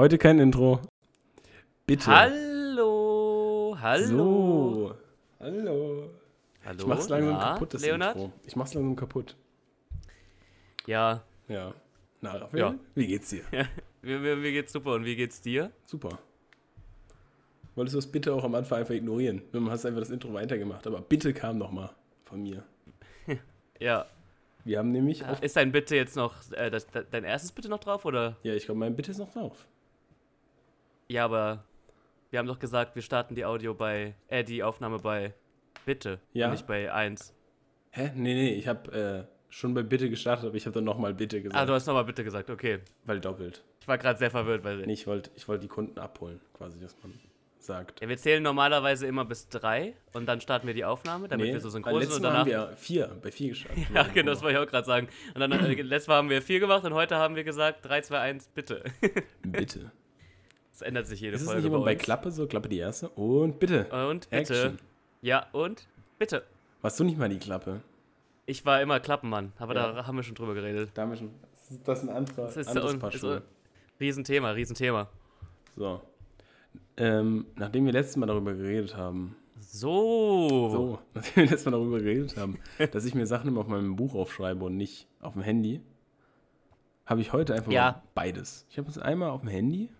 [0.00, 0.80] Heute kein Intro.
[1.86, 2.06] Bitte.
[2.06, 4.06] Hallo, hallo.
[4.08, 4.94] So.
[5.40, 6.10] Hallo.
[6.64, 6.78] Hallo.
[6.78, 8.16] Ich mach's langsam Na, kaputt, das Leonard?
[8.16, 8.32] Intro.
[8.46, 9.36] Ich mach's langsam kaputt.
[10.86, 11.74] Ja, Ja.
[12.22, 12.74] Na, Raphael, Ja.
[12.94, 13.42] wie geht's dir?
[14.00, 14.94] mir, mir, mir geht's super.
[14.94, 15.70] Und wie geht's dir?
[15.84, 16.18] Super.
[17.74, 19.42] Wolltest du es bitte auch am Anfang einfach ignorieren?
[19.52, 21.90] Du hast einfach das Intro weitergemacht, aber bitte kam noch mal
[22.24, 22.62] von mir.
[23.78, 24.06] Ja.
[24.64, 27.80] Wir haben nämlich Ist dein Bitte jetzt noch, äh, das, de- dein erstes Bitte noch
[27.80, 28.36] drauf, oder?
[28.44, 29.66] Ja, ich glaube, mein Bitte ist noch drauf.
[31.10, 31.64] Ja, aber
[32.30, 35.34] wir haben doch gesagt, wir starten die Audio bei, äh, die Aufnahme bei
[35.84, 36.20] Bitte.
[36.32, 36.46] Ja.
[36.46, 37.34] Und nicht bei 1.
[37.90, 38.12] Hä?
[38.14, 41.42] Nee, nee, ich habe äh, schon bei Bitte gestartet, aber ich habe dann nochmal Bitte
[41.42, 41.60] gesagt.
[41.60, 42.78] Ah, du hast nochmal Bitte gesagt, okay.
[43.06, 43.64] weil doppelt.
[43.80, 46.78] Ich war gerade sehr verwirrt, weil Nee, ich wollte ich wollt die Kunden abholen, quasi,
[46.78, 47.12] dass man
[47.58, 48.00] sagt.
[48.00, 51.60] ja, wir zählen normalerweise immer bis drei und dann starten wir die Aufnahme, damit wir
[51.60, 52.38] so synchron sind und danach.
[52.40, 53.84] haben wir vier, bei vier gestartet.
[53.92, 55.08] Ja, genau, das wollte ich auch gerade sagen.
[55.34, 58.00] Und dann äh, letztes Mal haben wir vier gemacht und heute haben wir gesagt 3,
[58.02, 58.84] 2, 1, bitte.
[59.42, 59.90] Bitte.
[60.80, 61.60] Das ändert sich jede Ist es Folge.
[61.60, 62.02] nicht immer bei uns.
[62.02, 62.46] Klappe so?
[62.46, 63.10] Klappe die erste?
[63.10, 63.84] Und bitte.
[64.08, 64.36] Und bitte.
[64.54, 64.78] Action.
[65.20, 65.86] Ja, und
[66.18, 66.42] bitte.
[66.80, 67.82] Warst du nicht mal die Klappe?
[68.46, 69.92] Ich war immer Klappenmann, aber Ja.
[69.92, 70.90] da haben wir schon drüber geredet.
[70.94, 71.30] Da haben wir schon.
[71.52, 73.42] Das ist, ist ein anderer, Das ist anderes so- Paar ist Schuhe.
[74.00, 75.08] Riesenthema, Riesenthema.
[75.76, 76.00] So.
[76.96, 80.48] Ähm, nachdem wir letztes Mal darüber geredet haben, So.
[80.72, 82.58] so, nachdem wir letztes Mal darüber geredet haben,
[82.92, 85.82] dass ich mir Sachen immer auf meinem Buch aufschreibe und nicht auf dem Handy,
[87.04, 87.82] habe ich heute einfach Ja.
[87.92, 88.66] mal beides.
[88.70, 89.90] Ich habe es einmal auf dem Handy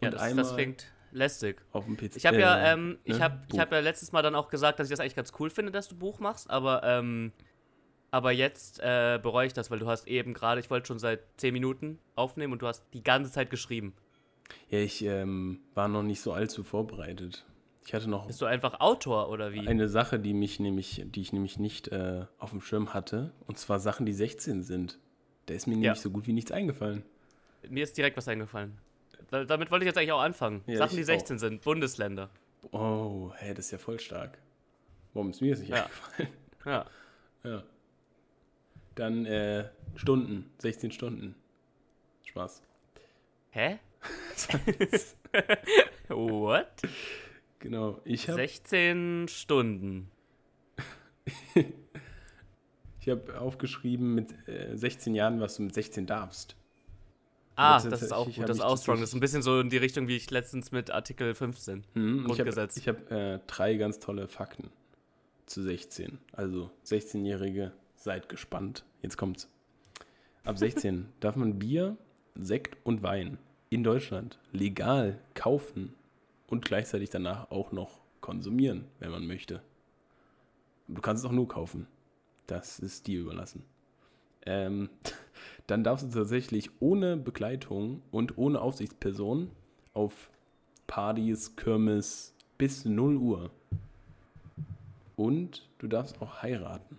[0.00, 1.62] Ja, das, das klingt lästig.
[1.72, 2.16] auf dem PC.
[2.16, 3.24] Ich habe ja, äh, ähm, ich ne?
[3.24, 3.58] habe ich Buch.
[3.60, 5.88] hab ja letztes Mal dann auch gesagt, dass ich das eigentlich ganz cool finde, dass
[5.88, 7.32] du Buch machst, aber, ähm,
[8.10, 11.20] aber jetzt äh, bereue ich das, weil du hast eben gerade, ich wollte schon seit
[11.38, 13.94] 10 Minuten aufnehmen und du hast die ganze Zeit geschrieben.
[14.68, 17.44] Ja, ich ähm, war noch nicht so allzu vorbereitet.
[17.84, 19.66] Ich hatte noch Bist du einfach Autor oder wie?
[19.66, 23.58] eine Sache, die mich nämlich, die ich nämlich nicht äh, auf dem Schirm hatte, und
[23.58, 24.98] zwar Sachen, die 16 sind.
[25.46, 25.80] Da ist mir Ja.
[25.80, 27.04] nämlich so gut wie nichts eingefallen.
[27.68, 28.76] Mir ist direkt was eingefallen.
[29.30, 30.62] Da, damit wollte ich jetzt eigentlich auch anfangen.
[30.66, 32.30] Ja, Sachen, die 16 sind, Bundesländer.
[32.72, 34.38] Oh, hä, das ist ja voll stark.
[35.14, 35.84] Warum ist mir das nicht Ja.
[35.84, 36.28] eingefallen?
[36.64, 36.86] Ja.
[37.44, 37.62] Ja.
[38.96, 41.36] Dann äh, Stunden, 16 Stunden.
[42.24, 42.60] Spaß.
[43.50, 43.78] Hä?
[46.08, 46.66] What?
[47.60, 50.10] Genau, ich habe 16 Stunden.
[53.00, 56.56] ich hab aufgeschrieben, mit äh, 16 Jahren, was du mit 16 darfst.
[57.56, 59.00] Ah, das ist auch gut, das ist auch strong.
[59.00, 61.84] Das ist ein bisschen so in die Richtung, wie ich letztens mit Artikel 15.
[61.94, 62.76] Mhm, und Grundgesetz.
[62.76, 64.70] Ich habe hab, äh, drei ganz tolle Fakten
[65.46, 66.18] zu 16.
[66.32, 68.84] Also 16-Jährige, seid gespannt.
[69.02, 69.48] Jetzt kommt's.
[70.44, 71.96] Ab 16 darf man Bier,
[72.34, 73.38] Sekt und Wein
[73.70, 75.94] in Deutschland legal kaufen
[76.46, 79.62] und gleichzeitig danach auch noch konsumieren, wenn man möchte.
[80.88, 81.86] Du kannst es auch nur kaufen.
[82.46, 83.64] Das ist dir überlassen.
[84.44, 84.90] Ähm,
[85.66, 89.50] dann darfst du tatsächlich ohne Begleitung und ohne Aufsichtsperson
[89.94, 90.30] auf
[90.86, 93.50] Partys, Kirmes bis 0 Uhr.
[95.16, 96.98] Und du darfst auch heiraten.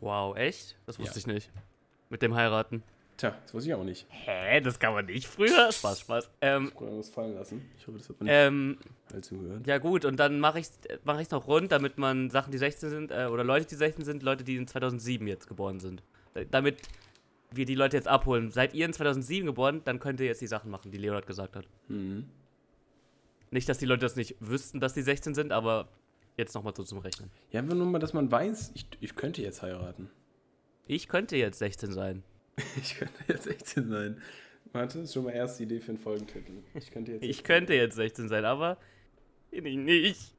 [0.00, 0.76] Wow, echt?
[0.86, 1.18] Das wusste Ja.
[1.18, 1.50] ich nicht.
[2.10, 2.82] Mit dem Heiraten.
[3.16, 4.06] Tja, das weiß ich auch nicht.
[4.10, 4.60] Hä?
[4.60, 5.70] Das kann man nicht früher?
[5.72, 6.30] Spaß, Spaß.
[6.40, 7.64] Ähm, Ich muss fallen lassen.
[7.78, 8.78] Ich hoffe, das hat man nicht ähm,
[9.12, 9.66] allzu gehört.
[9.66, 12.58] ja gut, und dann mache ich es mach ich's noch rund, damit man Sachen, die
[12.58, 16.02] 16 sind, äh, oder Leute, die 16 sind, Leute, die in 2007 jetzt geboren sind.
[16.34, 16.82] Da- Damit
[17.56, 18.50] wir die Leute jetzt abholen.
[18.50, 21.56] Seid ihr in 2007 geboren, dann könnt ihr jetzt die Sachen machen, die Leonard gesagt
[21.56, 21.66] hat.
[21.88, 22.26] Mhm.
[23.50, 25.88] Nicht, dass die Leute das nicht wüssten, dass die 16 sind, aber
[26.36, 27.30] jetzt nochmal so zum Rechnen.
[27.50, 30.10] Ja, einfach nur mal, dass man weiß, ich, ich könnte jetzt heiraten.
[30.86, 32.22] Ich könnte jetzt 16 sein.
[32.76, 34.22] Ich könnte jetzt 16 sein.
[34.72, 36.52] Warte, das ist schon mal erste Idee für einen Folgentitel.
[36.74, 37.24] Ich könnte jetzt.
[37.24, 38.76] Ich könnte jetzt 16 sein, aber
[39.50, 40.34] bin ich nicht.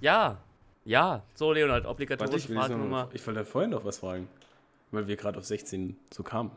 [0.00, 0.44] Ja,
[0.88, 1.22] ja.
[1.34, 3.08] So, Leonard, Warte, obligatorische ich, Frage noch, Nummer.
[3.12, 4.28] ich wollte vorhin noch was fragen.
[4.90, 6.50] Weil wir gerade auf 16 so kamen.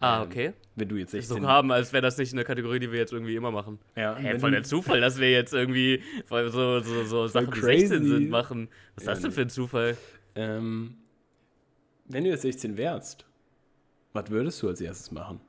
[0.00, 0.52] Ah, Ähm, okay.
[0.74, 1.42] Wenn du jetzt 16.
[1.42, 3.78] So haben, als wäre das nicht eine Kategorie, die wir jetzt irgendwie immer machen.
[3.94, 7.52] ja, Hä, wenn voll der Zufall, dass wir jetzt irgendwie voll so, so, so Sachen,
[7.52, 7.86] die crazy.
[7.86, 8.68] 16 sind, machen.
[8.96, 9.96] Was ist Ja, das denn für ein Zufall?
[10.34, 10.96] Ähm,
[12.06, 13.24] wenn du jetzt 16 wärst,
[14.12, 15.40] was würdest du als erstes machen?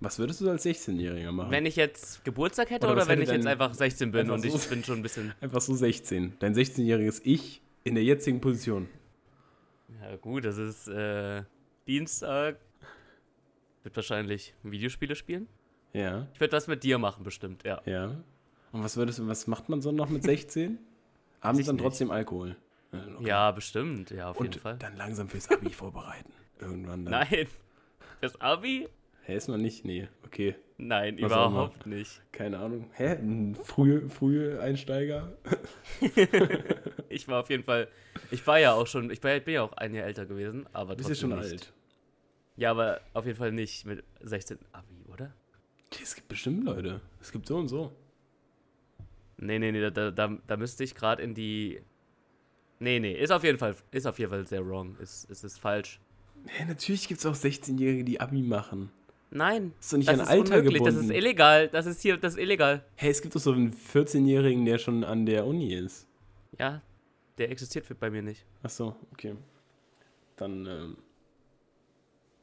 [0.00, 1.50] Was würdest du als 16-Jähriger machen?
[1.50, 4.34] Wenn ich jetzt Geburtstag hätte Oder oder, wenn hätte ich jetzt einfach 16 bin einfach
[4.34, 5.32] und so- ich bin schon ein bisschen.
[5.40, 6.34] Einfach so 16.
[6.40, 8.88] Dein 16-jähriges Ich in der jetzigen Position.
[10.02, 11.42] Ja, gut, das ist äh,
[11.86, 12.58] Dienstag.
[13.82, 15.46] Wird wahrscheinlich Videospiele spielen.
[15.92, 17.80] Ja, Ich würde was mit dir machen, bestimmt, ja.
[17.86, 18.06] ja.
[18.72, 20.78] Und was würdest du, was macht man so noch mit 16?
[21.40, 21.82] Abends dann nicht.
[21.82, 22.56] trotzdem Alkohol.
[22.92, 23.26] Ja, okay.
[23.28, 24.76] Ja, bestimmt, ja, auf jeden Und Fall.
[24.78, 26.32] dann langsam fürs Abi vorbereiten.
[26.60, 27.26] Irgendwann dann.
[27.28, 27.46] Nein.
[28.20, 28.88] Fürs Abi?
[29.26, 29.84] Hä, ist man nicht?
[29.84, 30.54] Nee, okay.
[30.76, 32.20] Nein, Was überhaupt nicht.
[32.32, 32.90] Keine Ahnung.
[32.94, 33.12] Hä?
[33.16, 35.32] Ein frühe, frühe Einsteiger?
[37.08, 37.86] Ich war auf jeden Fall.
[38.32, 39.08] Ich war ja auch schon.
[39.10, 41.50] Ich bin ja auch ein Jahr älter gewesen, aber Du bist ja schon nicht.
[41.52, 41.72] alt.
[42.56, 45.32] Ja, aber auf jeden Fall nicht mit 16 Abi, oder?
[46.02, 47.00] Es gibt bestimmt Leute.
[47.20, 47.94] Es gibt so und so.
[49.36, 51.80] Nee, nee, nee, da, da, da müsste ich gerade in die.
[52.80, 54.96] Nee, nee, ist auf jeden Fall, ist auf jeden Fall sehr wrong.
[54.98, 56.00] Ist, ist, ist falsch.
[56.58, 58.90] Ja, natürlich gibt es auch 16-Jährige, die Abi machen.
[59.34, 59.74] Nein.
[59.80, 60.96] Ist doch nicht das an ist Alter unmöglich, gebunden.
[60.96, 61.68] das ist illegal.
[61.68, 62.84] Das ist hier, das ist illegal.
[62.94, 66.06] Hey, es gibt doch so einen 14-Jährigen, der schon an der Uni ist.
[66.58, 66.82] Ja,
[67.36, 68.46] der existiert bei mir nicht.
[68.62, 69.34] Ach so, okay.
[70.36, 70.96] Dann, ähm,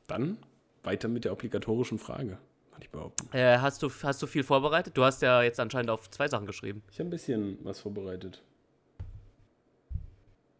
[0.07, 0.37] dann
[0.83, 2.37] weiter mit der obligatorischen Frage,
[2.71, 3.29] würde ich behaupten.
[3.31, 4.97] Äh, hast, du, hast du viel vorbereitet?
[4.97, 6.83] Du hast ja jetzt anscheinend auf zwei Sachen geschrieben.
[6.91, 8.43] Ich habe ein bisschen was vorbereitet.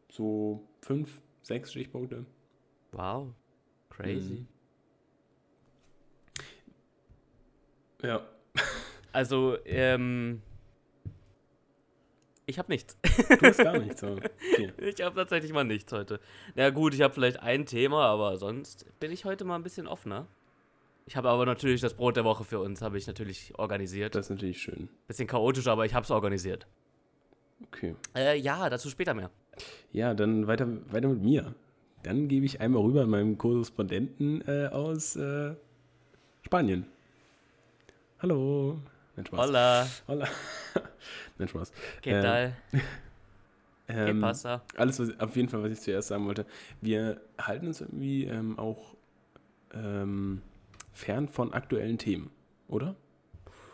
[0.10, 2.26] So fünf, sechs Stichpunkte.
[2.94, 3.34] Wow.
[3.90, 4.34] Crazy.
[4.34, 4.48] Mhm.
[8.02, 8.22] Ja.
[9.14, 10.42] Also, ähm.
[12.46, 12.98] Ich habe nichts.
[13.02, 14.04] Du hast gar nichts.
[14.04, 14.72] Okay.
[14.78, 16.20] Ich habe tatsächlich mal nichts heute.
[16.56, 19.88] Na gut, ich habe vielleicht ein Thema, aber sonst bin ich heute mal ein bisschen
[19.88, 20.28] offener.
[21.06, 24.16] Ich habe aber natürlich das Brot der Woche für uns, habe ich natürlich organisiert.
[24.16, 24.90] Das ist natürlich schön.
[25.08, 26.68] Bisschen chaotisch, aber ich habe es organisiert.
[27.68, 27.96] Okay.
[28.16, 29.30] Äh, ja, dazu später mehr.
[29.92, 31.54] Ja, dann weiter, weiter mit mir.
[32.04, 35.54] Dann gebe ich einmal rüber an meinen Korrespondenten äh, aus äh,
[36.42, 36.86] Spanien.
[38.22, 38.80] Hallo.
[39.16, 39.40] Nein, Spaß.
[39.48, 40.28] Hola, Hola.
[41.38, 41.72] Nein, Spaß.
[42.02, 42.56] ¿qué Ähm, tal?
[42.72, 42.82] ¿Qué
[43.88, 44.62] Ähm, pasa?
[44.78, 46.46] alles, was, auf jeden Fall, was ich zuerst sagen wollte.
[46.82, 48.96] Wir halten uns irgendwie ähm, auch
[49.74, 50.42] ähm,
[50.94, 52.30] fern von aktuellen Themen,
[52.68, 52.96] oder?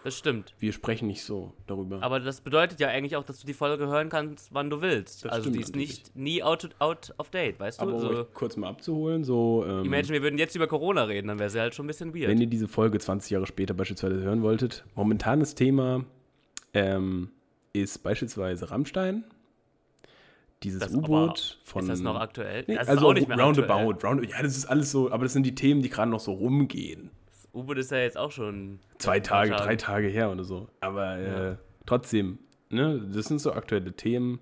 [0.04, 0.54] Das stimmt.
[0.60, 2.02] Wir sprechen nicht so darüber.
[2.02, 5.26] Aber das bedeutet ja eigentlich auch, dass du die Folge hören kannst, wann du willst.
[5.26, 5.90] Das also die ist natürlich.
[5.90, 7.84] nicht nie out, out of date, weißt du?
[7.84, 9.66] Aber um so, euch kurz mal abzuholen, so.
[9.68, 12.14] Ähm, imagine, wir würden jetzt über Corona reden, dann wäre sie halt schon ein bisschen
[12.16, 12.30] weird.
[12.30, 16.06] Wenn ihr diese Folge 20 Jahre später beispielsweise hören wolltet, momentanes Thema
[16.74, 17.30] ähm,
[17.74, 19.24] ist beispielsweise Rammstein.
[20.64, 21.82] Dieses U-Boot aber- von.
[21.84, 22.64] ist das noch aktuell?
[22.68, 24.14] Nee, das ist also auch nicht mehr roundabout, aktuell.
[24.14, 26.32] round, ja, das ist alles so, aber das sind die Themen, die gerade noch so
[26.34, 27.12] rumgehen.
[27.58, 30.70] U-Boot ist ja jetzt auch schon Zwei Tage, drei Tage her oder so.
[30.80, 31.52] Aber Ja.
[31.52, 32.40] äh, trotzdem,
[32.70, 34.40] ne, das sind so aktuelle Themen,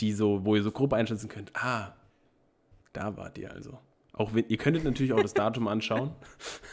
[0.00, 1.92] die so, wo ihr so grob einschätzen könnt, ah,
[2.92, 3.78] da wart ihr also.
[4.12, 6.12] Auch wenn, ihr könntet natürlich auch das Datum anschauen.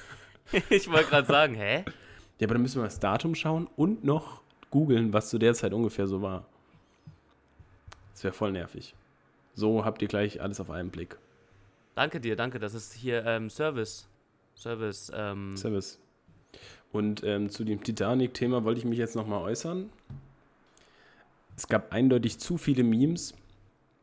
[0.69, 1.84] ich wollte gerade sagen, hä?
[2.40, 4.42] Ja, aber dann müssen wir das Datum schauen und noch
[4.72, 6.46] googeln, was zu der Zeit ungefähr so war.
[8.14, 8.96] Das wäre voll nervig.
[9.54, 11.18] So habt ihr gleich alles auf einen Blick.
[11.96, 12.60] Danke dir, danke.
[12.60, 14.08] Das ist hier ähm, Service.
[14.57, 15.12] Service.
[15.15, 16.00] Ähm, Service.
[16.92, 19.89] Und ähm, zu dem Titanic-Thema wollte ich mich jetzt nochmal äußern.
[21.56, 23.33] Es gab eindeutig zu viele Memes.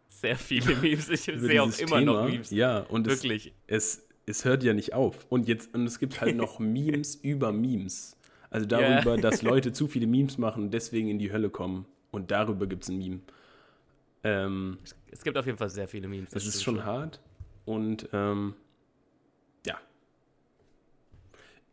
[0.08, 1.08] sehr viele Memes.
[1.08, 2.24] Ich sehe auch immer noch Thema.
[2.28, 2.50] Memes.
[2.50, 3.52] Ja, und es, Wirklich.
[3.66, 5.26] es, es hört ja nicht auf.
[5.28, 8.16] Und jetzt, und es gibt halt noch Memes über Memes.
[8.50, 11.86] Also darüber, dass Leute zu viele Memes machen und deswegen in die Hölle kommen.
[12.12, 13.20] Und darüber gibt es ein Meme.
[14.22, 14.78] Ähm,
[15.10, 16.30] Es gibt auf jeden Fall sehr viele Memes.
[16.30, 17.20] das ist stimmt schon hart.
[17.64, 18.54] Und ähm,
[19.66, 19.78] ja.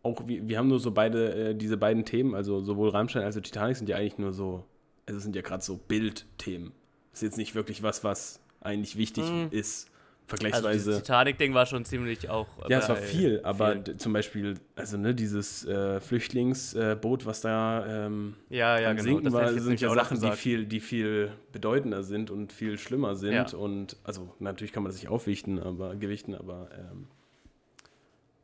[0.04, 3.38] Auch wir, wir haben nur so beide, äh, diese beiden Themen, also sowohl Rammstein als
[3.38, 4.64] auch Titanic sind ja eigentlich nur so,
[5.06, 6.72] also es sind ja gerade so Bildthemen.
[7.14, 9.48] Ist jetzt nicht wirklich was, was eigentlich wichtig Mhm.
[9.52, 9.88] ist.
[9.88, 10.78] Also Vergleichsweise.
[10.92, 12.48] dieses Titanic-Ding war schon ziemlich auch.
[12.70, 13.84] Ja, es war viel, aber vielen.
[13.84, 19.04] d- zum Beispiel, also ne, dieses äh, Flüchtlingsboot, was da ähm, Ja, ja, genau.
[19.04, 23.16] Sinken Das war, sind ja Sachen, die viel, die viel bedeutender sind und viel schlimmer
[23.16, 23.34] sind.
[23.34, 23.58] Ja.
[23.58, 27.08] Und also natürlich kann man das nicht aufwichten, aber gewichten, aber ähm,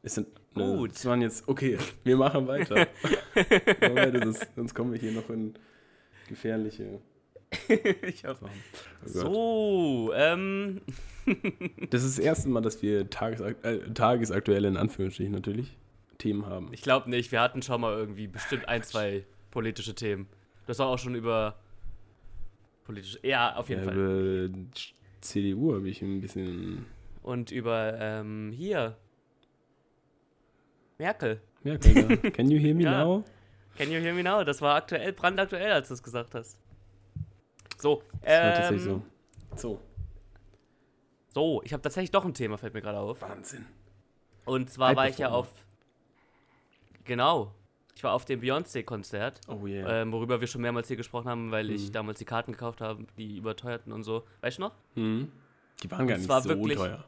[0.03, 0.91] es sind ne, Gut.
[0.93, 2.75] Es waren jetzt, okay, wir machen weiter.
[3.33, 5.53] weiter sonst, kommen wir hier noch in
[6.27, 6.99] gefährliche
[8.01, 8.41] ich hab.
[8.43, 8.47] Oh
[9.05, 10.81] so, ähm.
[11.89, 15.77] Das ist das erste Mal, dass wir tagesakt äh, tagesaktuelle, in Anführungsstrichen natürlich,
[16.17, 16.69] Themen haben.
[16.73, 17.31] Ich glaube nicht.
[17.31, 20.27] Wir hatten schon mal irgendwie bestimmt ein, zwei politische Themen.
[20.65, 21.57] Das war auch schon über
[22.83, 23.19] politische.
[23.23, 23.97] Ja, auf jeden Ja, Fall.
[23.97, 24.53] über
[25.21, 26.85] CDU habe ich ein bisschen.
[27.23, 28.97] Und über ähm, hier.
[30.97, 31.41] Merkel.
[31.63, 32.17] Ja, Alter.
[32.31, 33.03] Can you hear me Ja.
[33.03, 33.23] now?
[33.77, 34.43] Can you hear me now?
[34.43, 36.59] Das war aktuell, brandaktuell, als du es gesagt hast.
[37.77, 39.01] So, Das ähm, tatsächlich so.
[39.55, 39.79] So.
[41.33, 43.21] so, ich habe tatsächlich doch ein Thema, fällt mir gerade auf.
[43.21, 43.65] Wahnsinn.
[44.45, 45.47] Und zwar war ich ja auf.
[47.05, 47.53] Genau.
[47.95, 50.01] Ich war auf dem Beyoncé-Konzert, Oh yeah.
[50.01, 51.93] ähm, worüber wir schon mehrmals hier gesprochen haben, weil ich Mhm.
[51.93, 54.23] damals die Karten gekauft habe, die überteuerten und so.
[54.41, 54.73] Weißt du noch?
[54.95, 55.31] Hm.
[55.83, 57.03] Die waren gar nicht war so wirklich- teuer.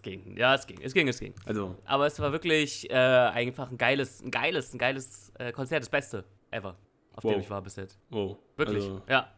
[0.00, 0.34] Es ging.
[0.38, 0.80] Ja, es ging.
[0.82, 1.34] Es ging, es ging.
[1.44, 5.82] Also, Aber es war wirklich äh, einfach ein geiles, ein geiles, ein geiles äh, Konzert.
[5.82, 6.76] Das Beste ever,
[7.14, 7.32] auf Wow.
[7.34, 7.98] dem ich war bis jetzt.
[8.08, 8.38] wow.
[8.56, 8.82] Wirklich.
[8.82, 9.30] Also, Ja.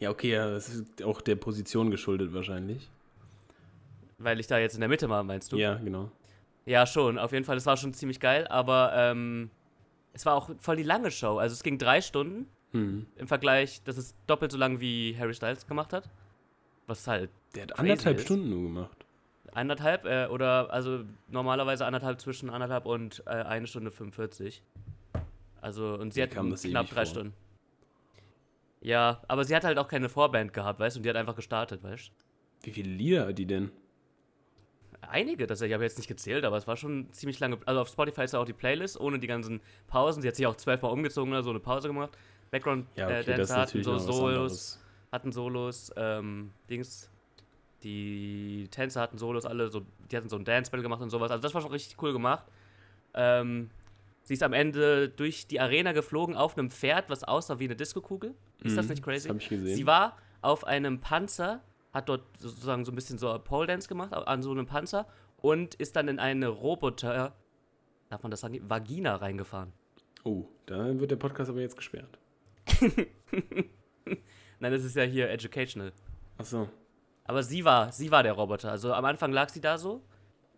[0.00, 2.90] ja, okay, ja, das ist auch der Position geschuldet wahrscheinlich.
[4.18, 5.56] Weil ich da jetzt in der Mitte war, meinst du?
[5.56, 6.10] Ja, genau.
[6.66, 7.16] Ja, schon.
[7.18, 7.56] Auf jeden Fall.
[7.56, 8.46] Es war schon ziemlich geil.
[8.48, 9.50] Aber ähm,
[10.14, 11.38] es war auch voll die lange Show.
[11.38, 13.06] Also es ging drei Stunden Hm.
[13.16, 13.82] im Vergleich.
[13.84, 16.08] Das ist doppelt so lang, wie Harry Styles gemacht hat.
[16.88, 18.24] Was halt Der hat anderthalb ist.
[18.24, 19.01] Stunden nur gemacht.
[19.54, 24.62] Anderthalb, äh, oder also normalerweise anderthalb zwischen anderthalb und äh, eine Stunde 45.
[25.60, 27.06] Also, und sie Mir hat knapp drei vor.
[27.06, 27.34] Stunden.
[28.80, 31.36] Ja, aber sie hat halt auch keine Vorband gehabt, weißt du, und die hat einfach
[31.36, 32.66] gestartet, weißt du?
[32.66, 33.70] Wie viele Lieder hat die denn?
[35.02, 37.58] Einige, das, ich habe jetzt nicht gezählt, aber es war schon ziemlich lange.
[37.66, 40.22] Also auf Spotify ist ja auch die Playlist ohne die ganzen Pausen.
[40.22, 42.16] Sie hat sich auch zwölfmal umgezogen oder so eine Pause gemacht.
[42.50, 44.80] Background Ja, äh, okay, ist Dancer hatten so Solos,
[45.10, 47.10] hatten Solos, ähm, Dings.
[47.84, 51.30] Die Tänzer hatten Solos, alle so, die hatten so ein Dance-Battle gemacht und sowas.
[51.30, 52.44] Also das war schon richtig cool gemacht.
[53.14, 53.70] Ähm,
[54.22, 57.76] sie ist am Ende durch die Arena geflogen auf einem Pferd, was aussah wie eine
[57.76, 58.34] Disco-Kugel.
[58.62, 59.28] Ist das Mhm, nicht crazy?
[59.28, 59.76] Das habe ich gesehen.
[59.76, 61.60] Sie war auf einem Panzer,
[61.92, 65.06] hat dort sozusagen so ein bisschen so Pole Dance gemacht, an so einem Panzer
[65.38, 67.34] und ist dann in eine Roboter,
[68.08, 69.72] darf man das sagen, Vagina reingefahren.
[70.24, 72.18] oh, da wird der Podcast aber jetzt gesperrt.
[74.60, 75.92] Nein, das ist ja hier educational.
[76.38, 76.68] Achso.
[77.24, 78.70] Aber sie war, sie war der Roboter.
[78.70, 80.02] Also am Anfang lag sie da so,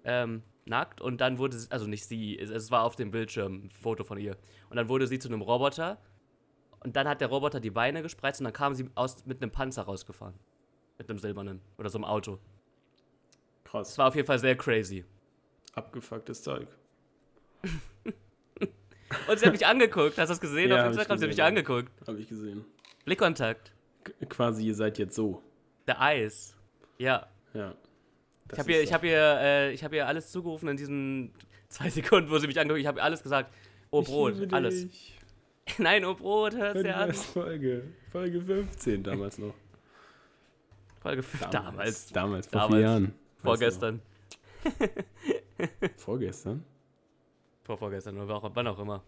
[0.05, 3.67] ähm, nackt und dann wurde sie, also nicht sie, es, es war auf dem Bildschirm
[3.67, 4.37] ein Foto von ihr.
[4.71, 5.99] Und dann wurde sie zu einem Roboter
[6.81, 9.51] und dann hat der Roboter die Beine gespreizt und dann kam sie aus, mit einem
[9.51, 10.35] Panzer rausgefahren.
[10.99, 12.39] Mit einem silbernen oder so einem Auto.
[13.65, 13.99] Es Krass.
[13.99, 15.05] war auf jeden Fall sehr crazy.
[15.75, 16.69] Abgefucktes Zeug.
[19.29, 20.19] Und sie hat mich angeguckt.
[20.19, 21.19] Hast du das gesehen Ja, auf hab Instagram?
[21.19, 21.91] Sie hat mich angeguckt.
[22.07, 22.65] Habe ich gesehen.
[23.05, 23.73] Blickkontakt.
[24.05, 25.43] K quasi, ihr seid jetzt so.
[25.87, 26.54] Der Eis.
[26.99, 27.27] Ja.
[27.55, 27.75] Ja.
[28.53, 31.33] Ich habe ihr, ich hab ihr, äh, ich hab ihr alles zugerufen in diesen
[31.69, 32.81] zwei Sekunden, wo sie mich angeguckt.
[32.81, 33.53] Ich habe ihr alles gesagt.
[33.91, 34.87] Oh Brot, alles.
[35.79, 37.13] Nein, oh Brot, hörst Hör du an.
[37.15, 37.85] Folge.
[38.11, 39.55] Folge 15 damals noch.
[41.01, 42.13] Folge 5 damals.
[42.13, 42.75] Damals, vor Damals.
[42.75, 43.15] vier Jahren.
[43.43, 44.03] Vorgestern.
[45.97, 46.65] Vorgestern?
[47.63, 49.03] Vor vorgestern oder wann auch immer.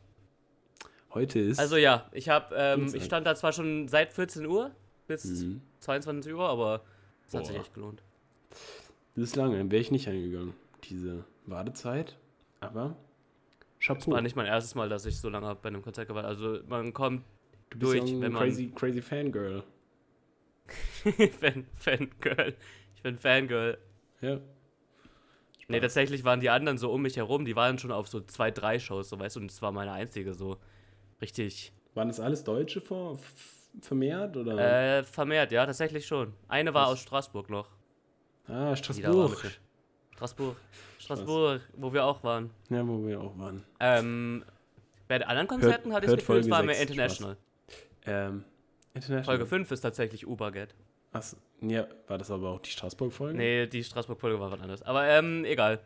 [1.12, 1.58] Heute ist.
[1.58, 4.70] Also ja, ich habe, ähm, ich stand da zwar schon seit 14 Uhr
[5.06, 5.60] bis Mhm.
[5.80, 6.82] 22 Uhr, aber
[7.26, 7.62] es hat sich Boah.
[7.62, 8.02] echt gelohnt.
[8.50, 10.54] Das ist lange, wäre ich nicht angegangen.
[10.84, 12.16] Diese Wartezeit.
[12.60, 12.96] Aber
[13.80, 14.12] Es Chapeau.
[14.12, 16.92] war nicht mein erstes Mal, dass ich so lange bei einem Konzert gewartet Also man
[16.92, 17.22] kommt
[17.70, 19.62] du bist durch, ja ein wenn man- crazy, crazy Fangirl.
[21.40, 22.54] Fan, Fangirl.
[22.94, 23.78] Ich bin Fangirl.
[24.20, 24.40] Ja.
[25.68, 28.50] Nee, tatsächlich waren die anderen so um mich herum, die waren schon auf so zwei,
[28.52, 30.58] drei Shows, so weißt du, und es war meine einzige so
[31.20, 33.18] richtig Waren das alles Deutsche vor,
[33.80, 34.36] vermehrt?
[34.36, 34.98] Oder?
[34.98, 36.32] äh, vermehrt, ja, tatsächlich schon.
[36.48, 36.92] Eine war Krass.
[36.94, 37.68] aus Straßburg noch.
[38.48, 39.52] ah, Straßburg.
[40.14, 40.56] Straßburg.
[40.98, 42.50] Straßburg, wo wir auch waren.
[42.70, 43.62] Ja, wo wir auch waren.
[43.80, 44.44] Ähm,
[45.08, 47.36] bei den anderen Konzerten hatte ich hört das Gefühl, es war mehr International.
[48.06, 48.44] Ähm,
[48.94, 49.24] International.
[49.24, 50.74] Folge 5 ist tatsächlich Uberget.
[51.12, 53.36] Achso, ja, war das aber auch die Straßburg-Folge?
[53.36, 54.82] Nee, die Straßburg-Folge war was anderes.
[54.82, 55.80] Aber ähm, egal.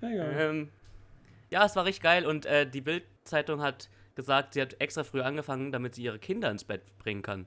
[0.00, 0.34] Ja, egal.
[0.36, 0.68] Ähm,
[1.50, 5.20] ja, es war richtig geil und äh, die Bild-Zeitung hat gesagt, sie hat extra früh
[5.22, 7.46] angefangen, damit sie ihre Kinder ins Bett bringen kann.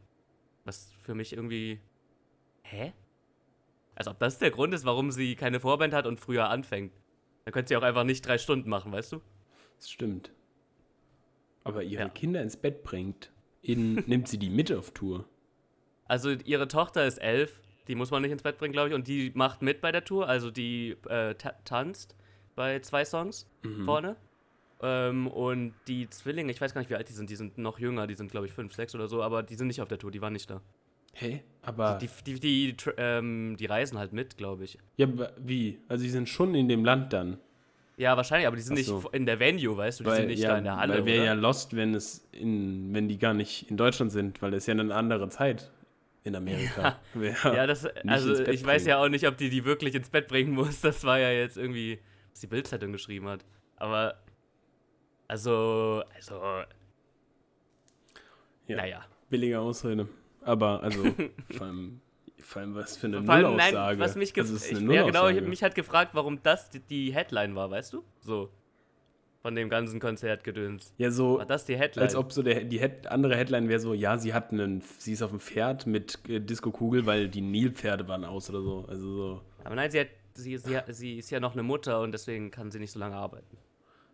[0.63, 1.79] Was für mich irgendwie.
[2.63, 2.93] Hä?
[3.95, 6.91] Als ob das der Grund ist, warum sie keine Vorband hat und früher anfängt.
[7.45, 9.21] Dann könnte sie auch einfach nicht drei Stunden machen, weißt du?
[9.77, 10.31] Das stimmt.
[11.63, 12.09] Aber ihre Ja.
[12.09, 13.31] Kinder ins Bett bringt,
[13.61, 15.25] in, nimmt sie die mit auf Tour.
[16.07, 19.07] Also ihre Tochter ist elf, die muss man nicht ins Bett bringen, glaube ich, und
[19.07, 22.15] die macht mit bei der Tour, also die äh, ta tanzt
[22.55, 23.85] bei zwei Songs Mhm.
[23.85, 24.15] vorne.
[24.81, 27.79] Ähm, und die Zwillinge, ich weiß gar nicht, wie alt die sind, die sind noch
[27.79, 29.97] jünger, die sind, glaube ich, fünf, sechs oder so, aber die sind nicht auf der
[29.97, 30.61] Tour, die waren nicht da.
[31.13, 31.41] Hä?
[31.61, 31.97] Aber.
[32.01, 34.77] Die, die, die, die, tr- ähm, die reisen halt mit, glaube ich.
[34.97, 35.79] ja, aber wie?
[35.87, 37.37] Also, sie sind schon in dem Land dann.
[37.97, 38.97] Ja, wahrscheinlich, aber die sind so.
[38.97, 41.05] nicht in der Venue, weißt du, die sind nicht ja, da in der Halle, Weil
[41.05, 44.63] wäre ja lost, wenn, es in, wenn die gar nicht in Deutschland sind, weil es
[44.63, 45.71] ist ja eine andere Zeit
[46.25, 46.99] in Amerika.
[47.13, 48.89] Wär- Ja, das, also ich weiß bringen.
[48.89, 50.81] ja auch nicht, ob die die wirklich ins Bett bringen muss.
[50.81, 51.99] Das war ja jetzt irgendwie,
[52.31, 53.45] was die Bildzeitung geschrieben hat.
[53.77, 54.15] Aber,
[55.27, 56.35] also, also,
[58.67, 58.75] ja.
[58.75, 59.05] naja.
[59.29, 60.07] Billige Ausrede.
[60.41, 61.03] Aber, also,
[61.57, 62.01] vor allem,
[62.39, 63.73] vor allem was für eine Vor allem, Nullaussage.
[63.73, 66.69] nein, was mich also, ist ich, eine ja, genau, ich, mich hat gefragt, warum das
[66.69, 68.03] die, Headline war, weißt du?
[68.21, 68.51] So.
[69.41, 70.93] Von dem ganzen Konzertgedöns.
[70.97, 72.03] Ja, so, War das die Headline?
[72.03, 75.13] als ob so der, die Head, andere Headline wäre so, ja, sie hat einen, sie
[75.13, 78.85] ist auf dem Pferd mit äh, Disco-Kugel, weil die Nilpferde waren aus oder so.
[78.87, 82.11] Also so, Aber nein, sie, hat, sie, sie, sie ist ja noch eine Mutter und
[82.11, 83.57] deswegen kann sie nicht so lange arbeiten.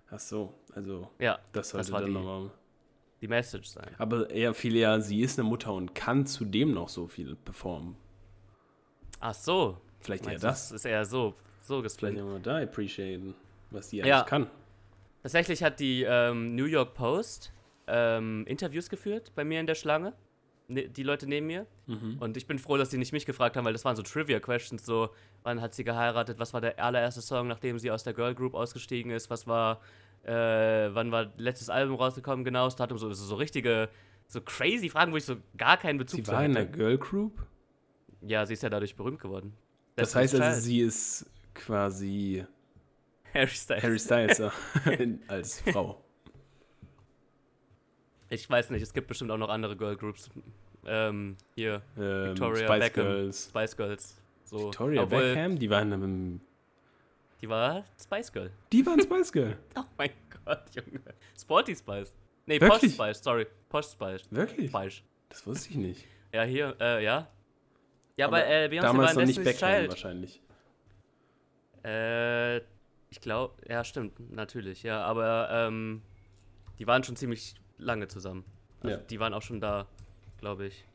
[0.09, 2.49] ach so, also Ja, das sollte war dann die- nochmal.
[3.21, 3.89] die Message sein.
[3.97, 7.95] Aber eher viel eher, sie ist eine Mutter und kann zudem noch so viel performen.
[9.19, 9.77] Ach so.
[9.99, 10.71] Vielleicht eher Meinst du, das.
[10.71, 12.23] ist eher so, so Vielleicht gesplintet.
[12.23, 13.35] immer da appreciaten,
[13.69, 14.17] was sie Ja.
[14.17, 14.47] eigentlich kann.
[15.21, 17.51] Tatsächlich hat die ähm, New York Post
[17.87, 20.13] ähm, Interviews geführt bei mir in der Schlange.
[20.67, 21.67] Ne, die Leute neben mir.
[21.85, 22.17] Mhm.
[22.19, 24.85] Und ich bin froh, dass die nicht mich gefragt haben, weil das waren so Trivia-Questions,
[24.85, 25.09] so,
[25.43, 28.53] wann hat sie geheiratet, was war der allererste Song, nachdem sie aus der Girl Group
[28.53, 29.81] ausgestiegen ist, was war,
[30.23, 33.89] äh, wann war letztes Album rausgekommen, genau, das Datum, so, so, so richtige,
[34.27, 36.97] so crazy Fragen, wo ich so gar keinen Bezug Sie zu war in der Girl
[36.97, 37.45] Group.
[38.21, 39.53] Ja, sie ist ja dadurch berühmt geworden.
[39.95, 40.63] Das Destiny's heißt also, Child.
[40.63, 42.45] sie ist quasi
[43.33, 43.83] Harry Styles.
[43.83, 44.51] Harry Styles ja,
[45.27, 46.03] als Frau.
[48.29, 50.29] Ich weiß nicht, es gibt bestimmt auch noch andere Girl Groups.
[50.85, 53.03] Ähm, hier, Ähm, Victoria Spice Beckham.
[53.05, 53.45] Girls.
[53.49, 54.21] Spice Girls.
[54.45, 54.67] So.
[54.67, 56.41] Victoria Obwohl, Beckham, die waren im,
[57.41, 58.51] Die war Spice Girl.
[58.71, 59.57] die waren Spice Girl.
[59.77, 60.11] Oh mein
[60.45, 61.01] Gott, Junge.
[61.39, 62.15] Sporty Spice.
[62.45, 62.93] Nee, Posh Wirklich?
[62.93, 63.47] Spice, sorry.
[63.69, 64.21] Posh Spice.
[64.31, 64.69] Wirklich?
[64.69, 65.01] Spice.
[65.29, 66.05] Das wusste ich nicht.
[66.33, 67.27] Ja, hier, äh, ja.
[68.17, 69.89] Ja, aber, äh, Beyoncé war damals in noch nicht Child.
[69.89, 70.41] wahrscheinlich.
[71.83, 72.57] Äh,
[73.09, 76.01] ich glaube, ja, stimmt, natürlich, ja, aber ähm,
[76.79, 78.45] die waren schon ziemlich lange zusammen.
[78.81, 79.03] Also Ja.
[79.03, 79.87] die waren auch schon da,
[80.37, 80.85] glaube ich,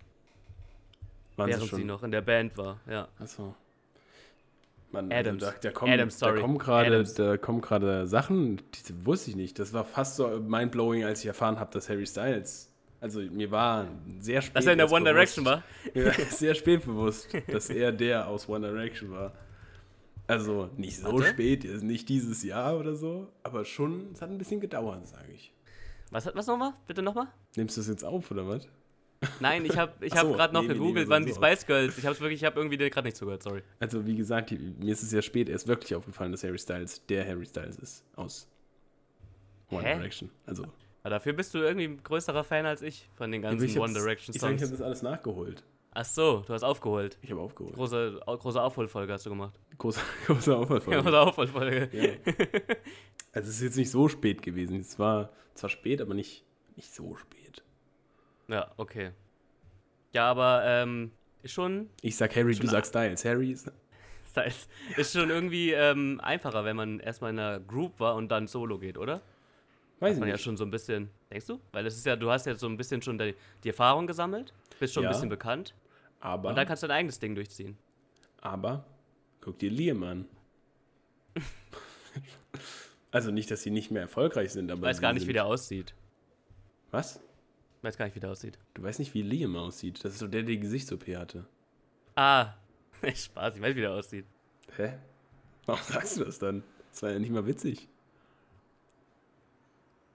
[1.36, 1.86] Waren während sie sie, schon?
[1.86, 3.08] noch in der Band war, ja.
[3.18, 3.54] Achso.
[4.96, 5.42] Mann, Adams.
[5.42, 6.36] Also da, da kommen, Adams, sorry.
[6.36, 7.14] Da kommen gerade, Adams.
[7.14, 9.58] da kommen gerade Sachen, die wusste ich nicht.
[9.58, 12.72] Das war fast so mindblowing, als ich erfahren habe, dass Harry Styles.
[13.00, 13.86] Also mir war
[14.18, 14.56] sehr spät.
[14.56, 15.62] Dass er in der One bewusst, Direction war.
[16.30, 19.32] Sehr spät bewusst, dass er der aus One Direction war.
[20.26, 21.28] Also nicht so Warte.
[21.28, 25.52] spät, nicht dieses Jahr oder so, aber schon, es hat ein bisschen gedauert, sage ich.
[26.10, 26.72] Was, was nochmal?
[26.86, 27.28] Bitte nochmal?
[27.54, 28.66] Nimmst du das jetzt auf oder was?
[29.40, 31.24] Nein, ich habe ich Ach so, hab gerade noch nee, nee, nee, gegoogelt, wir wann
[31.24, 31.98] die Spice Girls.
[31.98, 33.62] Ich habe wirklich, ich habe irgendwie gerade nicht zugehört, sorry.
[33.80, 37.26] Also wie gesagt, mir ist es sehr spät erst wirklich aufgefallen, dass Harry Styles der
[37.26, 38.48] Harry Styles ist aus
[39.70, 39.94] One Hä?
[39.96, 40.30] Direction.
[40.44, 40.64] Also
[41.02, 43.92] Aber dafür bist du irgendwie ein größerer Fan als ich von den ganzen ich One
[43.92, 44.70] Direction Ich sage, ich Songs.
[44.70, 45.64] habe das alles nachgeholt.
[45.98, 47.16] Ach so, du hast aufgeholt.
[47.22, 47.74] Ich habe aufgeholt.
[47.74, 49.58] Große, große Aufholfolge hast du gemacht.
[49.78, 51.02] Große, große Aufwärtsfolge.
[51.02, 51.88] Große Aufholfolge.
[51.92, 52.34] Ja.
[53.32, 54.78] Also es ist jetzt nicht so spät gewesen.
[54.80, 56.44] Es war zwar spät, aber nicht,
[56.76, 57.45] nicht so spät.
[58.48, 59.10] Ja, okay.
[60.12, 61.10] Ja, aber ähm,
[61.42, 63.24] ist schon, Ich sag Harry, du sagst Styles.
[63.24, 63.70] Harry ist.
[64.46, 68.46] ist, ist schon irgendwie ähm, einfacher, wenn man erstmal in einer Group war und dann
[68.46, 69.20] solo geht, oder?
[70.00, 70.44] Weiß ich man ja nicht.
[70.44, 71.58] schon so ein bisschen, denkst du?
[71.72, 73.34] Weil es ist ja, du hast ja so ein bisschen schon die,
[73.64, 75.08] die Erfahrung gesammelt, bist schon Ja.
[75.08, 75.74] ein bisschen bekannt
[76.20, 77.78] aber, und dann kannst du dein eigenes Ding durchziehen.
[78.42, 78.84] aber,
[79.40, 80.26] guck dir Liam an.
[83.10, 84.82] also nicht, dass sie nicht mehr erfolgreich sind, aber.
[84.82, 85.94] Ich weiß gar nicht, sind, wie der aussieht.
[86.90, 87.20] Was?
[87.86, 88.58] Ich weiß gar nicht, wie der aussieht.
[88.74, 90.04] Du weißt nicht, wie Liam aussieht.
[90.04, 91.46] Das ist so der, der die Gesichts-OP hatte.
[92.16, 92.54] Ah,
[93.14, 94.24] Spaß, ich weiß, wie der aussieht.
[94.76, 94.94] Hä?
[95.66, 96.64] Warum sagst du das dann?
[96.90, 97.86] Das war ja nicht mal witzig.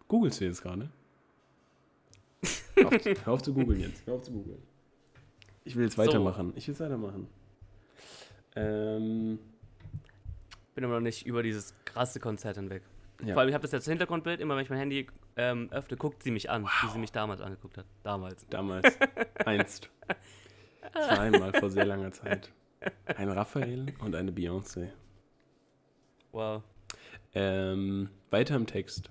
[0.10, 0.90] Googlest du jetzt gerade?
[2.76, 4.06] Hör auf, hör auf zu googeln jetzt.
[4.06, 4.62] Hör auf zu googeln.
[5.64, 6.02] Ich will jetzt So.
[6.02, 6.52] weitermachen.
[6.58, 7.30] Ich will jetzt weitermachen.
[8.58, 9.40] Ähm,
[10.76, 12.84] Bin immer noch nicht über dieses krasse Konzert hinweg.
[13.24, 13.32] ja.
[13.34, 16.24] Vor allem, ich habe das jetzt Hintergrundbild, immer wenn ich mein Handy ähm, öffne, guckt
[16.24, 17.86] sie mich an, wie sie mich damals angeguckt hat.
[18.04, 18.46] Damals.
[18.50, 18.98] Damals.
[19.46, 19.90] Einst.
[20.94, 22.52] Zweimal vor sehr langer Zeit.
[23.06, 24.90] Ein Raphael und eine Beyoncé.
[26.32, 26.64] Wow.
[27.34, 29.10] Ähm, weiter im Text.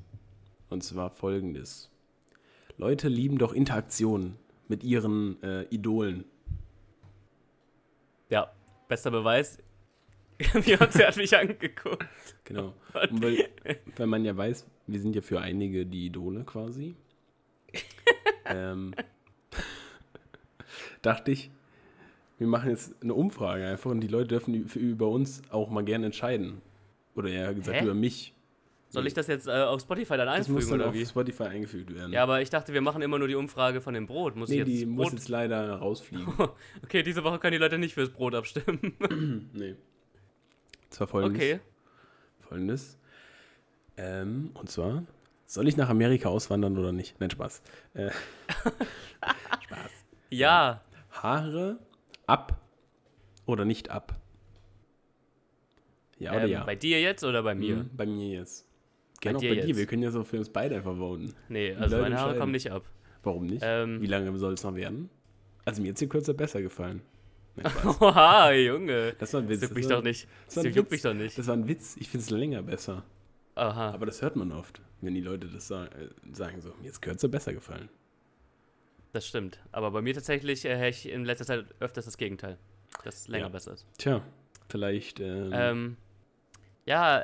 [0.69, 1.91] Und zwar folgendes.
[2.77, 4.37] Leute lieben doch Interaktion
[4.69, 6.25] mit ihren äh, Idolen.
[8.29, 8.53] Ja,
[8.89, 9.59] bester Beweis.
[10.41, 12.07] Beyoncé hat mich angeguckt.
[12.45, 12.75] Genau.
[13.11, 13.49] Und weil,
[13.97, 16.95] weil man ja weiß, wir sind ja für einige die Idole quasi.
[18.47, 18.95] ähm,
[21.03, 21.51] dachte ich,
[22.39, 26.07] wir machen jetzt eine Umfrage einfach und die Leute dürfen über uns auch mal gerne
[26.07, 26.63] entscheiden.
[27.15, 27.85] Oder eher gesagt Hä?
[27.85, 28.35] über mich.
[28.89, 31.07] Soll ich das jetzt äh, auf Spotify dann Das muss einfügen dann oder auf wie?
[31.07, 32.13] Spotify eingefügt werden.
[32.13, 34.35] Ja, aber ich dachte, wir machen immer nur die Umfrage von dem Brot.
[34.35, 35.13] Muss nee, ich die jetzt muss Brot?
[35.13, 36.27] jetzt leider rausfliegen.
[36.83, 38.97] okay, diese Woche können die Leute nicht fürs Brot abstimmen.
[39.53, 39.77] nee.
[40.91, 41.41] Das war folgendes.
[41.43, 41.61] okay.
[42.41, 42.99] Folgendes.
[43.97, 45.05] Ähm, und zwar,
[45.47, 47.19] soll ich nach Amerika auswandern oder nicht?
[47.21, 47.63] Nein, Spaß.
[47.95, 48.11] Äh,
[49.65, 49.91] Spaß.
[50.31, 50.83] Ja.
[51.11, 51.79] Haare
[52.27, 52.61] ab
[53.47, 54.17] oder nicht ab?
[56.19, 56.65] Ja oder ähm, ja?
[56.65, 57.77] Bei dir jetzt oder bei mir?
[57.77, 58.67] Mhm, bei mir jetzt.
[59.21, 59.77] Gerne auch dir bei dir.
[59.77, 61.35] Wir können ja so für uns beide einfach voten.
[61.49, 62.85] Nee, also meine Haare kommen nicht ab.
[63.23, 63.63] Warum nicht?
[63.65, 65.11] Ähm, Wie lange soll es noch werden?
[65.65, 67.03] Also mir hat sie kürzer besser gefallen.
[68.01, 69.15] Oha, Junge.
[69.19, 69.61] Das war ein Witz.
[69.61, 70.29] Das juckt mich doch nicht.
[70.47, 70.91] das war Das ein juckt Witz.
[70.93, 71.39] mich doch nicht.
[71.39, 71.97] Das war ein Witz.
[71.99, 73.03] Ich finde es länger besser.
[73.55, 73.91] Aha.
[73.93, 77.01] Aber das hört man oft, wenn die Leute das sa äh, sagen so, mir ist
[77.03, 77.89] kürzer besser gefallen.
[79.13, 79.59] Das stimmt.
[79.73, 82.59] Aber bei mir tatsächlich äh, hätte ich in letzter Zeit öfters das Gegenteil.
[83.05, 83.49] Dass es länger Ja.
[83.51, 83.87] besser ist.
[83.99, 84.23] Tja,
[84.69, 85.97] vielleicht ähm, Ähm,
[86.87, 87.21] ja,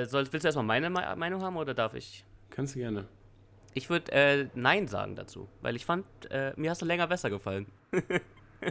[0.00, 2.24] äh, soll, willst du erstmal meine Me- Meinung haben oder darf ich?
[2.50, 3.06] kannst du gerne.
[3.74, 7.30] Ich würde äh, Nein sagen dazu, weil ich fand, äh, mir hast du länger besser
[7.30, 7.66] gefallen.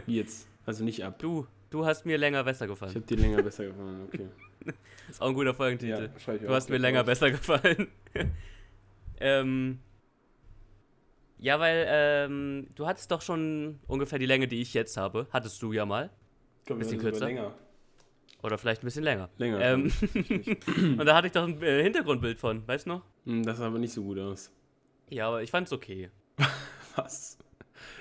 [0.06, 0.48] Wie jetzt?
[0.64, 1.18] Also nicht ab.
[1.18, 2.94] Du, du hast mir länger besser Ich gefallen.
[2.94, 4.28] habe dir länger besser gefallen, okay.
[5.10, 6.10] ist auch ein guter Folgentitel.
[6.16, 7.06] ich du hast mir länger auf.
[7.06, 7.88] besser gefallen.
[9.20, 9.80] ähm,
[11.38, 15.26] ja, weil ähm, du hattest doch schon ungefähr die Länge, die ich jetzt habe.
[15.32, 16.10] Hattest du ja mal.
[16.68, 17.26] Komm, Bisschen wir werden kürzer?
[17.26, 17.54] Länger.
[18.44, 19.28] Oder vielleicht ein bisschen länger.
[19.38, 19.60] Länger.
[19.60, 19.92] Ähm,
[20.98, 23.02] und da hatte ich doch ein äh, Hintergrundbild von, weißt du noch?
[23.24, 24.52] Hm, das sah aber nicht so gut aus.
[25.10, 26.10] Ja, aber ich fand's okay.
[26.96, 27.38] Was?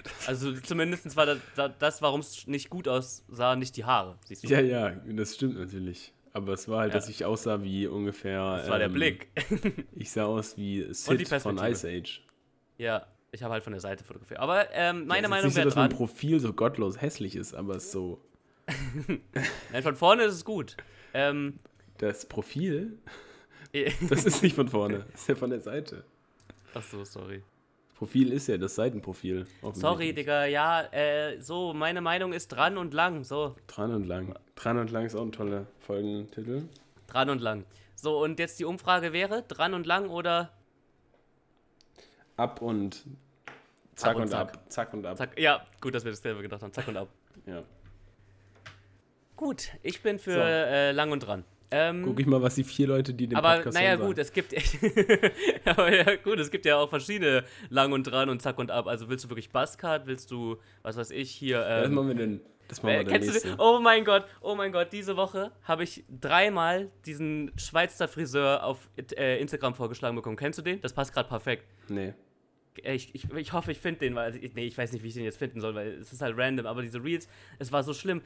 [0.28, 1.40] Also zumindest war das,
[1.80, 4.18] das warum es nicht gut aussah, nicht die Haare.
[4.26, 4.48] Siehst du?
[4.48, 6.14] Ja, ja, das stimmt natürlich.
[6.34, 7.00] Aber es war halt, Ja.
[7.00, 8.58] dass ich aussah wie ungefähr.
[8.58, 9.28] Das war der ähm, Blick.
[9.96, 11.58] Ich sah aus wie Sid von.
[11.58, 12.22] Ice Age.
[12.78, 14.40] ja, ich habe halt von der Seite fotografiert.
[14.40, 15.98] Aber ähm, meine Ja, Meinung ist nicht so, dass mein dran.
[15.98, 18.22] Profil so gottlos hässlich ist, aber es so.
[19.72, 20.78] Nein, von vorne ist es gut.
[21.14, 21.60] Ähm,
[21.98, 22.98] Das Profil,
[24.10, 26.04] das ist nicht von vorne, das ist ja von der Seite.
[26.74, 27.44] Achso, sorry.
[28.02, 29.46] Profil ist ja das Seitenprofil.
[29.74, 30.12] Sorry.
[30.12, 33.24] Digga, ja, äh, so, meine Meinung ist dran und lang.
[33.24, 34.34] So, Dran und lang.
[34.56, 36.64] Dran und lang ist auch ein toller Folgentitel.
[37.06, 37.64] dran und lang.
[37.94, 40.52] So, und jetzt die Umfrage wäre, dran und lang oder
[42.38, 43.06] Ab und
[43.96, 44.40] zack Ab und und zack.
[44.56, 44.64] ab.
[44.72, 45.18] Zack und ab.
[45.20, 45.40] zack?
[45.40, 46.74] Ja, gut, dass wir dasselbe gedacht haben.
[46.74, 47.08] Zack und ab.
[47.46, 47.62] Ja.
[49.36, 50.40] Gut, ich bin für So.
[50.40, 51.44] äh, lang und dran.
[51.72, 54.34] Ähm, Guck ich mal, was die vier Leute, die den aber Podcast naja, gut, es
[54.34, 54.54] gibt.
[55.66, 58.88] aber ja, gut, es gibt ja auch verschiedene lang und dran und zack und ab.
[58.88, 60.06] Also willst du wirklich Buzzcard?
[60.06, 61.60] Willst du, was weiß ich, hier.
[61.60, 62.42] Ja, das Ähm, machen wir denn.
[62.68, 63.60] Das machen äh, wir dann kennst du den?
[63.60, 68.90] Oh mein Gott, oh mein Gott, diese Woche habe ich dreimal diesen Schweizer Friseur auf
[69.18, 70.36] äh, Instagram vorgeschlagen bekommen.
[70.36, 70.82] Kennst du den?
[70.82, 71.66] Das passt gerade perfekt.
[71.88, 72.14] Nee.
[72.84, 75.08] Äh, Ich, ich, ich hoffe, ich finde den, weil ich, nee, ich weiß nicht, wie
[75.10, 77.28] ich den jetzt finden soll, weil es ist halt random, aber diese Reels,
[77.60, 78.22] es war so schlimm.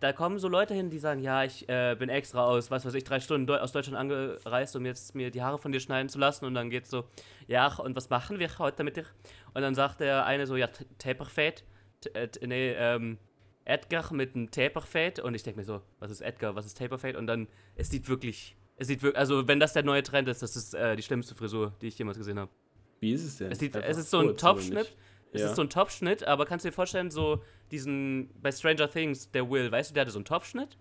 [0.00, 2.92] Da, kommen so Leute hin, die sagen, ja, ich äh, bin extra aus, was weiß
[2.94, 6.18] ich, drei Stunden aus Deutschland angereist, um jetzt mir die Haare von dir schneiden zu
[6.18, 7.04] lassen und dann geht's so,
[7.46, 9.06] ja, und was machen wir heute mit dir?
[9.54, 11.62] Und dann sagt der eine so, ja, Taperfade,
[12.02, 13.16] T- äh, nee, ähm,
[13.64, 17.16] Edgar mit einem Taperfade und ich denke mir so, was ist Edgar, was ist Taperfade?
[17.16, 20.42] Und dann, es sieht wirklich, es sieht wirklich, also wenn das der neue Trend ist,
[20.42, 22.50] das ist äh, die schlimmste Frisur, die ich jemals gesehen habe.
[22.98, 23.50] Wie ist es denn?
[23.50, 24.94] Es, sieht, es ist so ein Topfschnitt.
[25.32, 25.48] Es Ja.
[25.50, 29.48] ist so ein Topfschnitt, aber kannst du dir vorstellen, so diesen, bei Stranger Things, der
[29.50, 30.76] Will, weißt du, der hatte so einen Topfschnitt,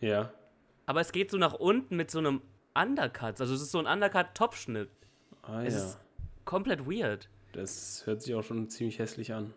[0.00, 0.32] Ja.
[0.86, 2.42] aber es geht so nach unten mit so einem
[2.74, 3.40] Undercut.
[3.40, 4.90] Also es ist so ein Undercut-Topfschnitt.
[5.42, 5.80] Ah Es ja.
[5.84, 5.98] ist
[6.44, 7.28] komplett weird.
[7.52, 9.54] Das hört sich auch schon ziemlich hässlich an.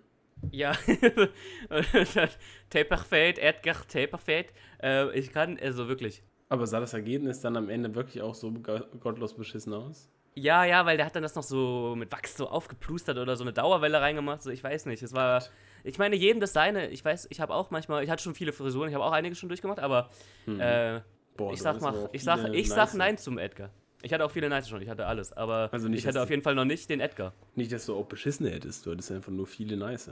[0.52, 0.72] Ja,
[2.70, 4.48] Taperfade, Edgar Taperfade.
[4.82, 6.24] Äh, ich kann, also wirklich.
[6.48, 10.10] Aber sah das Ergebnis dann am Ende wirklich auch so go- gottlos beschissen aus?
[10.36, 13.44] Ja, ja, weil der hat dann das noch so mit Wachs so aufgeplustert oder so
[13.44, 14.42] eine Dauerwelle reingemacht.
[14.42, 15.04] So, ich weiß nicht.
[15.04, 15.44] Es war.
[15.84, 16.90] Ich meine, jedem das seine.
[16.90, 19.36] Ich weiß, ich habe auch manchmal, ich hatte schon viele Frisuren, ich habe auch einige
[19.36, 20.10] schon durchgemacht, aber
[20.48, 21.02] äh,
[21.36, 22.94] Boah, ich sag mal, ich sag, ich sag nice.
[22.96, 23.70] nein zum Edgar.
[24.02, 26.30] Ich hatte auch viele Nights schon, ich hatte alles, aber Also nicht, ich hatte auf
[26.30, 27.34] jeden Fall noch nicht den Edgar.
[27.56, 30.12] Nicht, dass du auch beschissene hättest, du hattest einfach nur viele nice.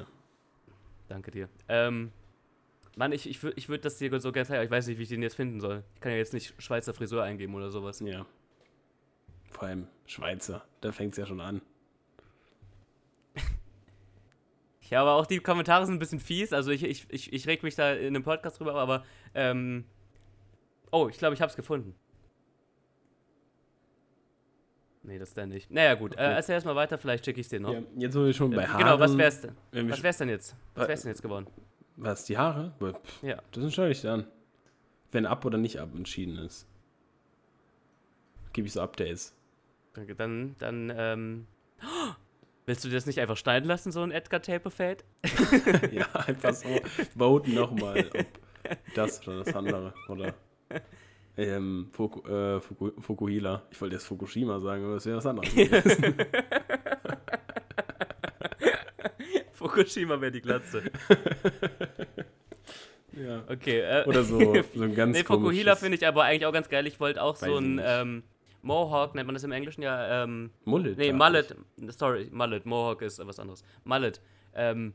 [1.07, 1.47] Danke dir.
[1.69, 2.11] Ähm,
[2.97, 5.03] Mann, ich, ich, ich würde das dir so gerne zeigen, aber ich weiß nicht, wie
[5.03, 5.83] ich den jetzt finden soll.
[5.95, 8.01] Ich kann ja jetzt nicht Schweizer Frisur eingeben oder sowas.
[8.01, 8.25] Ja.
[9.51, 11.61] Vor allem Schweizer, da fängt es ja schon an.
[14.89, 16.53] Ja, aber auch die Kommentare sind ein bisschen fies.
[16.53, 19.83] Also ich, ich, ich, ich reg mich da in einem Podcast drüber, aber ähm,
[20.91, 21.93] oh, ich glaube, ich habe es gefunden.
[25.03, 25.69] Nee, das ist der nicht.
[25.71, 26.13] Naja, gut.
[26.13, 26.33] Äh, Okay.
[26.35, 27.73] erzähl erstmal weiter, vielleicht schicke ich dir noch.
[27.73, 28.77] Ja, jetzt sind wir schon bei Äh, Haaren.
[28.79, 29.55] genau, was wär's denn?
[29.89, 30.55] Was wär's denn jetzt?
[30.75, 31.47] Was Wa- wär's denn jetzt geworden?
[31.97, 32.73] Was, die Haare?
[32.79, 33.41] Pff, Ja.
[33.51, 34.25] Das entscheide ich dann.
[35.11, 36.65] Wenn ab oder nicht ab entschieden ist.
[38.53, 39.33] Gebe ich so Updates.
[39.97, 41.47] Danke, dann, dann, ähm.
[42.67, 45.03] Willst du das nicht einfach schneiden lassen, so ein Edgar Taperfade?
[45.91, 46.67] ja, einfach so
[47.17, 48.25] voten nochmal, ob
[48.93, 49.95] das oder das andere.
[50.07, 50.35] Oder
[51.35, 53.63] ähm, Fuku, äh, Fuku, Fukuhila.
[53.71, 55.49] Ich wollte jetzt Fukushima sagen, aber das wäre was anderes.
[59.53, 60.83] Fukushima wäre die Glatze.
[63.13, 63.45] ja.
[63.49, 64.05] Okay, äh.
[64.05, 64.39] Oder so,
[64.75, 66.85] so ein ganz nee, Fukuhila finde ich aber eigentlich auch ganz geil.
[66.85, 68.21] Ich wollte auch so ein ähm,
[68.67, 70.23] Mohawk, nennt man das im Englischen ja.
[70.23, 70.97] Ähm, Mullet.
[70.97, 71.55] nee, Mullet.
[71.87, 72.65] Sorry, Mullet.
[72.65, 73.63] Mohawk ist was anderes.
[73.83, 74.21] Mullet.
[74.53, 74.93] Ähm,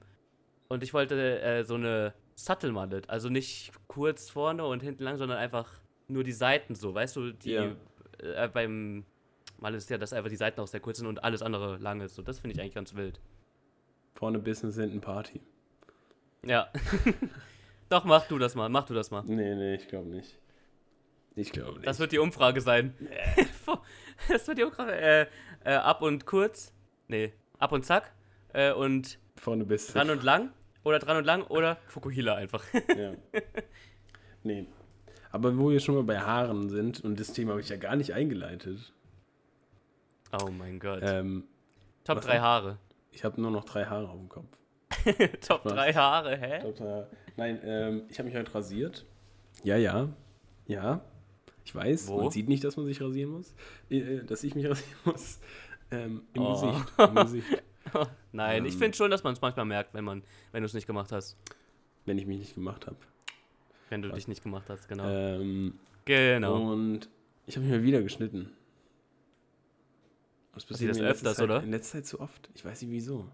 [0.68, 3.08] und ich wollte äh, so eine Subtle Mullet.
[3.10, 5.68] Also nicht kurz vorne und hinten lang, sondern einfach
[6.08, 6.94] nur die Seiten so.
[6.94, 7.72] Weißt du, die Ja.
[8.22, 9.04] äh, beim
[9.58, 12.00] Mullet ist ja, dass einfach die Seiten auch sehr kurz sind und alles andere lang
[12.00, 12.14] ist.
[12.14, 13.20] So, das finde ich eigentlich ganz wild.
[14.14, 15.40] Vorne Business, hinten Party.
[16.44, 16.68] Ja.
[17.88, 18.68] Doch, mach du das mal.
[18.68, 19.22] Mach du das mal.
[19.24, 20.38] Nee, nee, ich glaube nicht.
[21.34, 21.86] Ich glaube nicht.
[21.86, 22.94] Das wird die Umfrage sein.
[24.28, 24.92] das wird die Umfrage.
[24.92, 25.26] Äh,
[25.64, 26.72] äh, ab und kurz.
[27.08, 28.12] Nee, ab und zack.
[28.52, 29.94] Äh, und Vorne Business.
[29.94, 30.52] dran und lang.
[30.84, 31.44] Oder dran und lang.
[31.44, 32.64] Oder Fukuhila einfach.
[32.96, 33.12] Ja.
[34.42, 34.66] Nee.
[35.30, 37.96] Aber wo wir schon mal bei Haaren sind, und das Thema habe ich ja gar
[37.96, 38.92] nicht eingeleitet.
[40.42, 41.02] oh mein Gott.
[41.02, 41.44] Ähm,
[42.04, 42.42] Top was 3 denn?
[42.42, 42.78] Haare.
[43.12, 44.48] ich habe nur noch drei Haare auf dem Kopf.
[45.46, 45.72] Top Was?
[45.72, 46.60] 3 Haare, hä?
[46.60, 47.10] Top drei Haare.
[47.36, 49.06] Nein, ähm, ich habe mich heute rasiert.
[49.62, 50.08] Ja, ja.
[50.66, 51.00] Ja.
[51.64, 52.22] Ich weiß, Wo?
[52.22, 53.54] man sieht nicht, dass man sich rasieren muss.
[53.90, 55.38] Äh, äh, dass ich mich rasieren muss.
[55.90, 56.52] Ähm, Im Oh.
[56.72, 56.92] Gesicht.
[56.98, 57.62] Im Gesicht.
[58.32, 58.78] Nein, ich Ähm.
[58.78, 60.22] finde schon, dass man es manchmal merkt, wenn man,
[60.52, 61.36] wenn du es nicht gemacht hast.
[62.06, 62.96] Wenn ich mich nicht gemacht habe.
[63.90, 65.04] Wenn du dich nicht gemacht hast, genau.
[65.06, 66.72] Ähm, genau.
[66.72, 67.08] Und
[67.46, 68.50] ich habe mich mal wieder geschnitten.
[70.54, 71.62] Das Passiert das öfters, Zeit, oder?
[71.62, 72.50] In letzter Zeit zu oft.
[72.54, 73.26] Ich weiß nicht wieso.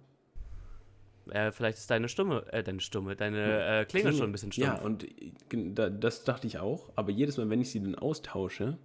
[1.31, 4.67] Äh, vielleicht ist deine Stimme, äh, deine Stimme, deine äh, Klinge schon ein bisschen stumpf.
[4.69, 5.07] Ja, und
[5.51, 6.91] da- das dachte ich auch.
[6.97, 8.79] Aber jedes Mal, wenn ich sie dann austausche,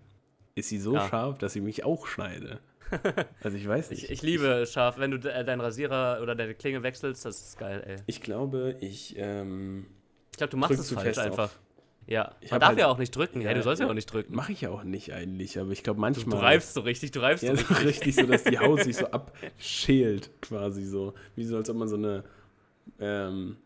[0.55, 1.07] ist sie so Ja.
[1.09, 2.59] scharf, dass sie mich auch schneide.
[3.41, 4.03] Also ich weiß nicht.
[4.03, 7.57] Ich, ich liebe scharf, wenn du äh, deinen Rasierer oder deine Klinge wechselst, das ist
[7.57, 7.95] geil, ey.
[8.05, 9.15] Ich glaube, ich.
[9.17, 9.87] Ähm,
[10.31, 11.51] Ich glaube, du machst es zu falsch fest auf- einfach.
[12.07, 13.41] Ja, Ich man darf halt- ja auch nicht drücken.
[13.41, 13.91] Ja, Ja, du sollst ja ja.
[13.91, 14.35] auch nicht drücken.
[14.35, 16.39] Mache ich ja auch nicht eigentlich, aber ich glaube Du manchmal.
[16.39, 17.85] reifst so richtig, du reifst Ja, so richtig.
[17.87, 21.13] richtig so, dass die Haut sich so abschält, quasi so.
[21.35, 22.23] Wie so, als ob man so eine
[22.99, 23.57] ähm,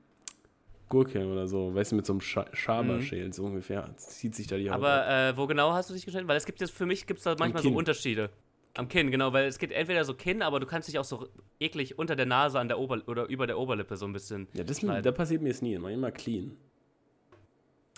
[0.89, 3.01] Gurke oder so, weißt du, mit so einem Scha Schaber Mhm.
[3.01, 3.89] schält, so ungefähr.
[3.97, 4.83] Zieht sich da die Haut ab.
[4.83, 6.27] Aber äh, wo genau hast du dich geschnitten?
[6.27, 7.71] Weil es gibt jetzt für mich gibt es da manchmal so.
[7.71, 8.29] Unterschiede.
[8.75, 11.27] Am Kinn, genau, weil es geht entweder so Kinn, aber du kannst dich auch so
[11.59, 14.47] eklig unter der Nase an der Ober oder über der Oberlippe so ein bisschen.
[14.53, 16.55] Ja, das da passiert mir jetzt nie, immer immer clean.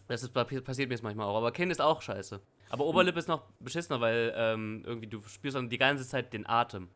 [0.09, 1.37] Das ist, passiert mir jetzt manchmal auch.
[1.37, 2.41] Aber Kinn ist auch scheiße.
[2.71, 6.47] Aber Oberlippe ist noch beschissener, weil ähm, irgendwie du spürst dann die ganze Zeit den
[6.47, 6.89] Atem.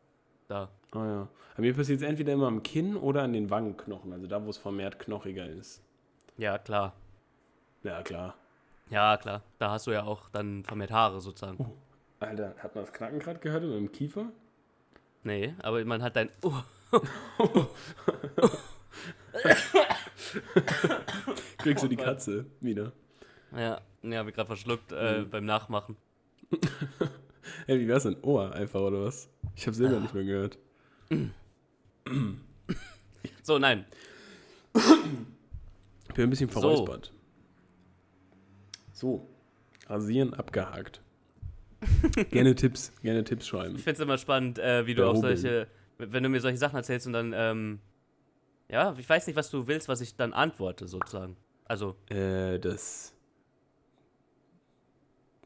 [0.48, 0.68] Da.
[0.94, 1.28] Oh ja.
[1.52, 4.50] Aber mir passiert es entweder immer am Kinn oder an den Wangenknochen, also da, wo
[4.50, 5.80] es vermehrt knochiger ist.
[6.36, 6.92] Ja, klar.
[7.84, 8.34] Ja, klar.
[8.90, 9.42] Ja, klar.
[9.58, 11.72] Da hast du ja auch dann vermehrt Haare sozusagen.
[12.18, 14.26] Alter, hat man das Knacken gerade gehört mit dem Kiefer?
[15.22, 16.30] Nee, aber man hat dein.
[16.42, 16.52] Oh,
[21.58, 22.02] Kriegst du die Oh.
[22.02, 22.92] Katze wieder.
[23.56, 25.30] Ja, ja, hab ich gerade verschluckt äh, Mhm.
[25.30, 25.96] beim Nachmachen.
[27.66, 28.16] Hey, wie wär's denn?
[28.22, 29.28] Ohr einfach, oder was?
[29.54, 30.00] Ich habe selber Ah.
[30.00, 30.58] nicht mehr gehört.
[33.42, 33.84] So, nein.
[34.74, 36.60] Ich bin ein bisschen So.
[36.60, 37.12] verräuspert.
[38.92, 39.28] So.
[39.88, 41.00] Rasieren abgehakt.
[42.30, 43.76] gerne Tipps, gerne Tipps schreiben.
[43.76, 45.66] Ich finde es immer spannend, äh, wie du auch solche,
[45.98, 47.80] wenn du mir solche Sachen erzählst und dann, ähm,
[48.70, 51.36] ja, ich weiß nicht, was du willst, was ich dann antworte, sozusagen.
[51.66, 53.13] Also, Äh, das.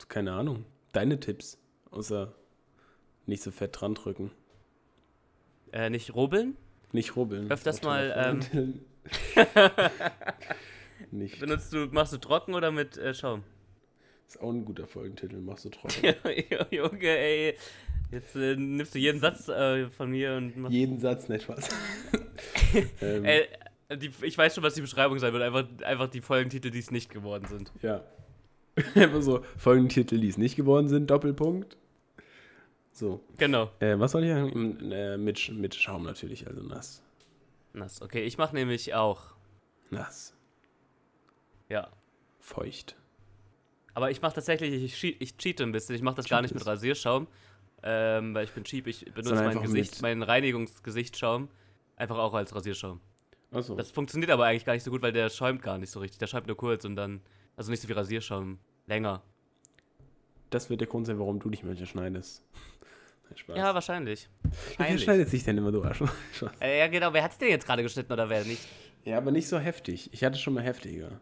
[0.08, 0.64] Keine Ahnung.
[0.92, 1.58] Deine Tipps.
[1.90, 2.34] Außer
[3.26, 4.30] nicht so fett dran drücken.
[5.72, 6.56] äh, nicht rubbeln,
[6.92, 7.50] Nicht rubbeln.
[7.50, 8.80] Öfters mal, ähm,
[11.10, 11.40] nicht.
[11.40, 13.42] benutzt du, machst du trocken oder mit äh, Schaum?
[14.26, 15.36] Ist auch ein guter Folgentitel.
[15.38, 16.14] Machst du trocken.
[16.70, 17.54] Junge, ey,
[18.10, 21.68] jetzt äh, nimmst du jeden Satz äh, von mir und machst, Jeden Satz, nicht was.
[23.00, 23.46] ähm, äh,
[23.96, 26.90] die, ich weiß schon, was die Beschreibung sein wird, einfach, einfach die Folgentitel, die es
[26.90, 27.72] nicht geworden sind.
[27.80, 28.04] Ja.
[28.94, 31.76] Einfach so Folgentitel, die es nicht geworden sind, Doppelpunkt.
[32.92, 33.20] So.
[33.36, 33.70] Genau.
[33.80, 34.90] Äh, was soll ich sagen?
[34.90, 37.02] Äh, mit, mit Schaum natürlich, also nass.
[37.72, 38.02] Nass.
[38.02, 39.34] Okay, ich mache nämlich auch,
[39.90, 40.34] Nass.
[41.68, 41.88] ja.
[42.40, 42.96] Feucht.
[43.94, 45.94] Aber ich mache tatsächlich, ich, cheat- ich cheate ein bisschen.
[45.94, 46.68] Ich mache das gar nicht mit Cheatest.
[46.78, 47.26] Rasierschaum,
[47.82, 48.86] ähm, weil ich bin cheap.
[48.86, 51.48] Ich benutze mein Gesicht, mit- meinen Reinigungsgesichtsschaum
[51.96, 53.00] einfach auch als Rasierschaum.
[53.50, 53.74] Achso.
[53.74, 56.18] Das funktioniert aber eigentlich gar nicht so gut, weil der schäumt gar nicht so richtig.
[56.18, 57.20] Der schäumt nur kurz und dann,
[57.58, 59.22] also nicht so wie Rasierschaum, länger.
[60.50, 62.42] Das wird der Grund sein, warum du nicht mehr schneidest.
[63.34, 63.56] Spaß.
[63.58, 64.30] Ja, wahrscheinlich.
[64.42, 65.04] Wer Wahrscheinlich.
[65.04, 65.98] schneidet sich denn immer so Arsch?
[66.32, 66.50] Spaß.
[66.62, 67.12] Äh, ja, genau.
[67.12, 68.66] Wer hat es denn jetzt gerade geschnitten oder wer nicht?
[69.04, 70.08] Ja, aber nicht so heftig.
[70.14, 71.20] Ich hatte schon mal heftiger.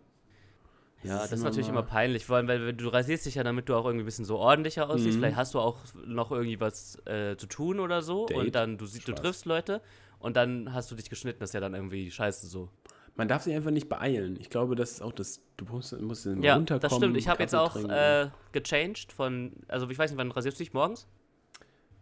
[1.02, 3.68] Ja, das ist immer natürlich immer peinlich, vor allem, weil du rasierst dich ja, damit
[3.68, 5.16] du auch irgendwie ein bisschen so ordentlicher aussiehst.
[5.16, 5.20] Mhm.
[5.20, 8.36] Vielleicht hast du auch noch irgendwie was äh, zu tun oder so Date.
[8.38, 9.82] und dann du, sie- du triffst Leute
[10.18, 11.40] und dann hast du dich geschnitten.
[11.40, 12.70] Das ist ja dann irgendwie scheiße so.
[13.16, 14.36] Man darf sich einfach nicht beeilen.
[14.40, 15.40] Ich glaube, das ist auch das.
[15.56, 16.80] Du musst, musst Ja, runterkommen.
[16.82, 17.16] das stimmt.
[17.16, 20.72] Ich habe jetzt auch äh, gechanged von, also ich weiß nicht, wann rasierst du dich
[20.74, 21.06] morgens?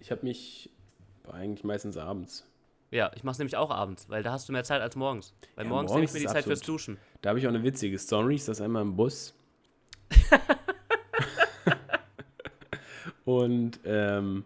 [0.00, 0.70] ich habe mich
[1.33, 2.46] eigentlich meistens abends.
[2.90, 5.33] Ja, ich mache es nämlich auch abends, weil da hast du mehr Zeit als morgens.
[5.55, 6.98] Weil Ja, morgens morgens nehme ich mir die Zeit fürs absolut- Duschen.
[7.22, 8.35] Da habe ich auch eine witzige Story.
[8.35, 9.35] Ich saß einmal im Bus.
[13.24, 14.44] und ähm,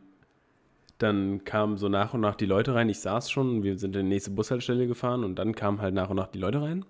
[0.98, 2.88] dann kamen so nach und nach die Leute rein.
[2.88, 6.10] Ich saß schon, wir sind in die nächste Bushaltestelle gefahren und dann kamen halt nach
[6.10, 6.84] und nach die Leute rein.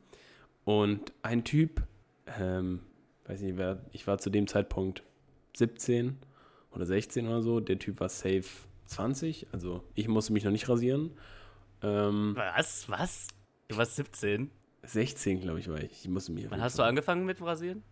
[0.64, 1.82] Und ein Typ,
[2.38, 2.80] ähm,
[3.26, 5.02] weiß nicht, wer, ich war zu dem Zeitpunkt
[5.56, 6.18] 17
[6.72, 7.60] oder 16 oder so.
[7.60, 8.44] Der Typ war safe
[8.86, 11.10] 20, also ich musste mich noch nicht rasieren.
[11.82, 12.88] Ähm, Was?
[12.88, 13.28] Was?
[13.68, 14.50] Du warst 17.
[14.82, 15.92] 16, glaube ich, war ich.
[15.92, 17.82] Ich musste mich Wann hast du angefangen mit Rasieren?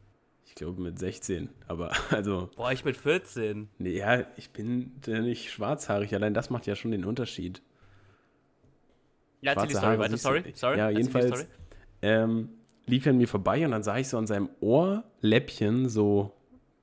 [0.46, 1.50] Ich glaube mit 16.
[1.66, 3.68] Aber also, Boah, ich mit 14.
[3.78, 6.14] nee, ja, ich bin ja nicht schwarzhaarig.
[6.14, 7.60] Allein das macht ja schon den Unterschied.
[9.42, 10.16] Ja, erzähl die Story Haare weiter.
[10.16, 10.78] Sorry, sorry.
[10.78, 11.46] Ja, jedenfalls
[12.02, 12.48] ähm,
[12.86, 16.32] lief er an mir vorbei und dann sah ich so an seinem Ohrläppchen so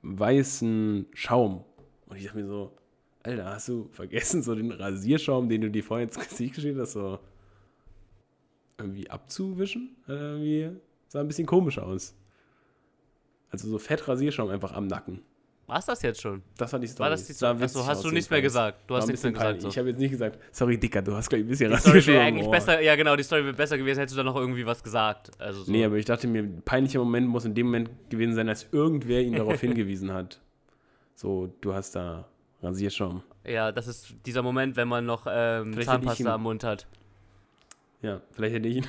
[0.04, 1.63] weißen Schaum.
[2.08, 2.78] Und ich dachte mir so,
[3.23, 6.93] Alter, hast du vergessen, so den Rasierschaum, den du dir vorher ins Gesicht geschrieben hast,
[6.93, 7.19] so
[8.78, 9.95] irgendwie abzuwischen?
[10.08, 10.69] Irgendwie
[11.08, 12.15] sah ein bisschen komisch aus.
[13.54, 15.22] Also so Fettrasierschaum einfach am Nacken.
[15.68, 16.42] War's das jetzt schon?
[16.58, 17.04] Das war die Story.
[17.04, 17.54] War das die Story?
[17.62, 18.80] witzig Achso, hast du nichts mehr gesagt.
[18.88, 19.62] Du War hast nichts mehr gesagt.
[19.62, 19.68] So.
[19.70, 22.16] Ich habe jetzt nicht gesagt, sorry Dicker, du hast gleich ein bisschen Die Story Rasierschaum
[22.16, 22.52] wäre im eigentlich Ohr.
[22.52, 25.30] besser, ja genau, die Story wäre besser gewesen, hättest du da noch irgendwie was gesagt.
[25.39, 25.72] Also so.
[25.72, 28.68] Nee, aber ich dachte mir, ein peinlicher Moment muss in dem Moment gewesen sein, als
[28.72, 30.42] irgendwer ihn darauf hingewiesen hat.
[31.16, 32.28] So, du hast da
[32.63, 33.22] Rasierschaum.
[33.46, 36.88] Ja, das ist dieser Moment, wenn man noch ähm, Zahnpasta am Mund hat.
[38.04, 38.86] Ja, vielleicht hätte ich ihn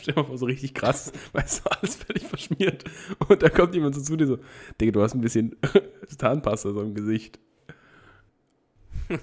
[0.00, 2.84] stell mal vor, so richtig krass, weißt du, alles völlig verschmiert.
[3.28, 4.38] Und da kommt jemand so zu dir so,
[4.80, 5.56] Digga, du hast ein bisschen
[6.16, 7.38] Zahnpasta so im Gesicht.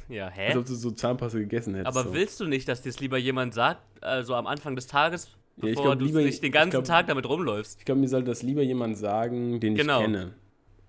[0.10, 0.58] Ja, Als hä?
[0.58, 1.88] ob du so Zahnpasta gegessen hättest.
[1.97, 2.13] Aber so.
[2.13, 5.69] willst du nicht, dass dir das lieber jemand sagt, also am Anfang des Tages, Ja,
[5.69, 7.80] ich bevor glaub, du lieber- nicht den ganzen glaub- Tag damit rumläufst?
[7.80, 9.99] Ich glaube, mir sollte das lieber jemand sagen, den Genau.
[10.02, 10.34] ich kenne.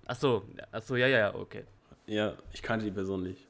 [0.07, 1.63] Ach so, ach so, ja, ja, ja, okay.
[2.05, 3.47] Ja, ich kannte die Person nicht.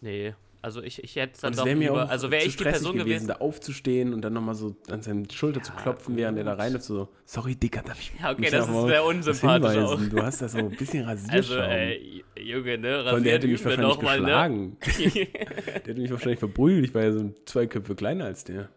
[0.00, 0.34] Nee,
[0.66, 2.64] also ich, ich hätte es dann Und es doch lieber, also wäre zu ich die
[2.64, 3.26] Person gewesen, gewesen.
[3.28, 6.54] da aufzustehen und dann nochmal so an seine Schulter zu Ja, klopfen, während er da
[6.54, 6.60] gut.
[6.60, 6.86] rein ist.
[6.86, 10.00] So, sorry, Dicker, darf ich Ja, okay, mich das ist sehr unsympathisch auch.
[10.10, 11.58] Du hast da so ein bisschen Rasierschaum.
[11.58, 14.22] Also, äh, Junge, ne, Vor allem, der hätte mich wahrscheinlich mal, ne?
[14.24, 14.76] geschlagen.
[15.14, 16.84] Der hätte mich wahrscheinlich verprügelt.
[16.86, 18.68] Ich war ja so zwei Köpfe kleiner als der.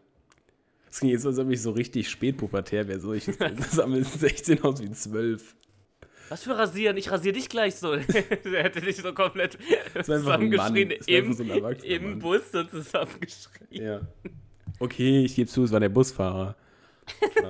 [0.88, 3.00] Das ging jetzt, als ob ich so richtig spätpubertär wäre.
[3.00, 3.26] So, ich
[3.72, 5.56] sah mit 16 aus wie 12.
[6.30, 6.96] Was für rasieren?
[6.98, 7.96] Ich rasiere dich gleich so.
[8.46, 9.58] Der hätte dich so komplett
[10.04, 12.20] zusammengeschrien im, so im Mann.
[12.20, 13.68] Bus so zusammengeschrien.
[13.72, 14.02] Ja.
[14.80, 16.56] Okay, ich gebe zu, es war der Busfahrer.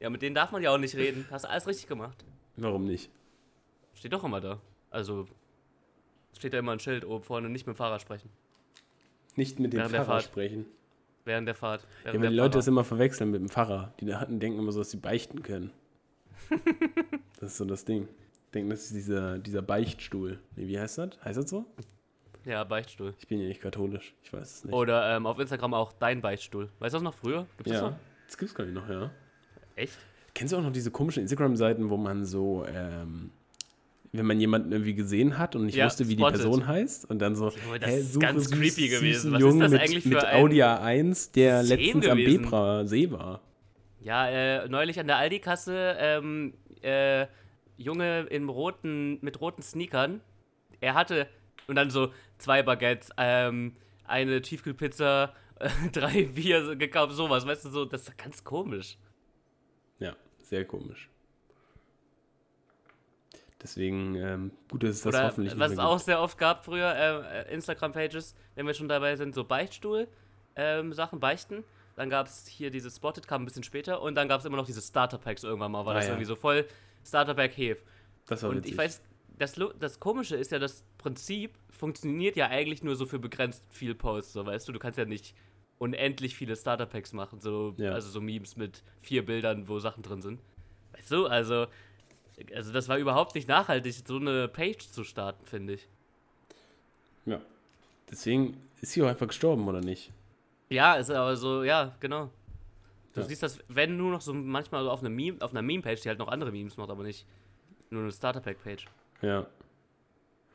[0.00, 1.28] Ja, mit denen darf man ja auch nicht reden.
[1.30, 2.24] Hast du alles richtig gemacht.
[2.56, 3.08] Warum nicht?
[3.94, 4.60] Steht doch immer da.
[4.90, 5.28] Also
[6.36, 8.28] steht da immer ein Schild oben vorne, nicht mit dem Fahrer sprechen.
[9.36, 10.24] Nicht mit dem Während Fahrt.
[10.24, 10.66] sprechen.
[11.24, 11.82] Während der Fahrt.
[11.82, 12.58] Ja, Während weil der die Leute Fahrer.
[12.58, 13.94] das immer verwechseln mit dem Pfarrer.
[14.00, 15.70] Die hatten, denken immer so, dass sie beichten können.
[17.40, 18.08] Das ist so das Ding.
[18.54, 20.38] Denken, das ist dieser, dieser Beichtstuhl.
[20.56, 21.10] Nee, wie heißt das?
[21.24, 21.64] Heißt das so?
[22.44, 23.14] Ja, Beichtstuhl.
[23.18, 24.14] Ich bin ja nicht katholisch.
[24.22, 24.74] Ich weiß es nicht.
[24.74, 26.68] Oder ähm, auf Instagram auch dein Beichtstuhl.
[26.80, 27.46] Weißt du das noch früher?
[27.56, 27.96] Gibt's das ja, noch?
[28.26, 29.10] das gibt's gar nicht noch, ja.
[29.76, 29.94] Echt?
[30.34, 33.30] Kennst du auch noch diese komischen Instagram-Seiten, wo man so, ähm,
[34.12, 36.40] wenn man jemanden irgendwie gesehen hat und nicht Ja, wusste, wie spotted.
[36.40, 39.32] die Person heißt und dann so, Junge, das hä, ist ganz süß- creepy gewesen.
[39.32, 42.42] Was ist Jungen das mit, eigentlich für mit ein Audi A1, der letztens am gewesen?
[42.42, 43.40] Bebra See war.
[44.02, 47.26] Ja, äh, neulich an der Aldi-Kasse, ähm, äh,
[47.76, 50.20] Junge in roten, mit roten Sneakern.
[50.80, 51.28] Er hatte,
[51.68, 57.70] und dann so zwei Baguettes, ähm, eine Tiefkühlpizza, äh, drei Bier gekauft, sowas, weißt du,
[57.70, 58.98] so, das ist ganz komisch.
[60.00, 61.08] Ja, sehr komisch.
[63.62, 66.92] Deswegen, ähm, gut, dass es das Oder hoffentlich was es auch sehr oft gab früher,
[66.92, 70.08] äh, äh, Instagram-Pages, wenn wir schon dabei sind, so Beichtstuhl,
[70.56, 71.62] ähm, Sachen beichten.
[71.96, 74.00] Dann gab es hier dieses Spotted, kam ein bisschen später.
[74.02, 76.12] Und dann gab es immer noch diese Starter-Packs irgendwann mal, war Ah, das ja.
[76.12, 76.66] irgendwie so voll
[77.06, 77.82] Starter-Pack Hef.
[78.26, 78.72] Das war Und witzig.
[78.72, 79.02] ich weiß,
[79.38, 83.94] das, das Komische ist ja, das Prinzip funktioniert ja eigentlich nur so für begrenzt viel
[83.94, 85.34] Posts, so weißt du, du kannst ja nicht
[85.78, 87.92] unendlich viele Starter-Packs machen, so, Ja.
[87.92, 90.40] also so Memes mit vier Bildern, wo Sachen drin sind.
[90.92, 91.66] Weißt du, also,
[92.54, 95.88] also das war überhaupt nicht nachhaltig, so eine Page zu starten, finde ich.
[97.26, 97.40] ja.
[98.10, 100.12] Deswegen ist sie auch einfach gestorben, oder nicht?
[100.72, 102.30] Ja, ist aber so, ja, genau.
[103.14, 103.26] Du Ja.
[103.26, 106.08] siehst das, wenn nur noch so manchmal so auf, eine Meme, auf einer Meme-Page, die
[106.08, 107.26] halt noch andere Memes macht, aber nicht
[107.90, 108.86] nur eine Starter-Pack-Page.
[109.20, 109.46] Ja.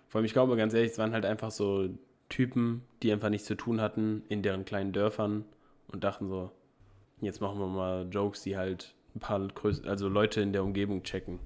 [0.09, 1.89] Vor allem, ich glaube ganz ehrlich, es waren halt einfach so
[2.29, 5.45] Typen, die einfach nichts zu tun hatten in deren kleinen Dörfern
[5.89, 6.51] und dachten so,
[7.21, 11.03] jetzt machen wir mal Jokes, die halt ein paar Größ also Leute in der Umgebung
[11.03, 11.39] checken.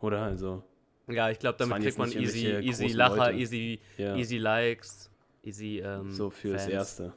[0.00, 0.22] Oder?
[0.22, 0.62] Also,
[1.06, 3.38] Ja, ich glaube, damit kriegt man easy, easy Lacher, Leute.
[3.38, 5.10] easy, ja, easy Likes,
[5.42, 6.72] easy ähm, so für das Fans.
[6.72, 7.12] Erste.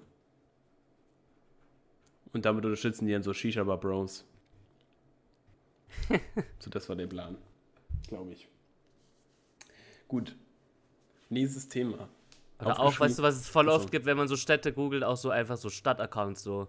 [2.33, 4.25] Und damit unterstützen die dann so Shisha-Bar-Bros.
[6.59, 7.37] so, das war der Plan.
[8.07, 8.47] Glaube ich.
[10.07, 10.35] Gut.
[11.29, 12.09] Nächstes Thema.
[12.59, 15.17] Oder auch, weißt du, was es voll oft gibt, wenn man so Städte googelt, auch
[15.17, 16.67] so einfach so Stadtaccounts, so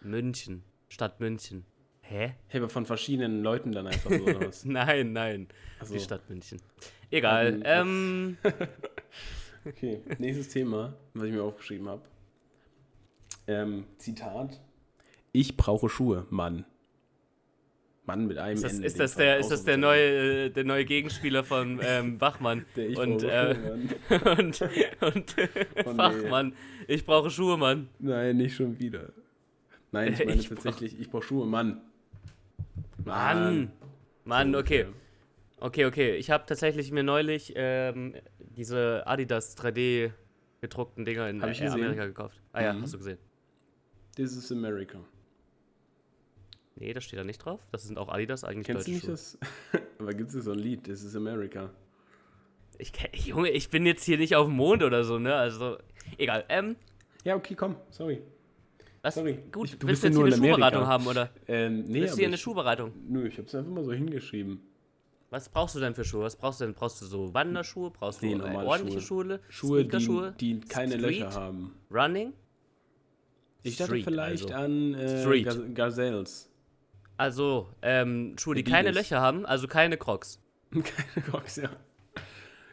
[0.00, 1.64] München, Stadt München.
[2.02, 2.34] Hä?
[2.48, 4.64] Hey, aber von verschiedenen Leuten dann einfach so oder was?
[4.64, 5.94] Nein, nein, Achso.
[5.94, 6.60] die Stadt München.
[7.10, 7.60] Egal.
[7.64, 8.52] Ähm, Ähm,
[9.64, 12.02] Okay, nächstes Thema, was ich mir aufgeschrieben habe.
[13.46, 14.58] Ähm, Zitat.
[15.32, 16.64] Ich brauche Schuhe, Mann.
[18.06, 18.86] Mann mit einem ist das, Ende.
[18.86, 22.64] ist das der, ist das der neue, äh, der neue Gegenspieler von ähm, Bachmann?
[22.74, 23.78] Der ich und, brauche äh, Schuhe,
[24.24, 24.36] Mann.
[24.38, 24.62] und,
[25.02, 25.94] und Oh, nee.
[25.96, 26.52] Fachmann,
[26.88, 27.88] ich brauche Schuhe, Mann.
[28.00, 29.12] Nein, nicht schon wieder.
[29.92, 31.80] Nein, ich meine ich brauch- tatsächlich, ich brauche Schuhe, Mann.
[33.04, 33.70] Mann.
[34.24, 34.86] Mann, okay.
[35.60, 36.16] Okay, okay.
[36.16, 38.14] Ich habe tatsächlich mir neulich ähm,
[38.56, 40.10] diese Adidas 3D
[40.60, 41.42] gedruckten Dinger in.
[41.42, 42.40] Amerika gekauft.
[42.52, 42.82] Ah ja, Mhm.
[42.82, 43.18] hast du gesehen.
[44.16, 44.98] This is America.
[46.76, 47.60] Nee, das steht da nicht drauf.
[47.72, 49.40] Das sind auch Adidas, eigentlich Kennst du deutsche nicht Schuhe.
[49.72, 49.82] das?
[49.98, 50.84] Aber gibt es so ein Lied?
[50.84, 51.70] This is America.
[52.78, 52.92] Ich,
[53.26, 55.34] Junge, ich bin jetzt hier nicht auf dem Mond oder so, ne?
[55.34, 55.76] Also,
[56.16, 56.44] egal.
[56.48, 56.76] Ähm,
[57.24, 58.22] Ja, okay, komm, sorry.
[59.02, 59.38] was, Sorry.
[59.52, 60.54] gut, Ich- du willst du jetzt nur hier eine Amerika.
[60.70, 61.30] Schuhberatung haben, oder?
[61.48, 62.92] Ähm, nee, willst du hier eine ich, Schuhberatung?
[63.08, 64.62] Nö, ich hab's einfach mal so hingeschrieben.
[65.28, 66.22] Was brauchst du denn für Schuhe?
[66.24, 66.74] Was brauchst du denn?
[66.74, 67.90] Brauchst du so Wanderschuhe?
[67.90, 69.40] Brauchst du Nee, äh, normale ordentliche Schuhe?
[69.48, 70.34] Schuhe, die, Sneakerschuhe?
[70.40, 71.20] die keine Street?
[71.20, 71.74] Löcher haben.
[71.90, 72.32] Running?
[73.62, 74.54] Ich dachte Street, vielleicht also.
[74.54, 75.42] an äh,
[75.74, 76.49] Gazelles.
[77.20, 80.40] Also, ähm, Schuhe, die keine Löcher haben, also keine Crocs.
[80.72, 81.68] keine Crocs, ja.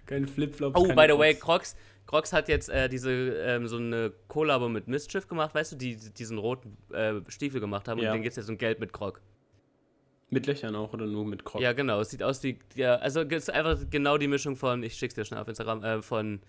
[0.06, 0.80] Keine Flipflops.
[0.80, 1.74] Oh, keine by the way, Crocs.
[1.74, 1.76] Crocs,
[2.06, 5.98] Crocs hat jetzt äh, diese ähm, so eine Kollabo mit Mischief gemacht, weißt du, die
[5.98, 8.12] diesen roten äh, Stiefel gemacht haben Ja.
[8.12, 9.20] und den geht's jetzt um Geld mit Croc.
[10.30, 11.60] Mit Löchern auch oder nur mit Krog?
[11.62, 12.00] Ja, genau.
[12.00, 12.58] Es sieht aus wie.
[12.76, 15.84] Ja, also es ist einfach genau die Mischung von, ich schick's dir schnell auf Instagram,
[15.84, 16.41] äh, von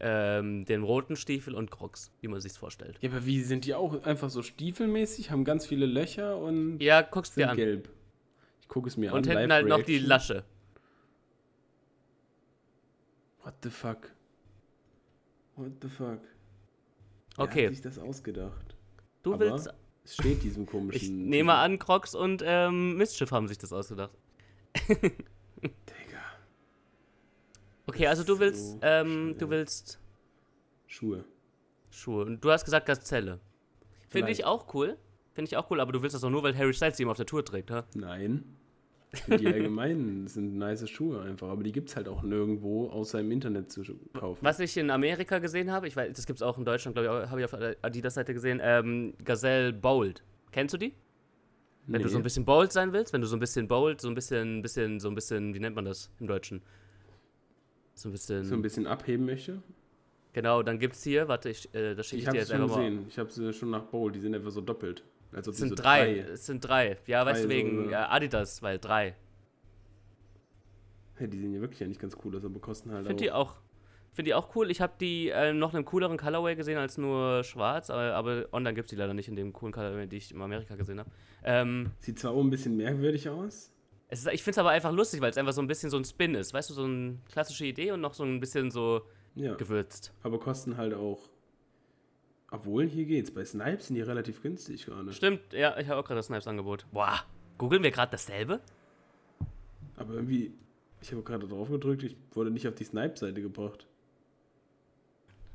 [0.00, 2.98] ähm, dem roten Stiefel und Crocs, wie man sich's vorstellt.
[3.00, 7.02] Ja, aber wie sind die auch einfach so stiefelmäßig, haben ganz viele Löcher und Ja,
[7.02, 7.56] guck's dir sind an.
[7.56, 7.88] gelb.
[8.60, 9.24] Ich gucke es mir Und an.
[9.24, 9.98] hinten Live halt noch die.
[9.98, 10.44] Lasche.
[13.42, 14.12] What the fuck?
[15.56, 16.20] What the fuck?
[17.36, 17.54] Okay.
[17.62, 18.76] Wer hat sich das ausgedacht?
[19.22, 19.68] Du Aber willst.
[20.04, 21.00] Es steht diesem komischen.
[21.00, 24.10] Ich nehme an, Crocs und ähm, Mischief haben sich das ausgedacht.
[24.88, 26.11] Digga.
[27.94, 29.34] Okay, also du So willst, ähm, schnell.
[29.34, 29.98] du willst
[30.86, 31.24] Schuhe.
[31.90, 32.24] Schuhe.
[32.24, 33.40] Und du hast gesagt Gazelle.
[34.08, 34.96] Finde ich auch cool.
[35.34, 37.12] Finde ich auch cool, aber du willst das doch nur, weil Harry Styles die immer
[37.12, 37.84] auf der Tour trägt, ha?
[37.94, 38.44] Nein.
[39.28, 43.30] Die allgemein sind nice Schuhe einfach, aber die gibt es halt auch nirgendwo außer im
[43.30, 43.82] Internet zu
[44.14, 44.38] kaufen.
[44.42, 47.24] Was ich in Amerika gesehen habe, ich weiß, das gibt es auch in Deutschland, glaube
[47.24, 50.22] ich, habe ich auf der Adidas-Seite gesehen, ähm, Gazelle Bold.
[50.50, 50.94] Kennst du die?
[51.86, 52.24] Wenn du so ein Nee.
[52.24, 55.08] bisschen bold sein willst, wenn du so ein bisschen bold, so ein bisschen, bisschen, so
[55.08, 56.62] ein bisschen, wie nennt man das im Deutschen?
[57.94, 58.44] So ein bisschen.
[58.44, 59.62] so ein bisschen abheben möchte.
[60.32, 62.60] genau, dann gibt's hier, warte, ich, äh, das schicke Ich ich, habe dir es jetzt
[62.60, 62.88] einfach mal.
[62.90, 63.06] gesehen.
[63.08, 64.10] Ich habe sie schon nach Bowl.
[64.12, 65.02] Die sind einfach so doppelt.
[65.32, 66.18] Als ob Es sind so drei.
[66.18, 66.98] Es sind drei.
[67.06, 67.92] Ja, weißt du, Drei so, wegen oder?
[67.92, 69.14] äh, Adidas, weil drei.
[71.14, 73.30] Hey, die sehen ja wirklich ja nicht ganz cool aus, aber kosten halt Finde die
[73.32, 73.56] auch.
[74.14, 74.70] Finde die auch cool.
[74.70, 78.46] Ich habe die äh, noch in einem cooleren Colorway gesehen als nur schwarz, aber, aber
[78.52, 80.98] online gibt es die leider nicht in dem coolen Colorway, die ich in Amerika gesehen
[80.98, 81.10] habe.
[81.44, 83.72] Ähm, Sieht zwar auch ein bisschen merkwürdig aus.
[84.12, 85.96] Es ist, ich finde es aber einfach lustig, weil es einfach so ein bisschen so
[85.96, 86.52] ein Spin ist.
[86.52, 89.00] Weißt du, so eine klassische Idee und noch so ein bisschen so
[89.34, 89.54] Ja.
[89.54, 90.12] gewürzt.
[90.22, 91.30] Aber kosten halt auch.
[92.50, 93.30] Obwohl, hier geht's.
[93.30, 95.10] Bei Snipes sind die relativ günstig gerade.
[95.14, 96.84] Stimmt, ja, ich habe auch gerade das Snipes-Angebot.
[96.92, 97.20] Boah,
[97.56, 98.60] googeln wir gerade dasselbe?
[99.96, 100.52] Aber irgendwie,
[101.00, 103.86] ich habe gerade drauf gedrückt, ich wurde nicht auf die Snipe-Seite gebracht.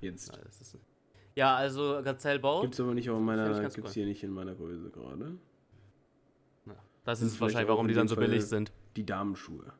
[0.01, 0.36] Jetzt.
[0.36, 0.80] Ja,
[1.36, 2.64] ja also Gazelle Bold.
[2.64, 3.89] Gibt's aber nicht Find ich meiner, gibt's cool.
[3.91, 5.38] hier nicht in meiner Größe gerade.
[7.08, 8.74] Das ist wahrscheinlich, warum die dann so Fall- billig sind.
[8.97, 9.72] Die Damenschuhe.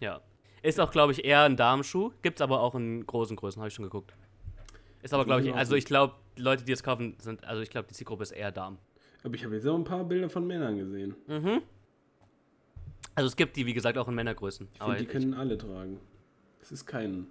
[0.00, 0.22] Ja.
[0.62, 2.12] Ist auch, glaube ich, eher ein Damenschuh.
[2.22, 4.14] Gibt's aber auch in großen Größen, habe ich schon geguckt.
[5.02, 7.88] Ist aber, glaube ich, also ich glaube, Leute, die es kaufen, sind, also ich glaube,
[7.88, 8.78] die Zielgruppe ist eher Damen.
[9.22, 11.14] Aber ich habe jetzt auch ein paar Bilder von Männern gesehen.
[11.26, 11.60] Mhm.
[13.14, 14.66] Also es gibt die, wie gesagt, auch in Männergrößen.
[14.72, 16.00] Ich aber finde, die ich, können alle tragen.
[16.62, 17.26] Es ist kein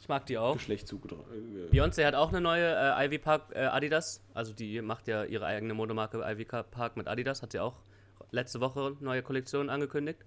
[0.00, 0.54] ich mag die auch.
[0.54, 1.22] Geschlecht zugetragen.
[1.70, 4.20] Beyoncé hat auch eine neue äh, Ivy Park äh, Adidas.
[4.34, 7.42] Also die macht ja ihre eigene Modemarke Ivy Park mit Adidas.
[7.42, 7.74] Hat sie auch
[8.30, 10.24] letzte Woche neue Kollektion angekündigt.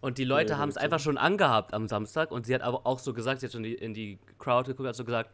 [0.00, 2.32] Und die Leute haben es einfach schon angehabt am Samstag.
[2.32, 4.66] Und sie hat aber auch so gesagt, sie hat schon in die, in die Crowd
[4.66, 5.30] geguckt, hat so gesagt,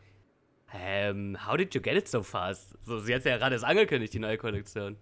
[0.75, 2.77] ähm, how did you get it so fast?
[2.85, 4.97] So, sie hat ja gerade erst angekündigt, die neue Kollektion.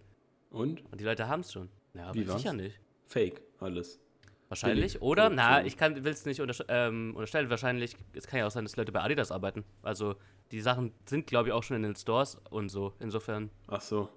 [0.50, 0.84] Und?
[0.92, 1.68] Und die Leute haben es schon.
[1.94, 2.42] Ja, Wie aber war's?
[2.42, 2.78] sicher nicht.
[3.06, 4.00] Fake, alles.
[4.48, 4.92] Wahrscheinlich.
[4.92, 7.50] Billig Oder, na, ich kann, will es nicht untersch ähm, unterstellen.
[7.50, 9.64] Wahrscheinlich, es kann ja auch sein, dass Leute bei Adidas arbeiten.
[9.82, 10.14] Also,
[10.52, 12.92] die Sachen sind, glaube ich, auch schon in den Stores und so.
[13.00, 14.08] Insofern, Ach so.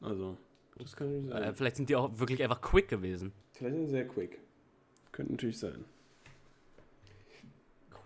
[0.00, 0.36] Also.
[0.78, 1.42] Das kann nicht sein.
[1.42, 3.32] äh, vielleicht sind die auch wirklich einfach quick gewesen.
[3.52, 4.38] Vielleicht sind sie sehr quick.
[5.12, 5.84] Könnte natürlich sein.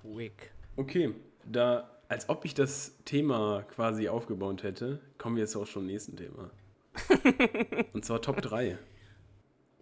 [0.02, 0.52] Quick.
[0.76, 1.14] Okay,
[1.44, 5.86] da, als ob ich das Thema quasi aufgebaut hätte, kommen wir jetzt auch schon zum
[5.86, 6.50] nächsten Thema.
[7.92, 8.78] Und zwar Top 3.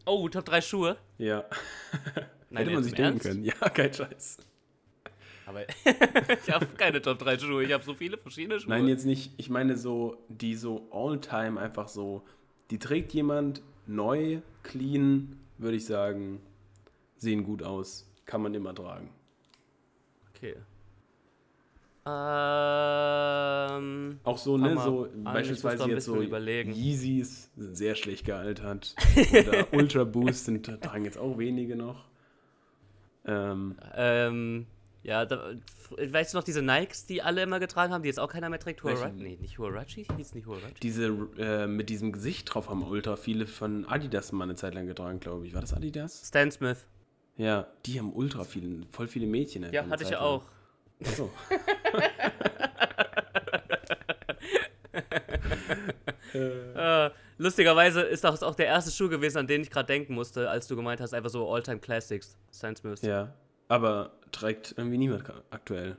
[0.07, 0.97] Oh, Top 3 Schuhe.
[1.18, 1.45] Ja.
[2.51, 3.26] Nein, Hätte man sich denken Ernst?
[3.26, 3.45] können.
[3.45, 4.39] Ja, kein Scheiß.
[5.47, 5.62] Aber
[6.47, 7.64] ich habe keine Top 3 Schuhe.
[7.64, 8.70] Ich habe so viele verschiedene Schuhe.
[8.70, 9.32] Nein, jetzt nicht.
[9.36, 12.24] Ich meine so, die so all-time einfach so,
[12.71, 16.41] die trägt jemand neu, clean, würde ich sagen,
[17.16, 18.11] sehen gut aus.
[18.27, 19.11] Kann man immer tragen.
[20.31, 20.55] Okay.
[22.07, 24.19] Ähm.
[24.25, 26.73] Auch so, ne, so muss beispielsweise jetzt so überlegen.
[26.73, 28.95] Yeezys sind sehr schlecht gealtert.
[29.31, 32.07] Oder Ultra Boost sind, tragen jetzt auch wenige noch.
[33.27, 34.66] Ähm, Ähm.
[35.09, 35.54] Ja, da,
[35.96, 38.61] weißt du noch diese Nikes, die alle immer getragen haben, die jetzt auch keiner mehr
[38.61, 38.82] trägt?
[38.82, 39.16] Huarachi?
[39.16, 40.06] Nee, nicht Huarachi?
[40.14, 40.74] Hieß nicht Huarachi?
[40.82, 41.06] diese
[41.38, 45.18] äh, mit diesem Gesicht drauf haben ultra viele von Adidas mal eine Zeit lang getragen,
[45.18, 45.54] glaube ich.
[45.54, 46.28] War das Adidas?
[46.28, 46.84] Stan Smith.
[47.38, 49.72] Ja, die haben ultra viele, voll viele Mädchen.
[49.72, 50.44] Ja, hatte ich ja auch.
[51.02, 51.32] Achso.
[56.34, 60.50] Äh, lustigerweise ist das auch der erste Schuh gewesen, an den ich gerade denken musste,
[60.50, 62.36] als du gemeint hast, einfach so All-Time Classics.
[62.52, 63.00] Stan Smith.
[63.02, 63.34] Ja,
[63.69, 65.97] aber trägt irgendwie niemand aktuell.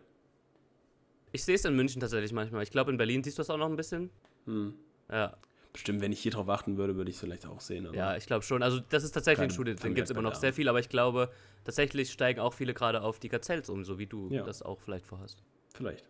[1.31, 2.63] Ich sehe es in München tatsächlich manchmal.
[2.63, 4.09] Ich glaube, in Berlin siehst du das auch noch ein bisschen.
[4.45, 4.73] Hm.
[5.11, 5.35] Ja,
[5.71, 7.87] Bestimmt, wenn ich hier drauf achten würde, würde ich es vielleicht auch sehen.
[7.93, 8.63] Ja ich glaube schon.
[8.63, 10.89] Also, das ist tatsächlich ein Schuh, den gibt es immer noch sehr viel, aber ich
[10.89, 11.29] glaube,
[11.63, 14.43] tatsächlich steigen auch viele gerade auf die Gazelles um, so wie du Ja.
[14.43, 15.43] das auch vielleicht vorhast.
[15.75, 16.05] Vielleicht.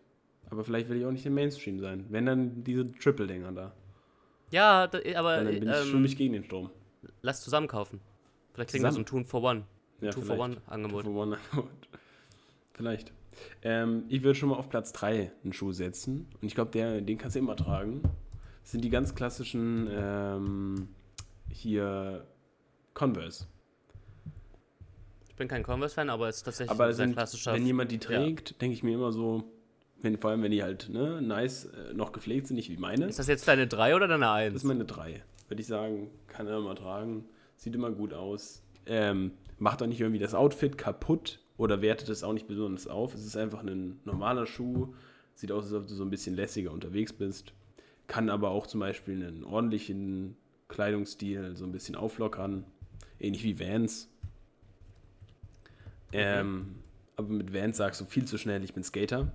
[0.48, 2.06] Aber vielleicht will ich auch nicht im Mainstream sein.
[2.08, 3.72] Wenn dann diese Triple-Dinger da.
[4.50, 6.70] Ja, da, aber Dann bin ich ähm, schwimme ich gegen den Strom.
[7.20, 8.00] lass zusammen kaufen.
[8.54, 9.24] Vielleicht kriegen wir so ein Zusammen?
[9.24, 9.64] Two for One.
[10.00, 10.38] Ja, Two for.
[10.38, 11.04] One Angebot.
[11.04, 11.68] Two for one Angebot.
[12.72, 13.12] Vielleicht.
[13.62, 16.28] Ähm, ich würde schon mal auf Platz 3 einen Schuh setzen.
[16.40, 18.02] Und ich glaube, den kannst du immer tragen.
[18.62, 20.88] Das sind die ganz klassischen ähm,
[21.50, 22.26] hier
[22.94, 23.46] Converse.
[25.28, 27.54] Ich bin kein Converse-Fan, aber es ist tatsächlich Aber ein sehr sind, klassischer.
[27.54, 29.44] wenn jemand die trägt, denke ich mir immer so,
[30.02, 33.06] wenn, vor allem wenn die halt ne, nice äh, noch gepflegt sind, nicht wie meine.
[33.06, 34.52] ist das jetzt deine 3 oder deine 1?
[34.52, 35.22] Das ist meine 3.
[35.48, 37.24] Würde ich sagen, kann er immer tragen.
[37.56, 38.62] Sieht immer gut aus.
[38.86, 43.14] Ähm, macht auch nicht irgendwie das Outfit kaputt oder wertet es auch nicht besonders auf.
[43.14, 44.94] Es ist einfach ein normaler Schuh.
[45.34, 47.52] Sieht aus, als ob du so ein bisschen lässiger unterwegs bist.
[48.06, 50.36] Kann aber auch zum Beispiel einen ordentlichen
[50.68, 52.64] Kleidungsstil so ein bisschen auflockern.
[53.18, 54.08] Ähnlich wie Vans.
[56.12, 56.76] Ähm,
[57.16, 59.30] aber mit Vans sagst du viel zu schnell, ich bin Skater.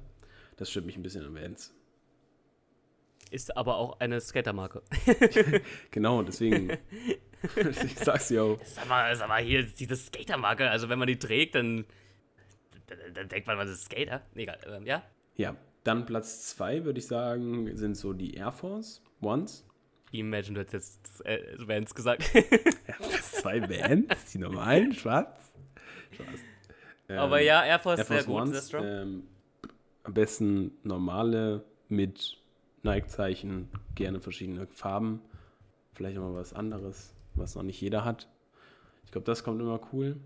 [0.58, 1.74] Das stört mich ein bisschen an Vans.
[3.32, 4.82] Ist aber auch eine Skatermarke.
[5.92, 6.70] Genau, deswegen.
[7.56, 8.60] ich sag's ja auch.
[8.64, 11.86] Sag mal, sag mal, hier diese Skatermarke, also wenn man die trägt, dann,
[12.88, 14.22] dann, dann denkt man, man ist Skater.
[14.36, 15.04] Egal, ähm, ja?
[15.36, 19.66] Ja, dann Platz 2 würde ich sagen, sind so die Air Force Ones.
[20.12, 22.24] Imagine, du hättest jetzt äh, Vans gesagt.
[22.88, 25.52] Ja, Platz 2 Vans, die normalen, schwarz.
[26.12, 26.28] Spaß.
[27.10, 28.86] Ähm, aber ja, Air Force, Air sehr Force gut, sehr Ones, strong.
[28.86, 29.28] ähm,
[30.04, 32.38] am besten normale mit
[32.86, 35.22] Nike-Zeichen, gerne verschiedene Farben.
[35.94, 38.30] Vielleicht auch mal was anderes, was noch nicht jeder hat.
[39.06, 40.18] Ich glaube, das kommt immer cool.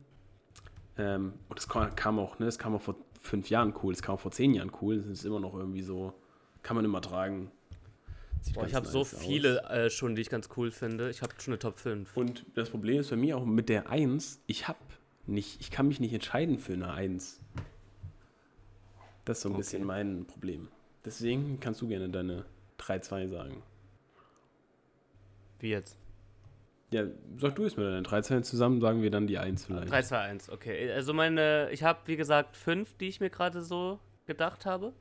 [0.98, 4.16] Ähm, und das kam auch, ne, das kam auch vor fünf Jahren cool, das kam
[4.16, 4.98] auch vor zehn Jahren cool.
[4.98, 6.14] Das ist immer noch irgendwie so,
[6.62, 7.52] kann man immer tragen.
[8.54, 9.22] Boah, ich habe so nice aus.
[9.26, 11.10] viele äh, schon, die ich ganz cool finde.
[11.10, 12.16] Ich habe schon eine Top 5.
[12.16, 14.80] Und das Problem ist bei mir auch mit der 1, ich habe
[15.28, 17.40] nicht, ich kann mich nicht entscheiden für eine 1.
[19.26, 19.60] Das ist so ein Okay.
[19.60, 20.70] bisschen mein Problem.
[21.06, 22.46] Deswegen kannst du gerne deine
[22.80, 23.64] 3-2 sagen.
[25.60, 25.98] Wie jetzt?
[26.92, 27.04] Ja,
[27.38, 29.92] sag du es mir deine 3-2 zusammen, sagen wir dann die 1 vielleicht.
[29.92, 30.92] 3, 2, 1, okay.
[30.92, 34.94] Also meine, ich habe wie gesagt fünf, die ich mir gerade so gedacht habe.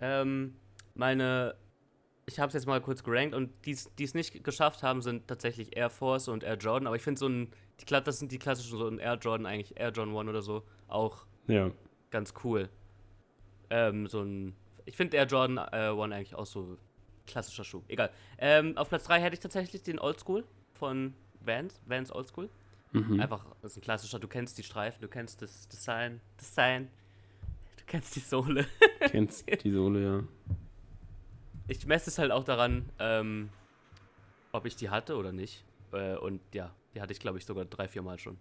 [0.00, 0.54] Ähm,
[0.94, 1.56] meine,
[2.26, 5.76] ich habe es jetzt mal kurz gerankt und die es nicht geschafft haben, sind tatsächlich
[5.76, 6.86] Air Force und Air Jordan.
[6.86, 9.78] Aber ich finde so ein, die, das sind die klassischen, so ein Air Jordan eigentlich,
[9.78, 11.70] Air Jordan 1 oder so, auch Ja.
[12.10, 12.68] ganz cool.
[13.70, 14.54] Ähm, so ein,
[14.86, 16.78] ich finde Air Jordan äh, 1 eigentlich auch so
[17.26, 17.82] klassischer Schuh.
[17.88, 18.10] Egal.
[18.38, 22.48] Ähm, auf Platz 3 hätte ich tatsächlich den Oldschool von Vans, Vans Oldschool.
[22.92, 23.20] Mhm.
[23.20, 26.88] Einfach, das ist ein klassischer, du kennst die Streifen, du kennst das Design, Design,
[27.76, 28.66] du kennst die Sohle.
[29.00, 30.24] Kennst die Sohle, ja.
[31.68, 33.50] Ich messe es halt auch daran, ähm,
[34.52, 35.64] ob ich die hatte oder nicht.
[35.92, 38.38] Äh, und ja, die hatte ich, glaube ich, sogar drei, vier Mal schon.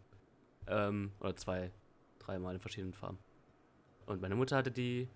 [0.68, 1.72] Ähm, oder zwei,
[2.20, 3.18] dreimal in verschiedenen Farben.
[4.06, 5.10] Und meine Mutter hatte die.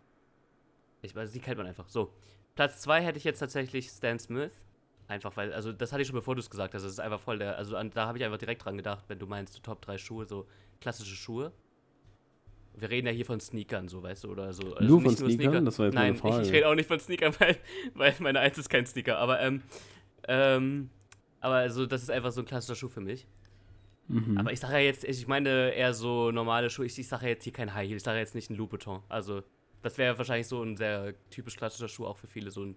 [1.02, 1.88] Ich weiß, die kennt man einfach.
[1.88, 2.14] So.
[2.56, 4.52] Platz zwei hätte ich jetzt tatsächlich Stan Smith.
[5.08, 6.84] Einfach weil, also das hatte ich schon bevor du es gesagt hast.
[6.84, 9.18] Das ist einfach voll der, also an, da habe ich einfach direkt dran gedacht, wenn
[9.18, 10.46] du meinst, so Top 3 Schuhe, so
[10.82, 11.52] klassische Schuhe.
[12.76, 14.76] Wir reden ja hier von Sneakern, so, weißt du, oder so.
[14.76, 15.66] Also Nur von Sneakern?
[15.66, 16.42] Das war jetzt meine Nein, Frage.
[16.42, 17.58] Ich, ich rede auch nicht von Sneakern, weil,
[17.96, 19.18] weil meine Eins ist kein Sneaker.
[19.18, 19.64] Aber, ähm,
[20.28, 20.90] ähm,
[21.42, 23.26] aber also, das ist einfach so ein klassischer Schuh für mich.
[24.10, 24.38] Mhm.
[24.38, 26.86] Aber ich sage ja jetzt, ich meine eher so normale Schuhe.
[26.86, 29.00] Ich, ich sage ja jetzt hier kein High Heel, ich sage jetzt nicht ein Louboutin.
[29.10, 29.42] Also,
[29.82, 32.76] das wäre wahrscheinlich so ein sehr typisch klassischer Schuh, auch für viele so ein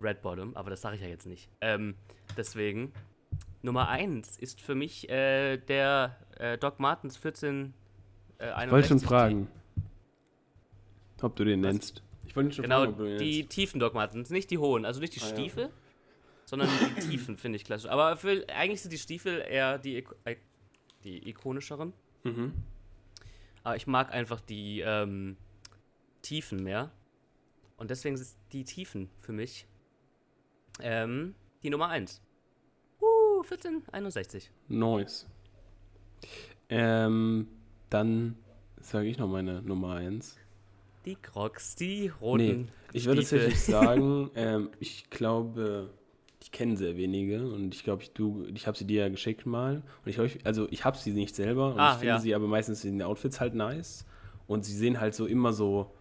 [0.00, 0.56] Red Bottom.
[0.56, 1.48] Aber das sage ich ja jetzt nicht.
[1.60, 1.94] Ähm,
[2.36, 2.92] deswegen,
[3.62, 7.72] Nummer 1 ist für mich äh, der äh, Doc Martens 14.
[8.38, 9.08] Äh, Ich wollte schon 61.
[9.08, 9.48] fragen,
[11.22, 11.72] ob du den Was?
[11.72, 12.02] nennst.
[12.26, 13.50] Ich wollte schon Genau, fragen, ob du den die nennst.
[13.54, 15.34] tiefen Doc Martens, nicht die hohen, also nicht die Ah, ja.
[15.34, 15.70] Stiefel,
[16.46, 17.90] sondern die tiefen finde ich klassisch.
[17.90, 20.04] Aber für, eigentlich sind die Stiefel eher die,
[21.04, 21.92] die ikonischeren.
[22.24, 22.52] Mhm.
[23.64, 25.36] Aber ich mag einfach die ähm,
[26.22, 26.90] Tiefen mehr.
[27.76, 29.66] Und deswegen sind die Tiefen für mich
[30.80, 32.22] ähm, die Nummer 1.
[33.00, 34.50] Uh, 1461.
[34.68, 35.26] Nice.
[36.68, 37.48] Ähm,
[37.90, 38.36] dann
[38.80, 40.36] sage ich noch meine Nummer 1.
[41.04, 42.62] Die Crocs, die roten.
[42.62, 45.90] Nee, ich würde tatsächlich sagen, ähm, ich glaube,
[46.40, 49.46] ich kenne sehr wenige und ich glaube, ich, du, ich habe sie dir ja geschickt
[49.46, 49.82] mal.
[50.04, 52.18] Und ich glaube, also ich habe sie nicht selber und Ah, ich finde ja.
[52.20, 54.06] sie aber meistens in den Outfits halt nice.
[54.46, 55.92] Und sie sehen halt so immer so,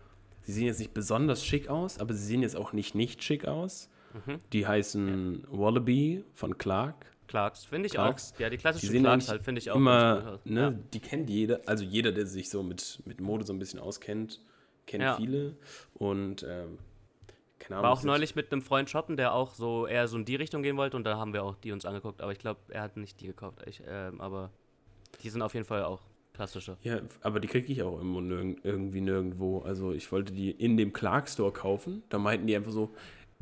[0.43, 3.45] sie sehen jetzt nicht besonders schick aus, aber sie sehen jetzt auch nicht nicht schick
[3.45, 3.89] aus.
[4.25, 4.39] Mhm.
[4.53, 7.05] Die heißen Wallaby von Clark.
[7.27, 8.33] Clarks, finde ich Clarks.
[8.35, 8.39] auch.
[8.41, 9.75] Ja, die Die klassischen sehen Clarks halt, finde ich auch.
[9.77, 10.69] immer, ne, Ja.
[10.93, 14.41] die kennt jeder, also jeder, der sich so mit, mit Mode so ein bisschen auskennt,
[14.85, 15.15] kennt Ja.
[15.15, 15.55] viele.
[15.93, 16.77] Und ähm,
[17.57, 17.83] keine Ahnung.
[17.89, 20.61] War auch neulich mit einem Freund shoppen, der auch so eher so in die Richtung
[20.61, 22.19] gehen wollte und da haben wir auch die uns angeguckt.
[22.21, 23.59] Aber ich glaube, er hat nicht die gekauft.
[23.65, 24.49] Ich, ähm, aber
[25.23, 26.01] die sind auf jeden Fall auch
[26.33, 26.77] klassische.
[26.83, 29.59] Ja, aber die kriege ich auch immer nirg irgendwie nirgendwo.
[29.59, 32.03] Also ich wollte die in dem Clark Store kaufen.
[32.09, 32.93] Da meinten die einfach so,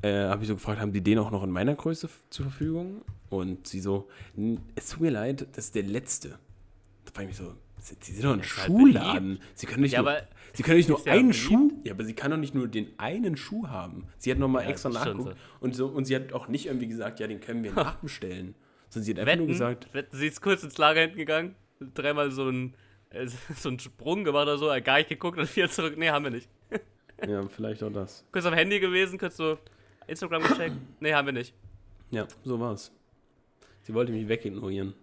[0.02, 3.02] äh, habe ich so gefragt, haben die den auch noch in meiner Größe zur Verfügung?
[3.30, 6.30] Und sie so, "N- es tut mir leid, das ist der letzte.
[7.06, 9.40] Da frage ich mich so, Sie, sie sind doch ein halt Schuhladen.
[9.56, 10.14] Sie können nicht Ja, nur,
[10.52, 11.32] sie können nicht nur einen.
[11.32, 11.72] Schuh.
[11.86, 14.04] Ja, aber sie kann doch nicht nur den einen Schuh haben.
[14.18, 15.38] Sie hat nochmal Ja, extra nachgeguckt.
[15.62, 18.54] Und, so, und sie hat auch nicht irgendwie gesagt, ja, den können wir nachbestellen.
[18.90, 21.56] Sondern sie hat einfach nur Wetten, gesagt, Wetten, sie ist kurz ins Lager hinten gegangen,
[21.80, 22.74] dreimal so ein
[23.12, 25.98] äh, so einen Sprung gemacht oder so, gar nicht geguckt und wieder zurück.
[25.98, 26.50] Nee, haben wir nicht.
[27.28, 28.26] ja, vielleicht auch das.
[28.32, 29.58] Kurz am Handy gewesen, kurz so
[30.08, 30.76] Instagram gecheckt.
[31.00, 31.54] Nee, haben wir nicht.
[32.12, 32.92] Ja, so war's.
[33.82, 34.94] Sie wollte mich wegignorieren.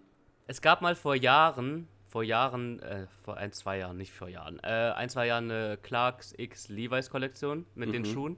[0.47, 4.59] Es gab mal vor Jahren, vor Jahren, äh, vor ein, zwei Jahren, nicht vor Jahren,
[4.63, 8.05] äh, ein, zwei Jahren eine Clarks X Levi's Kollektion mit den Mhm.
[8.05, 8.37] Schuhen.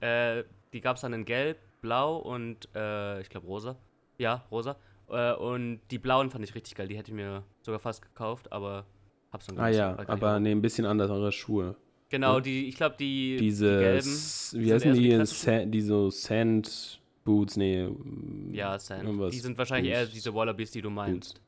[0.00, 3.76] Äh, die gab es dann in Gelb, Blau und äh, ich glaube rosa.
[4.18, 4.76] Ja, rosa.
[5.08, 6.88] Äh, und die blauen fand ich richtig geil.
[6.88, 8.86] Die hätte ich mir sogar fast gekauft, aber
[9.32, 11.76] hab's dann Ah ja, aber nee, ein bisschen andere Schuhe.
[12.10, 12.42] Genau, ne?
[12.42, 14.06] die, ich glaube, die, Diese, die gelben.
[14.06, 15.14] Wie heißen eher so die die?
[15.14, 15.44] klassischen.
[15.60, 17.86] Sa die so Sand Boots, nee.
[17.88, 19.04] mm, Ja, Sand.
[19.04, 20.12] irgendwas Die sind wahrscheinlich eher Boots.
[20.12, 21.40] diese Wallabies, die du meinst.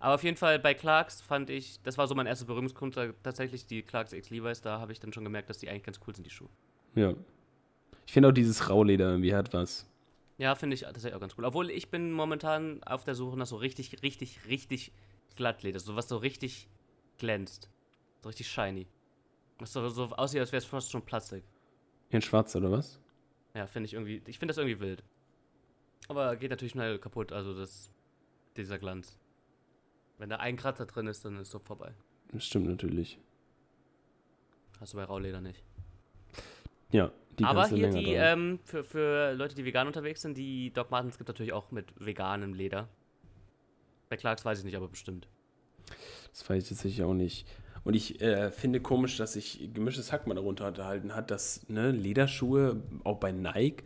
[0.00, 3.66] Aber auf jeden Fall bei Clarks fand ich, das war so mein erster Berührungspunkt, tatsächlich
[3.66, 6.14] die Clarks X Levi's, da habe ich dann schon gemerkt, dass die eigentlich ganz cool
[6.14, 6.48] sind, die Schuhe.
[6.96, 7.14] Ja.
[8.06, 9.86] Ich finde auch dieses Rauleder irgendwie hat was.
[10.42, 11.44] Ja, finde ich tatsächlich auch ganz cool.
[11.44, 14.90] Obwohl ich bin momentan auf der Suche nach so richtig, richtig, richtig
[15.36, 16.68] Glattleder, so was so richtig
[17.18, 17.70] glänzt.
[18.22, 18.88] So richtig shiny.
[19.60, 21.44] Was so, so aussieht, als wäre es fast schon Plastik.
[22.10, 22.98] In schwarz oder was?
[23.54, 25.04] Ja, finde ich irgendwie, ich finde das irgendwie wild.
[26.08, 27.92] Aber geht natürlich schnell kaputt, also das,
[28.56, 29.20] dieser Glanz.
[30.18, 31.94] Wenn da ein Kratzer drin ist, dann ist so vorbei.
[32.32, 33.20] Das stimmt natürlich.
[34.80, 35.62] Hast du bei Rauleder nicht.
[36.90, 40.70] Ja, die Aber hier länger die, ähm, für, für Leute, die vegan unterwegs sind, die
[40.72, 42.88] Doc Martens gibt natürlich auch mit veganem Leder.
[44.08, 45.28] Bei Clarks weiß ich nicht, aber bestimmt.
[46.30, 47.46] Das weiß ich tatsächlich auch nicht.
[47.84, 51.90] Und ich äh, finde komisch, dass sich gemischtes Hack mal darunter unterhalten hat, dass ne,
[51.90, 53.82] Lederschuhe auch bei Nike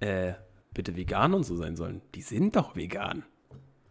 [0.00, 0.34] äh,
[0.74, 2.02] bitte vegan und so sein sollen.
[2.14, 3.24] Die sind doch vegan.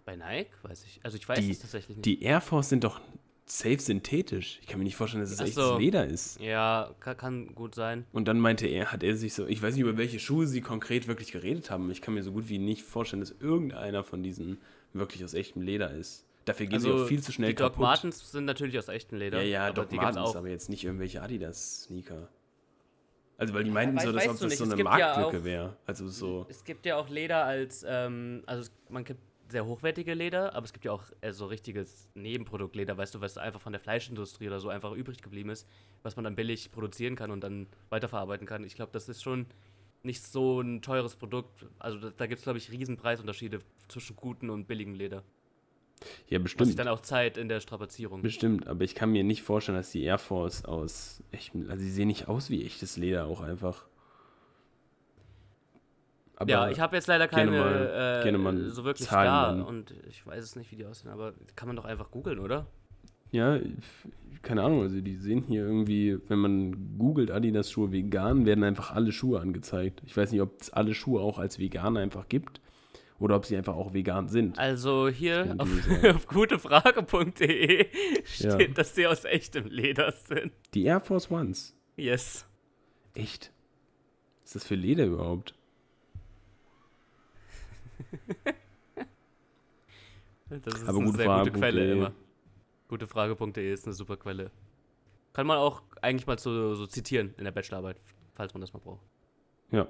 [0.06, 1.00] Bei Nike weiß ich.
[1.04, 2.06] Also ich weiß Die- es tatsächlich nicht.
[2.06, 3.02] Die Air Force sind doch
[3.50, 4.60] safe synthetisch.
[4.62, 5.78] Ich kann mir nicht vorstellen, dass es echtes so.
[5.78, 6.40] Leder ist.
[6.40, 8.06] ja, kann, kann gut sein.
[8.12, 10.62] Und dann meinte er, hat er sich so, ich weiß nicht, über welche Schuhe sie
[10.62, 11.90] konkret wirklich geredet haben.
[11.92, 14.58] Ich kann mir so gut wie nicht vorstellen, dass irgendeiner von diesen
[14.94, 16.26] wirklich aus echtem Leder ist.
[16.46, 17.82] Dafür gehen sie auch viel zu schnell Also die Doc kaputt.
[17.84, 19.42] Martens sind natürlich aus echtem Leder.
[19.42, 20.36] Ja, ja, aber Doc die Martens, auch.
[20.36, 22.30] aber jetzt nicht irgendwelche Adidas-Sneaker.
[23.38, 25.44] Also, weil die meinten weiß- so, dass ob das nicht, so eine ja Marktlücke auch-
[25.44, 25.78] wäre.
[25.86, 29.20] Also so, Es gibt ja auch Leder als, ähm, also man gibt
[29.50, 33.38] sehr hochwertige Leder, aber es gibt ja auch äh, so richtiges Nebenproduktleder, weißt du, was
[33.38, 35.68] einfach von der Fleischindustrie oder so einfach übrig geblieben ist,
[36.04, 38.64] was man dann billig produzieren kann und dann weiterverarbeiten kann.
[38.64, 39.48] Ich glaube, das ist schon
[40.04, 41.66] nicht so ein teures Produkt.
[41.80, 45.24] Also da, da gibt es, glaube ich, riesen Preisunterschiede zwischen gutem und billigem Leder.
[46.28, 46.80] ja, Was sich bestimmt.
[46.80, 48.22] dann auch Zeit in der Strapazierung.
[48.22, 51.92] Bestimmt, aber ich kann mir nicht vorstellen, dass die Air Force aus echtem, also sie
[51.92, 53.88] sehen nicht aus wie echtes Leder auch einfach.
[56.40, 58.24] Aber ja, ich habe jetzt leider keine mal-
[58.64, 59.64] äh, so wirklich Zahlen da nennen.
[59.66, 62.68] und ich weiß es nicht, wie die aussehen, aber kann man doch einfach googeln, oder?
[63.32, 63.60] Ja,
[64.44, 68.92] keine Ahnung, also die sehen hier irgendwie, wenn man googelt Adidas Schuhe vegan, werden einfach
[68.92, 70.02] alle Schuhe angezeigt.
[70.06, 72.62] Ich weiß nicht, ob es alle Schuhe auch als vegan einfach gibt
[73.20, 74.58] oder ob sie einfach auch vegan sind.
[74.60, 75.68] Also hier auf,
[76.16, 77.88] auf gutefrage.de
[78.26, 78.68] steht, Ja.
[78.68, 80.52] dass sie aus echtem Leder sind.
[80.74, 81.76] Die Air Force Ones.
[81.98, 82.46] Yes.
[83.14, 83.52] Echt?
[84.44, 85.56] Was ist das für Leder überhaupt?
[90.50, 92.14] Das ist Aber eine gute sehr Frage, gute Quelle immer.
[92.88, 94.50] Gutefrage.de ist eine super Quelle.
[95.34, 97.98] Kann man auch eigentlich mal so, so zitieren in der Bachelorarbeit,
[98.34, 99.06] falls man das mal braucht.
[99.72, 99.88] Ja.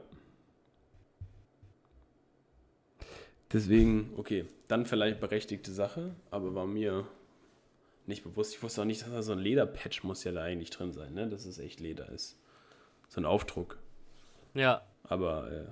[3.53, 7.07] Deswegen, okay, dann vielleicht berechtigte Sache, aber war mir
[8.07, 8.55] nicht bewusst.
[8.55, 11.13] Ich wusste auch nicht, dass da so ein Lederpatch muss ja da eigentlich drin sein,
[11.13, 11.29] ne?
[11.29, 12.37] Dass es echt Leder ist.
[13.07, 13.77] So ein Aufdruck.
[14.53, 15.65] Ja, Aber äh,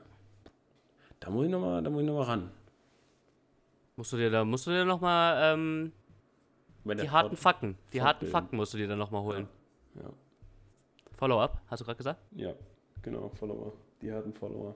[1.25, 2.51] da muss ich nochmal, da muss ich noch mal ran.
[3.95, 5.91] musst du dir da, musst du dir nochmal ähm,
[6.85, 8.27] die harten Fakten, die harten.
[8.27, 9.47] Fakten musst du dir dann nochmal holen.
[9.95, 10.09] Ja,
[11.17, 12.19] Follow-up, hast du gerade gesagt?
[12.31, 12.53] ja,
[13.01, 13.73] genau, Follower.
[14.01, 14.75] Die harten Follower.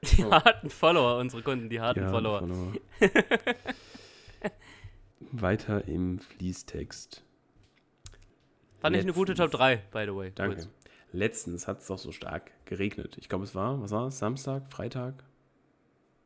[0.02, 0.30] Die Oh.
[0.32, 2.38] harten Follower, unsere Kunden, die harten Die harten Follower.
[2.40, 2.72] Follower.
[5.32, 7.22] Weiter im Fließtext.
[8.80, 9.50] Fand ich eine gute Letztens.
[9.50, 10.32] Top 3, by the way.
[10.34, 10.56] Danke.
[10.56, 10.68] Kurz.
[11.12, 13.16] Letztens hat es doch so stark geregnet.
[13.18, 14.18] Ich glaube, es war, was war es?
[14.18, 15.14] Samstag, Freitag?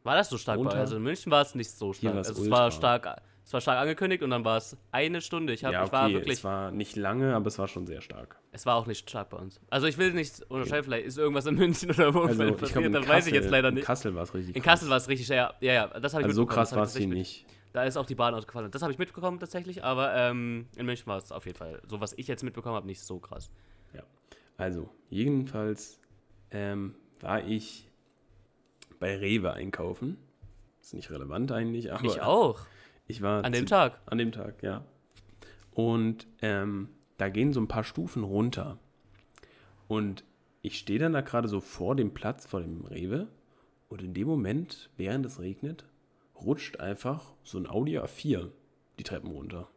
[0.02, 0.80] War das so stark bei Montag?
[0.80, 2.14] Also in München war es nicht so stark.
[2.16, 5.54] Also es war stark, es war stark angekündigt und dann war es eine Stunde.
[5.54, 7.86] Ich, hab, ja, ich war okay, wirklich, es war nicht lange, aber es war schon
[7.86, 8.36] sehr stark.
[8.52, 9.60] es war auch nicht stark bei uns.
[9.70, 12.72] Also ich will nicht unterscheiden, vielleicht ist irgendwas in München oder wo Also, ich passiert,
[12.72, 13.84] glaube, in dann Kassel, weiß ich jetzt leider in nicht.
[13.86, 14.80] Kassel war es richtig In krass.
[14.80, 16.84] Kassel war es richtig, ja, ja, ja, das habe ich Also so krass das war
[16.84, 17.46] es hier nicht.
[17.72, 18.70] Da ist auch die Bahn ausgefallen.
[18.70, 22.00] Das habe ich mitbekommen tatsächlich, aber ähm, in München war es auf jeden Fall, so
[22.00, 23.50] was ich jetzt mitbekommen habe, nicht so krass.
[24.56, 26.00] Also, jedenfalls
[26.50, 27.88] ähm, war ich
[28.98, 30.16] bei Rewe einkaufen.
[30.80, 32.66] Ist nicht relevant eigentlich, aber ich auch.
[33.06, 34.00] Ich war An dem Tag.
[34.06, 34.84] An dem Tag, ja.
[35.72, 38.78] Und ähm, da gehen so ein paar Stufen runter.
[39.88, 40.24] Und
[40.62, 43.28] ich stehe dann da gerade so vor dem Platz, vor dem Rewe.
[43.88, 45.84] Und in dem Moment, während es regnet,
[46.40, 48.50] rutscht einfach so ein Audi A4
[48.98, 49.68] die Treppen runter.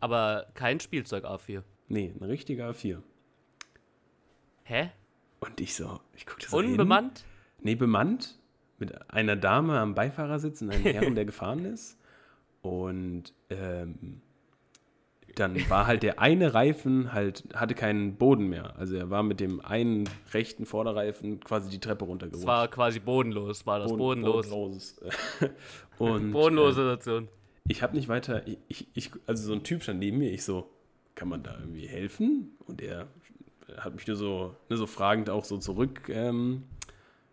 [0.00, 1.62] Aber kein Spielzeug A4.
[1.88, 3.02] Nee, ein richtiger A4.
[4.64, 4.90] Hä?
[5.40, 6.52] Und ich so, ich gucke das.
[6.52, 7.24] Unbemannt?
[7.60, 8.36] Nee, bemannt.
[8.78, 11.98] Mit einer Dame am Beifahrersitz und einem Herrn, der gefahren ist.
[12.62, 14.20] Und ähm,
[15.36, 18.76] dann war halt der eine Reifen halt, hatte keinen Boden mehr.
[18.76, 22.46] Also er war mit dem einen rechten Vorderreifen quasi die Treppe Es runtergerutscht.
[22.46, 24.50] war quasi bodenlos, war das Boden- bodenlos.
[24.50, 25.00] Bodenlos.
[25.98, 27.28] und Bodenlose äh, Situation.
[27.68, 30.68] ich habe nicht weiter, ich, ich, also so ein Typ stand neben mir, ich so,
[31.14, 32.56] kann man da irgendwie helfen?
[32.66, 33.06] Und er
[33.78, 36.64] hat mich nur so, nur so fragend auch so zurück ähm,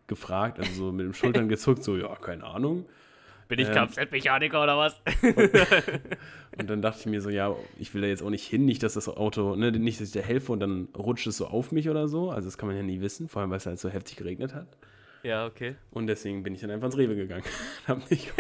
[0.08, 2.86] gefragt, also so mit den Schultern gezuckt, so, ja, keine Ahnung.
[3.48, 5.00] Bin ich ähm, Kfz-Mechaniker oder was?
[6.60, 8.84] Und dann dachte ich mir so, ja, ich will da jetzt auch nicht hin, nicht,
[8.84, 11.72] dass das Auto, ne, nicht, dass ich da helfe und dann rutscht es so auf
[11.72, 12.32] mich oder so.
[12.32, 14.54] Also das kann man ja nie wissen, vor allem, weil es halt so heftig geregnet
[14.56, 14.68] hat.
[15.24, 15.76] ja, okay.
[15.92, 17.44] Und deswegen bin ich dann einfach ins Rewe gegangen.
[17.88, 18.34] Hab nicht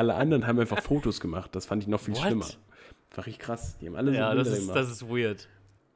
[0.00, 1.54] alle anderen haben einfach Fotos gemacht.
[1.54, 2.22] Das fand ich noch viel What?
[2.22, 2.46] schlimmer.
[3.14, 3.76] War richtig krass.
[3.80, 4.76] Die haben alle so Ja, das ist, gemacht.
[4.76, 5.46] das ist weird.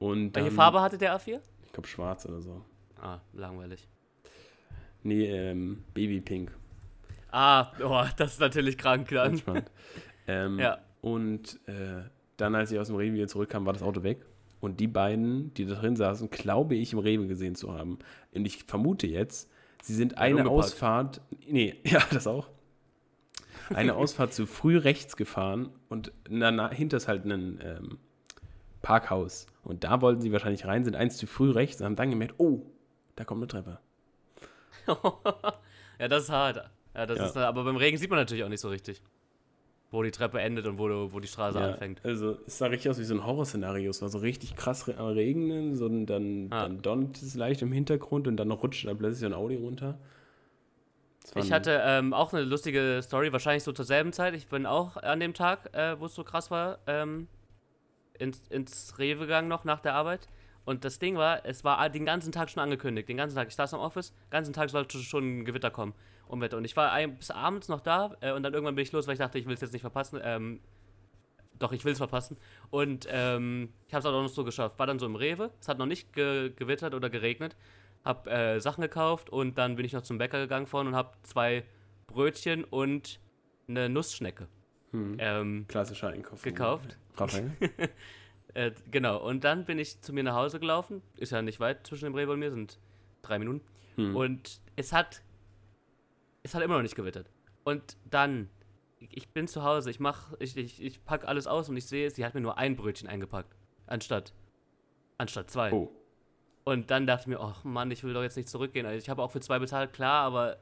[0.04, 1.40] Und Welche dann, Farbe hatte der A4?
[1.64, 2.62] Ich glaube schwarz oder so.
[3.00, 3.88] Ah, langweilig.
[5.02, 6.52] Nee, ähm, Babypink.
[7.30, 9.40] Ah, oh, das ist natürlich krank dann.
[10.26, 10.78] Ähm, Ja.
[11.00, 12.02] Und äh,
[12.36, 14.26] dann, als ich aus dem Rewe wieder zurückkam, war das Auto weg.
[14.60, 17.98] Und die beiden, die da drin saßen, glaube ich, im Rewe gesehen zu haben.
[18.32, 19.50] Und ich vermute jetzt,
[19.82, 20.58] sie sind eine umgeparkt.
[20.58, 22.50] Ausfahrt, nee, ja, das auch.
[23.74, 27.98] Eine Ausfahrt zu früh rechts gefahren und dahinter ist halt ein ähm,
[28.84, 29.46] Parkhaus.
[29.64, 32.34] Und da wollten sie wahrscheinlich rein, sind eins zu früh rechts und haben dann gemerkt,
[32.38, 32.62] oh,
[33.16, 33.78] da kommt eine Treppe.
[35.98, 36.70] ja, das ist hart.
[36.94, 37.26] Ja, das Ja.
[37.26, 39.02] Ist, aber beim Regen sieht man natürlich auch nicht so richtig,
[39.90, 42.00] wo die Treppe endet und wo, wo die Straße Ja, anfängt.
[42.04, 43.90] Also es sah richtig aus wie so ein Horrorszenario.
[43.90, 46.64] Es war so richtig krass am Regnen, so ein- dann, Ah.
[46.64, 49.98] dann donnert es leicht im Hintergrund und dann rutscht da plötzlich so ein Audi runter.
[51.36, 54.34] Ich hatte ähm, auch eine lustige Story, wahrscheinlich so zur selben Zeit.
[54.34, 57.28] Ich bin auch an dem Tag, äh, wo es so krass war, ähm,
[58.18, 60.28] ins, ins Rewe gegangen noch nach der Arbeit.
[60.64, 63.08] Und das Ding war, es war den ganzen Tag schon angekündigt.
[63.08, 63.48] Den ganzen Tag.
[63.48, 65.94] Ich saß im Office, den ganzen Tag sollte schon ein Gewitter kommen.
[66.26, 66.56] Unwetter.
[66.56, 69.06] Und ich war ein, bis abends noch da äh, und dann irgendwann bin ich los,
[69.06, 70.20] weil ich dachte, ich will es jetzt nicht verpassen.
[70.22, 70.60] Ähm,
[71.58, 72.38] doch, ich will es verpassen.
[72.70, 74.78] Und ähm, ich habe es auch noch so geschafft.
[74.78, 75.50] War dann so im Rewe.
[75.60, 77.56] Es hat noch nicht ge gewittert oder geregnet.
[78.04, 81.24] Hab äh, Sachen gekauft und dann bin ich noch zum Bäcker gegangen vorhin und hab
[81.26, 81.64] zwei
[82.06, 83.20] Brötchen und
[83.66, 84.48] eine Nussschnecke
[84.94, 86.42] hm, ähm, klassischer Einkauf.
[86.42, 86.96] gekauft.
[88.54, 91.02] Äh, genau, und dann bin ich zu mir nach Hause gelaufen.
[91.16, 92.78] Ist ja nicht weit zwischen dem Rewe und mir, sind
[93.22, 93.62] drei Minuten.
[93.96, 94.14] Hm.
[94.14, 95.22] Und es hat,
[96.44, 97.28] es hat immer noch nicht gewittert.
[97.64, 98.48] Und dann,
[99.00, 102.08] ich bin zu Hause, ich mach, ich, ich, ich pack alles aus und ich sehe,
[102.12, 103.56] sie hat mir nur ein Brötchen eingepackt.
[103.88, 104.32] Anstatt,
[105.18, 105.72] anstatt zwei.
[105.72, 105.90] Oh,
[106.62, 108.86] Und dann dachte ich mir, ach Mann, ich will doch jetzt nicht zurückgehen.
[108.86, 110.58] Also ich habe auch für zwei bezahlt, klar, aber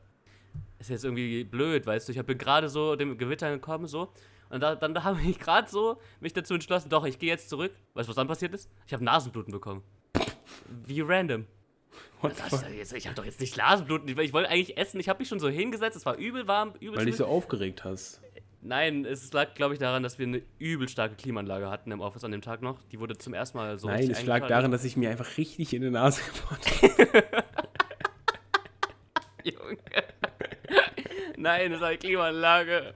[0.79, 2.13] ist jetzt irgendwie blöd, weißt du.
[2.13, 4.13] Ich bin gerade so dem Gewitter gekommen, so.
[4.51, 7.73] Und da, dann habe ich gerade so mich dazu entschlossen, doch, ich gehe jetzt zurück.
[7.95, 8.71] Weißt du, was dann passiert ist?
[8.87, 9.83] Ich habe Nasenbluten bekommen.
[10.87, 11.47] Wie random.
[12.21, 14.09] what Das jetzt, ich habe doch jetzt nicht Nasenbluten.
[14.09, 15.01] Ich, ich wollte eigentlich essen.
[15.01, 15.97] Ich habe mich schon so hingesetzt.
[15.97, 18.21] Es war übel warm, übel Weil du dich so aufgeregt hast.
[18.65, 22.23] Nein, es lag, glaube ich, daran, dass wir eine übel starke Klimaanlage hatten im Office
[22.23, 22.81] an dem Tag noch.
[22.93, 25.75] Die wurde zum ersten Mal so Nein, es lag daran, dass ich mir einfach richtig
[25.75, 27.43] in die Nase gebohrt habe.
[29.51, 29.79] Junge.
[31.43, 32.95] Nein, das war die Klimaanlage.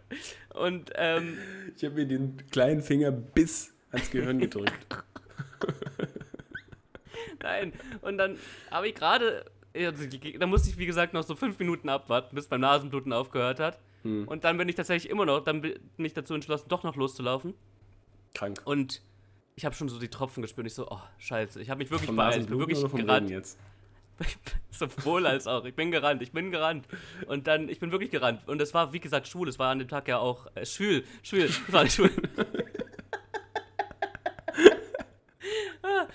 [0.55, 1.37] Und ähm,
[1.77, 4.87] Ich habe mir den kleinen Finger bis ans Gehirn gedrückt.
[7.43, 7.73] nein.
[8.03, 8.39] Und dann
[8.71, 9.45] habe ich gerade,
[9.75, 10.07] also,
[10.39, 13.81] da musste ich wie gesagt noch so fünf Minuten abwarten, bis beim Nasenbluten aufgehört hat.
[14.03, 14.29] Hm.
[14.29, 17.53] Und dann bin ich tatsächlich immer noch, dann bin ich dazu entschlossen, doch noch loszulaufen.
[18.33, 18.63] Krank.
[18.65, 19.03] Und
[19.57, 20.65] ich habe schon so die Tropfen gespürt.
[20.65, 21.61] Und ich so, oh, scheiße.
[21.61, 22.43] Ich habe mich wirklich beeilt.
[22.43, 23.21] Ich bin wirklich oder
[24.71, 25.65] Sowohl als auch.
[25.65, 26.87] Ich bin gerannt, ich bin gerannt.
[27.27, 28.47] Und dann, ich bin wirklich gerannt.
[28.47, 29.49] Und es war, wie gesagt, schwul.
[29.49, 31.45] Es war an dem Tag ja auch äh, schwül, schwül.
[31.45, 32.11] Es war schwul.
[35.83, 36.07] ah,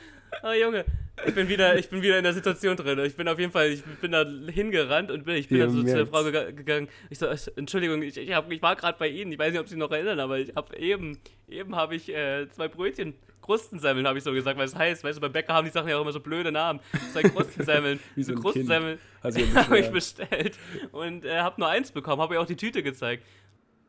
[0.44, 0.86] oh, Junge.
[1.28, 3.00] Ich bin, wieder, ich bin wieder in der Situation drin.
[3.06, 5.74] Ich bin auf jeden Fall, ich bin da hingerannt und bin, ich bin Ja, dann
[5.76, 6.08] so zu der.
[6.08, 6.88] Frau gega- gegangen.
[7.10, 9.32] Ich so, Entschuldigung, ich, ich, hab, ich war gerade bei Ihnen.
[9.32, 12.10] Ich weiß nicht, ob Sie sich noch erinnern, aber ich habe eben, eben habe ich
[12.14, 15.54] äh, zwei Brötchen, Krustensemmeln, habe ich so gesagt, weil es heißt, weißt du, beim Bäcker
[15.54, 16.80] haben die Sachen ja auch immer so blöde Namen.
[17.12, 20.58] Zwei Krustensemmeln, Wie so so Krustensemmeln Also, habe ich bestellt
[20.92, 23.24] und äh, habe nur eins bekommen, habe ihr auch die Tüte gezeigt.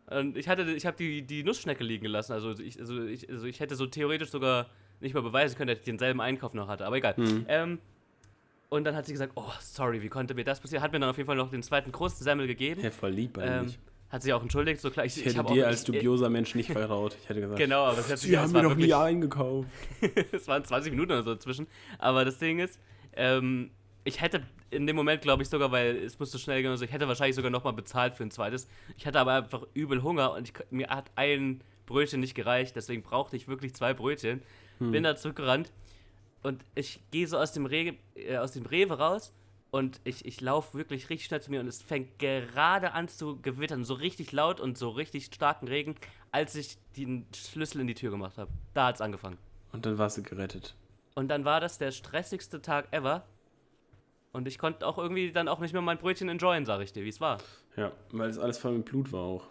[0.06, 2.32] Und ich hatte, ich habe die, die Nussschnecke liegen gelassen.
[2.32, 4.68] Also ich, also, ich, also ich hätte so theoretisch sogar
[5.02, 6.86] nicht mal beweisen können, dass ich denselben Einkauf noch hatte.
[6.86, 7.14] Aber egal.
[7.16, 7.44] Mhm.
[7.48, 7.78] Ähm,
[8.70, 10.82] und dann hat sie gesagt, oh, sorry, wie konnte mir das passieren?
[10.82, 12.80] Hat mir dann auf jeden Fall noch den zweiten Krustensemmel gegeben.
[12.82, 13.78] Ja, voll lieb Ähm, eigentlich.
[14.08, 15.04] hat sich auch entschuldigt, so klar.
[15.04, 17.14] Ich, ich hätte hab dir auch, als ich- dubioser Mensch nicht vertraut.
[17.22, 19.68] Ich hätte gesagt, Genau, aber es hat sich haben mir doch nie eingekauft.
[20.32, 21.66] es waren 20 Minuten oder so dazwischen.
[21.98, 22.80] Aber das Ding ist,
[23.14, 23.70] ähm,
[24.04, 26.92] ich hätte in dem Moment, glaube ich, sogar, weil es musste schnell gehen, also ich
[26.92, 28.68] hätte wahrscheinlich sogar nochmal bezahlt für ein zweites.
[28.96, 33.02] Ich hatte aber einfach übel Hunger und ich, mir hat ein Brötchen nicht gereicht, deswegen
[33.02, 34.40] brauchte ich wirklich zwei Brötchen.
[34.90, 35.72] Bin da zurückgerannt
[36.42, 39.32] und ich gehe so aus dem, Rege, äh, aus dem Rewe raus
[39.70, 43.40] und ich, ich laufe wirklich richtig schnell zu mir und es fängt gerade an zu
[43.40, 45.94] gewittern, so richtig laut und so richtig starken Regen,
[46.30, 48.50] als ich den Schlüssel in die Tür gemacht habe.
[48.74, 49.38] Da hat es angefangen.
[49.72, 50.74] Und dann warst du gerettet.
[51.14, 53.24] Und dann war das der stressigste Tag ever.
[54.32, 57.04] Und ich konnte auch irgendwie dann auch nicht mehr mein Brötchen enjoyen, sag ich dir,
[57.04, 57.38] wie es war.
[57.76, 59.46] Ja, weil es alles voll mit Blut war auch.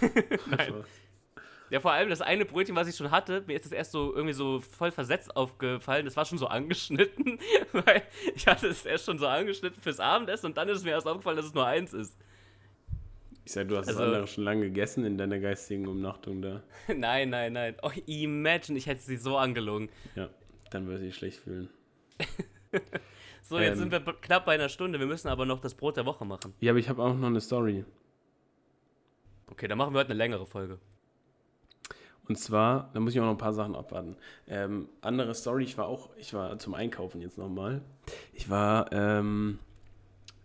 [0.46, 0.84] Nein.
[1.70, 4.14] Ja, vor allem das eine Brötchen, was ich schon hatte, mir ist das erst so
[4.14, 6.04] irgendwie so voll versetzt aufgefallen.
[6.06, 7.38] Das war schon so angeschnitten,
[7.72, 8.02] weil
[8.34, 11.36] ich hatte es erst schon so angeschnitten fürs Abendessen und dann ist mir erst aufgefallen,
[11.36, 12.16] dass es nur eins ist.
[13.44, 16.62] Ich sag, du hast Also- das andere schon lange gegessen in deiner geistigen Umnachtung da.
[16.94, 17.76] nein, nein, nein.
[17.82, 19.88] Oh, imagine, ich hätte sie so angelogen.
[20.14, 20.28] Ja,
[20.70, 21.68] dann würde ich schlecht fühlen.
[23.42, 23.78] So, jetzt Ähm.
[23.78, 24.98] sind wir b- knapp bei einer Stunde.
[24.98, 26.52] Wir müssen aber noch das Brot der Woche machen.
[26.60, 27.82] Ja, aber ich habe auch noch eine Story.
[29.50, 30.78] Okay, dann machen wir heute eine längere Folge.
[32.28, 34.16] Und zwar, da muss ich auch noch ein paar Sachen abwarten.
[34.46, 37.80] Ähm, andere Story, ich war auch, ich war zum Einkaufen jetzt nochmal.
[38.34, 39.58] Ich war ähm,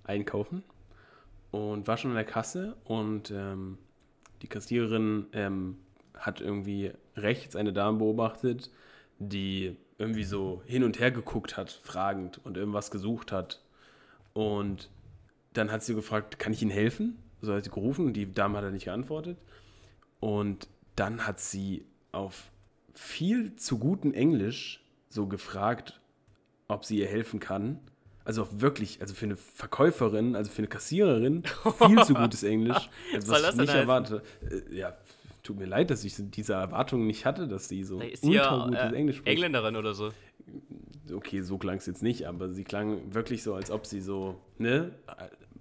[0.05, 0.63] einkaufen
[1.51, 3.77] und war schon an der Kasse und ähm,
[4.41, 5.77] die Kassiererin ähm,
[6.17, 8.71] hat irgendwie rechts eine Dame beobachtet,
[9.19, 13.61] die irgendwie so hin und her geguckt hat, fragend und irgendwas gesucht hat.
[14.33, 14.89] Und
[15.53, 17.19] dann hat sie gefragt, kann ich Ihnen helfen?
[17.41, 19.37] So hat sie gerufen und die Dame hat er nicht geantwortet.
[20.19, 22.51] Und dann hat sie auf
[22.93, 25.99] viel zu gutem Englisch so gefragt,
[26.67, 27.79] ob sie ihr helfen kann.
[28.25, 31.43] Also auf wirklich, also für eine Verkäuferin, also für eine Kassiererin,
[31.85, 32.89] viel zu gutes Englisch.
[33.13, 34.23] Also soll was das ich nicht erwarte.
[34.49, 34.97] Äh, ja,
[35.43, 38.79] tut mir leid, dass ich diese Erwartungen nicht hatte, dass sie so Ist ja gutes
[38.79, 39.33] äh, Englisch spricht.
[39.33, 40.11] Engländerin oder so.
[41.13, 44.39] Okay, so klang es jetzt nicht, aber sie klang wirklich so, als ob sie so,
[44.57, 44.91] ne,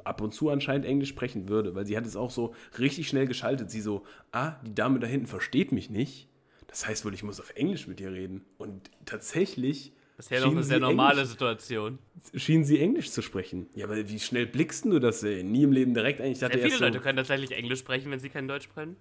[0.05, 3.27] ab und zu anscheinend Englisch sprechen würde, weil sie hat es auch so richtig schnell
[3.27, 3.71] geschaltet.
[3.71, 6.29] Sie so, ah, die Dame da hinten versteht mich nicht.
[6.67, 8.45] Das heißt wohl, ich muss auf Englisch mit ihr reden.
[8.59, 11.31] Und tatsächlich Das ist ja doch eine sehr normale Englisch?
[11.31, 11.99] Situation.
[12.35, 13.67] schien sie Englisch zu sprechen.
[13.75, 15.23] Ja, aber wie schnell blickst du das?
[15.23, 16.33] Äh, nie im Leben direkt eigentlich.
[16.35, 18.97] Ich dachte Sehr viele so, Leute können tatsächlich Englisch sprechen, wenn sie kein Deutsch können.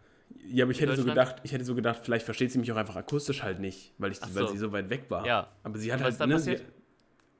[0.49, 2.71] ja, aber ich in hätte so gedacht, ich hätte so gedacht, vielleicht versteht sie mich
[2.71, 4.53] auch einfach akustisch halt nicht, weil, ich, Ach weil so.
[4.53, 5.25] sie so weit weg war.
[5.25, 5.49] Ja.
[5.63, 6.59] Aber sie hat Und halt was dann ne, passiert?
[6.59, 6.65] Sie,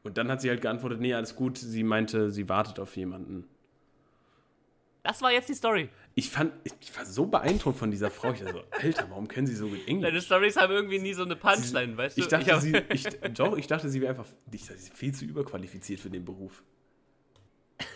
[0.03, 1.57] und dann hat sie halt geantwortet, nee, alles gut.
[1.57, 3.47] Sie meinte, sie wartet auf jemanden.
[5.03, 5.89] Das war jetzt die Story.
[6.13, 8.33] Ich fand, ich war so beeindruckt von dieser Frau.
[8.33, 10.07] Ich dachte so, Alter, warum können sie so gut Englisch?
[10.09, 12.21] Deine Stories haben irgendwie nie so eine Punchline, weißt du?
[12.21, 14.97] Ich dachte, hab- sie, ich, doch, ich dachte, sie wäre einfach, ich dachte, sie ist
[14.97, 16.63] viel zu überqualifiziert für den Beruf.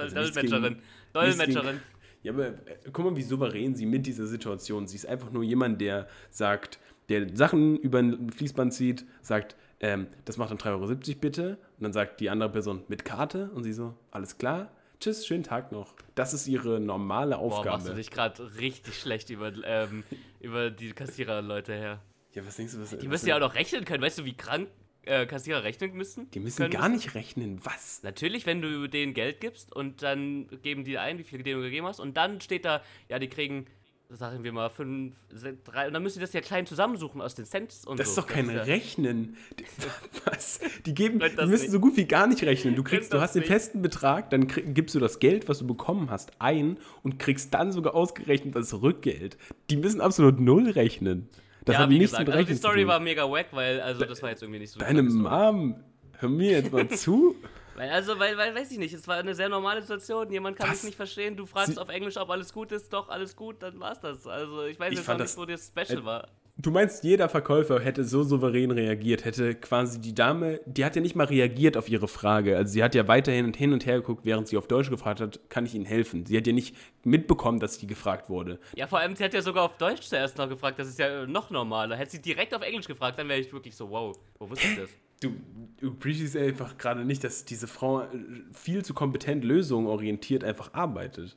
[0.00, 0.80] Also Dolmetscherin.
[1.12, 1.80] Dolmetscherin.
[2.22, 2.54] Ja, aber äh,
[2.92, 4.86] guck mal, wie souverän sie mit dieser Situation.
[4.86, 6.78] Sie ist einfach nur jemand, der sagt,
[7.08, 11.58] der Sachen über ein Fließband zieht, sagt, ähm, das macht dann 3,70 Euro bitte.
[11.78, 14.70] Und dann sagt die andere Person mit Karte und sie so, alles klar,
[15.00, 15.94] tschüss, schönen Tag noch.
[16.14, 17.94] Das ist ihre normale Boah, machst du Aufgabe.
[17.94, 20.04] dich gerade richtig schlecht über, ähm,
[20.40, 22.02] über die Kassierer-Leute her.
[22.34, 24.02] ja, was denkst du, was Die was müssen ja auch noch rechnen können.
[24.02, 24.68] Weißt du, wie krank
[25.02, 26.30] äh, Kassierer rechnen müssen?
[26.32, 27.60] Die müssen gar nicht rechnen.
[27.64, 28.02] Was?
[28.02, 31.86] Natürlich, wenn du denen Geld gibst und dann geben die ein, wie viel du gegeben
[31.86, 33.66] hast, und dann steht da, ja, die kriegen,
[34.10, 37.34] sagen wir mal, fünf, se- drei, und dann müssen die das ja klein zusammensuchen aus
[37.34, 38.22] den Cents und Das ist so.
[38.22, 39.36] doch kein Rechnen.
[39.58, 39.64] Die-
[40.24, 40.60] Was?
[40.86, 41.72] Die geben, die das müssen nicht.
[41.72, 42.74] so gut wie gar nicht rechnen.
[42.74, 43.48] Du kriegst, du das hast den nicht.
[43.50, 47.52] festen Betrag, dann krieg, gibst du das Geld, was du bekommen hast, ein und kriegst
[47.52, 49.36] dann sogar ausgerechnet das Rückgeld.
[49.68, 51.28] Die müssen absolut null rechnen.
[51.66, 54.04] Das ja, hat nichts gesagt, mit also die Rechnen Story war mega wack, weil, also
[54.06, 55.10] das war jetzt irgendwie nicht so eine Deine.
[55.10, 55.74] Mom,
[56.18, 57.36] hör mir jetzt mal zu.
[57.78, 60.68] Weil, also, weil, weil, weiß ich nicht, es war eine sehr normale Situation, jemand kann
[60.68, 60.76] Was?
[60.78, 63.62] mich nicht verstehen, du fragst Sie- auf Englisch, ob alles gut ist, doch, alles gut,
[63.62, 64.26] dann war's das.
[64.26, 66.28] Also, ich weiß Ich jetzt auch nicht, das- wo das Special äh, war.
[66.60, 71.02] Du meinst, jeder Verkäufer hätte so souverän reagiert, hätte quasi die Dame, die hat ja
[71.02, 72.56] nicht mal reagiert auf ihre Frage.
[72.56, 75.20] Also sie hat ja weiterhin und hin und her geguckt, während sie auf Deutsch gefragt
[75.20, 76.26] hat, kann ich Ihnen helfen?
[76.26, 76.74] Sie hat ja nicht
[77.04, 78.58] mitbekommen, dass sie gefragt wurde.
[78.74, 81.26] Ja, vor allem, sie hat ja sogar auf Deutsch zuerst noch gefragt, das ist ja
[81.26, 81.94] noch normaler.
[81.94, 84.76] Hätte sie direkt auf Englisch gefragt, dann wäre ich wirklich so, wow, wo wusste ich
[84.78, 84.90] das?
[85.20, 85.34] Du,
[85.80, 88.06] du appreciatest einfach gerade nicht, dass diese Frau äh,
[88.52, 91.36] viel zu kompetent lösungsorientiert einfach arbeitet.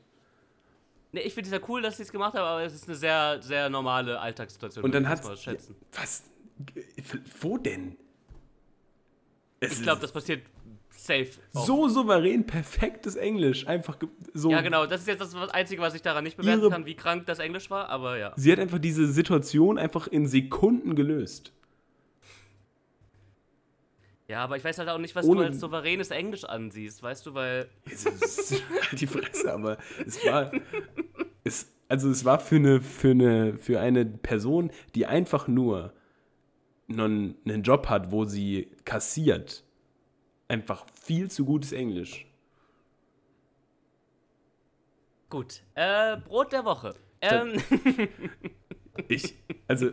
[1.11, 2.95] Ne, ich finde es ja cool, dass sie es gemacht haben, aber es ist eine
[2.95, 4.83] sehr, sehr normale Alltagssituation.
[4.83, 5.75] Und dann hat schätzen.
[5.93, 6.23] Was?
[7.39, 7.97] Wo denn?
[9.59, 10.43] Es Ich glaube, das passiert
[10.89, 11.31] safe.
[11.53, 11.65] auch.
[11.65, 13.67] so souverän perfektes Englisch.
[13.67, 13.97] Einfach
[14.33, 14.51] so.
[14.51, 17.25] Ja, genau, das ist jetzt das Einzige, was ich daran nicht bewerten kann, wie krank
[17.25, 18.33] das Englisch war, aber ja.
[18.35, 21.51] Sie hat einfach diese Situation einfach in Sekunden gelöst.
[24.31, 27.25] Ja, aber ich weiß halt auch nicht, was Ohne- du als souveränes Englisch ansiehst, weißt
[27.25, 27.69] du, weil.
[27.85, 30.49] Halt die Fresse, aber es war.
[31.43, 35.91] Es also es war für eine, für eine, für eine Person, die einfach nur
[36.87, 39.65] einen, einen Job hat, wo sie kassiert,
[40.47, 42.25] einfach viel zu gutes Englisch.
[45.29, 45.61] Gut.
[45.75, 46.95] Äh, Brot der Woche.
[47.19, 47.61] Ähm,
[49.09, 49.35] Ich,
[49.67, 49.91] also,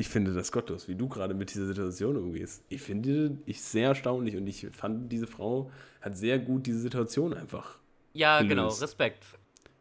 [0.00, 2.64] ich finde das gottlos, wie du gerade mit dieser Situation umgehst.
[2.70, 5.70] Ich finde ich sehr erstaunlich und ich fand, diese Frau
[6.00, 7.78] hat sehr gut diese Situation einfach.
[8.14, 8.48] ja, gelöst.
[8.48, 8.68] genau.
[8.68, 9.26] Respekt.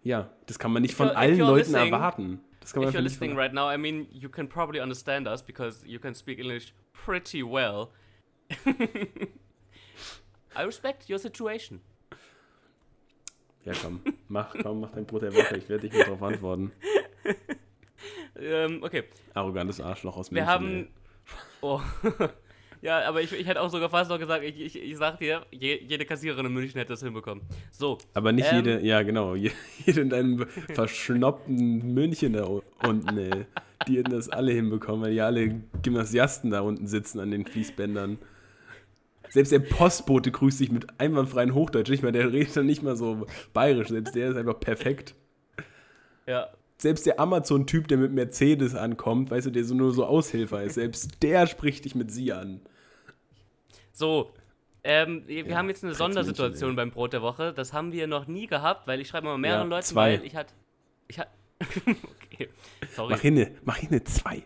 [0.03, 2.41] Ja, das kann man nicht If von allen Leuten erwarten.
[2.59, 5.41] Das kann man If you're listening right now, I mean, you can probably understand us
[5.41, 7.87] because you can speak English pretty well.
[10.53, 11.79] I respect your situation.
[13.63, 15.57] Ja, komm, mach, komm, mach dein Brot der Woche.
[15.57, 16.73] Ich werde dich nicht darauf antworten.
[18.39, 20.47] Ähm, okay, Arrogantes Arschloch aus wir München.
[20.49, 20.67] haben.
[20.67, 20.87] ey.
[21.61, 21.81] Oh.
[22.81, 25.45] ja, aber ich, ich hätte auch sogar fast noch gesagt, ich, ich, ich sag dir,
[25.51, 27.43] je, jede Kassiererin in München hätte das hinbekommen.
[27.71, 29.51] So, Aber nicht Ähm, jede, ja genau, je-
[29.85, 32.47] jede in deinem verschnoppten München da
[32.83, 33.45] unten, ey.
[33.87, 38.17] Die hätten das alle hinbekommen, weil ja alle Gymnasiasten da unten sitzen an den Fließbändern.
[39.29, 41.89] Selbst der Postbote grüßt dich mit einwandfreien Hochdeutsch.
[41.89, 43.89] Nicht mal, der redet dann nicht mal so bayerisch.
[43.89, 45.15] Selbst der ist einfach perfekt.
[46.25, 46.49] ja,
[46.81, 50.75] Selbst der Amazon-Typ, der mit Mercedes ankommt, weißt du, der so nur so Aushilfer ist,
[50.75, 52.61] selbst der spricht dich mit sie an.
[53.91, 54.31] So,
[54.83, 57.53] ähm, wir Ja, haben jetzt eine Sondersituation beim Brot der Woche.
[57.53, 60.19] Das haben wir noch nie gehabt, weil ich schreibe mal mehreren Ja, Leuten, zwei.
[60.19, 60.53] weil ich hatte.
[61.09, 61.31] Ich hatte.
[62.31, 62.47] okay,
[62.95, 63.13] sorry.
[63.13, 64.43] Mach hinne, mach hinne zwei.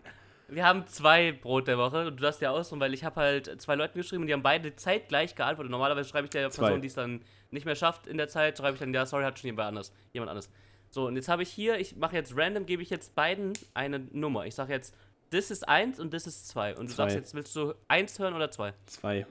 [0.48, 2.06] Wir haben zwei Brot der Woche.
[2.06, 4.74] Du darfst ja aussuchen, weil ich habe halt zwei Leuten geschrieben und die haben beide
[4.74, 5.70] zeitgleich geantwortet.
[5.70, 6.62] Normalerweise schreibe ich der Zwei.
[6.64, 7.20] Person, die es dann
[7.50, 9.92] nicht mehr schafft in der Zeit, schreibe ich dann, ja, sorry, hat schon jemand anders.
[10.12, 10.50] Jemand anders.
[10.94, 13.98] So, und jetzt habe ich hier, ich mache jetzt random, gebe ich jetzt beiden eine
[14.12, 14.46] Nummer.
[14.46, 14.94] Ich sage jetzt,
[15.30, 16.70] das ist eins und das ist zwei.
[16.76, 17.02] Und du Zwei.
[17.02, 18.74] sagst jetzt, willst du eins hören oder zwei?
[18.86, 19.26] Zwei.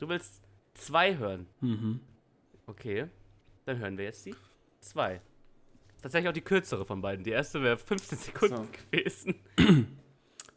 [0.00, 0.42] Du willst
[0.74, 1.46] zwei hören.
[1.60, 2.00] Mhm.
[2.66, 3.06] Okay,
[3.66, 4.34] dann hören wir jetzt die
[4.80, 5.20] zwei.
[5.94, 7.22] Ist tatsächlich auch die kürzere von beiden.
[7.22, 8.66] Die erste wäre 15 Sekunden So.
[8.90, 9.36] gewesen.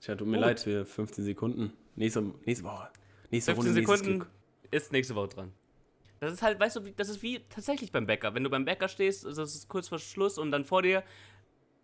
[0.02, 0.46] Tja, tut mir Gut.
[0.48, 1.74] leid für 15 Sekunden.
[1.96, 2.90] Nächste, nächste Woche.
[3.30, 4.32] Nächste 15 Runde, Sekunden Glück.
[4.72, 5.52] ist nächste Woche dran.
[6.24, 8.34] Das ist halt, weißt du, wie- das ist wie tatsächlich beim Bäcker.
[8.34, 11.04] Wenn du beim Bäcker stehst, also es ist kurz vor Schluss und dann vor dir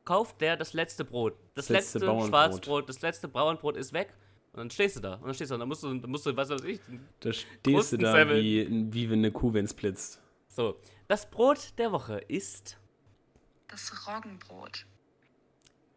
[0.06, 1.34] kauft der das letzte Brot.
[1.56, 2.30] Das, Das letzte letzte, Bauernbrot.
[2.30, 4.14] Schwarzbrot, das letzte Bauernbrot ist weg.
[4.54, 5.14] Und dann stehst du da.
[5.16, 5.56] Und dann stehst du da.
[5.56, 6.80] Und dann musst du, dann musst du was weiß ich.
[7.20, 10.20] Da stehst du da wie, wie wenn eine Kuh, wenn es blitzt.
[10.48, 10.80] So.
[11.08, 12.78] Das Brot der Woche ist
[13.68, 14.86] Das Roggenbrot.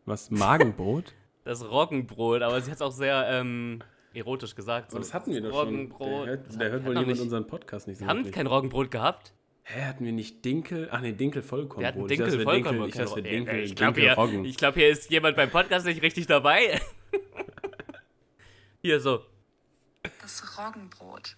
[0.04, 0.30] Was?
[0.30, 1.14] Magenbrot?
[1.44, 2.42] das Roggenbrot.
[2.42, 3.82] Aber sie hat es auch sehr ähm,
[4.14, 4.90] erotisch gesagt.
[4.90, 4.96] So.
[4.96, 6.00] Aber das hatten wir doch Roggenbrot.
[6.08, 6.26] schon.
[6.26, 8.46] Der hört, der hört wohl noch jemand nicht- unseren Podcast nicht so Wir haben kein
[8.46, 9.32] Roggenbrot gehabt.
[9.64, 10.88] Hä, hatten wir nicht Dinkel?
[10.90, 11.80] Ach nee, Dinkel Vollkornbrot.
[11.80, 12.74] Wir hatten Ich Dinkel dachte, wir Vollkorn.
[12.74, 14.44] Dinkel, ich dachte, wir Dinkel, ich glaube, Dinkel hier, Roggen.
[14.44, 16.80] ich glaub, hier ist jemand beim Podcast nicht richtig dabei.
[18.82, 19.20] hier so.
[20.20, 21.36] Das Roggenbrot.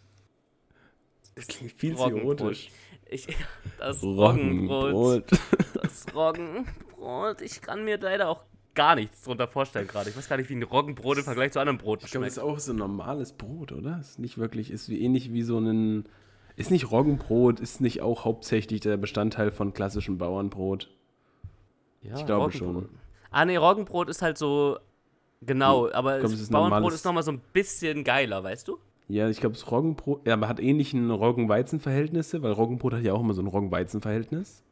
[1.35, 2.71] Das klingt viel zu erotisch.
[3.11, 3.27] Ich,
[3.79, 4.93] das Roggenbrot.
[4.95, 5.25] Roggenbrot.
[5.83, 7.43] Das Roggenbrot.
[7.43, 8.45] Ich kann mir leider auch
[8.75, 10.11] gar nichts drunter vorstellen gerade.
[10.11, 12.35] Ich weiß gar nicht, wie ein Roggenbrot im Vergleich zu anderen Broten Ich glaube, das
[12.35, 12.47] schmeckt.
[12.49, 13.99] ist auch so ein normales Brot, oder?
[14.01, 16.07] Ist nicht wirklich, ist wie ähnlich wie so ein.
[16.57, 20.89] Ist nicht Roggenbrot, ist nicht auch hauptsächlich der Bestandteil von klassischem Bauernbrot?
[22.03, 22.89] Ja, ich glaube schon.
[23.31, 24.79] Ah, nee, Roggenbrot ist halt so.
[25.41, 28.79] Genau, aber glaub, das es ist Bauernbrot ist nochmal so ein bisschen geiler, weißt du?
[29.09, 33.21] Ja, ich glaube, das Roggenbrot, ja, aber hat ähnlichen Roggen-Weizen-Verhältnisse, weil Roggenbrot hat ja auch
[33.21, 34.63] immer so ein Roggen-Weizen-Verhältnis.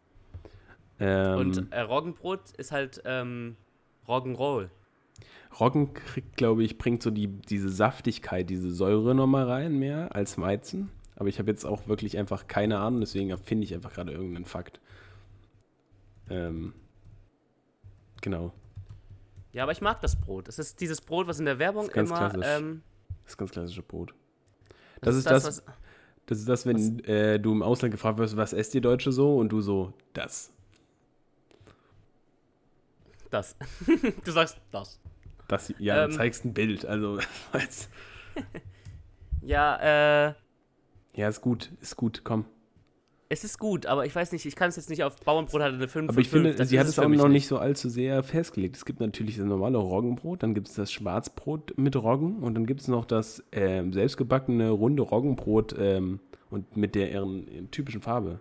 [0.98, 3.56] Ähm, Und äh, Roggenbrot ist halt ähm,
[4.12, 4.70] Roggenroll.
[5.58, 10.38] Roggen kriegt, glaube ich, bringt so die, diese Saftigkeit, diese Säure nochmal rein mehr als
[10.38, 10.90] Weizen.
[11.16, 14.44] Aber ich habe jetzt auch wirklich einfach keine Ahnung, deswegen erfinde ich einfach gerade irgendeinen
[14.46, 14.80] Fakt.
[16.30, 16.72] Ähm,
[18.22, 18.52] genau,
[19.52, 20.48] Ja, aber ich mag das Brot.
[20.48, 22.30] Es ist dieses Brot, was in der Werbung Das ist ganz immer.
[22.30, 22.46] klassisch.
[22.48, 22.82] Ähm,
[23.24, 24.14] das ist ganz klassische Brot.
[25.00, 25.74] das, Das ist ist das, das- was.
[26.26, 29.36] Das ist das, wenn äh, du im Ausland gefragt wirst, was esst ihr Deutsche so?
[29.36, 30.51] Und du so, das.
[33.32, 33.56] Das.
[34.24, 35.00] du sagst das.
[35.48, 36.10] das ja, Ähm.
[36.10, 36.84] du zeigst ein Bild.
[36.84, 37.18] Also,
[39.42, 40.34] Ja, äh.
[41.14, 42.44] ja, ist gut, ist gut, komm.
[43.28, 45.76] Es ist gut, aber ich weiß nicht, ich kann es jetzt nicht auf Bauernbrot hatte
[45.76, 47.88] eine 5 Aber ich von 5, finde, sie hat es auch noch nicht so allzu
[47.88, 48.76] sehr festgelegt.
[48.76, 52.66] Es gibt natürlich das normale Roggenbrot, dann gibt es das Schwarzbrot mit Roggen und dann
[52.66, 56.20] gibt es noch das ähm, selbstgebackene runde Roggenbrot ähm,
[56.50, 58.40] und mit der ihren, ihren typischen Farbe.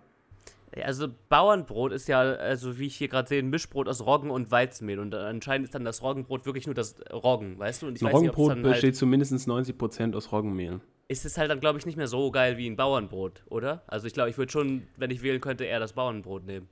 [0.82, 4.50] Also Bauernbrot ist ja, also wie ich hier gerade sehe, ein Mischbrot aus Roggen und
[4.50, 4.98] Weizenmehl.
[4.98, 7.86] Und anscheinend ist dann das Roggenbrot wirklich nur das Roggen, weißt du?
[7.88, 10.80] Und ich Ein weiß nicht, Roggenbrot dann besteht halt, zu mindestens 90% aus Roggenmehl.
[11.08, 13.82] ist es halt dann, glaube ich, nicht mehr so geil wie ein Bauernbrot, oder?
[13.86, 16.68] Also ich glaube, ich würde schon, wenn ich wählen könnte, eher das Bauernbrot nehmen.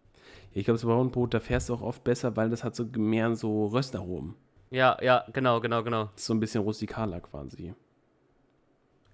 [0.52, 3.34] Ich glaube, das Bauernbrot, da fährst du auch oft besser, weil das hat so mehr
[3.34, 4.34] so Röstaromen.
[4.70, 6.08] Ja, ja, genau, genau, genau.
[6.16, 7.74] So ein bisschen rustikaler quasi.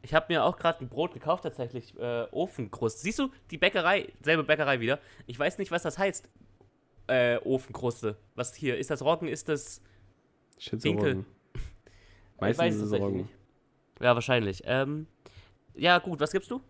[0.07, 3.01] Ich habe mir auch gerade ein Brot gekauft, tatsächlich, äh, Ofenkrust.
[3.01, 5.01] Siehst du, die Bäckerei, selbe Bäckerei wieder.
[5.27, 6.29] Ich weiß nicht, was das heißt.
[7.09, 8.17] äh, Ofenkruste.
[8.37, 8.79] Was hier?
[8.79, 9.27] Ist das Roggen?
[9.27, 9.83] Ist das.
[10.59, 10.71] Ich
[12.41, 13.17] Meistens weiß ist es Roggen.
[13.17, 13.31] nicht.
[14.01, 14.63] Ja, wahrscheinlich.
[14.65, 15.09] Ähm,
[15.75, 16.61] ja, gut, was gibst du?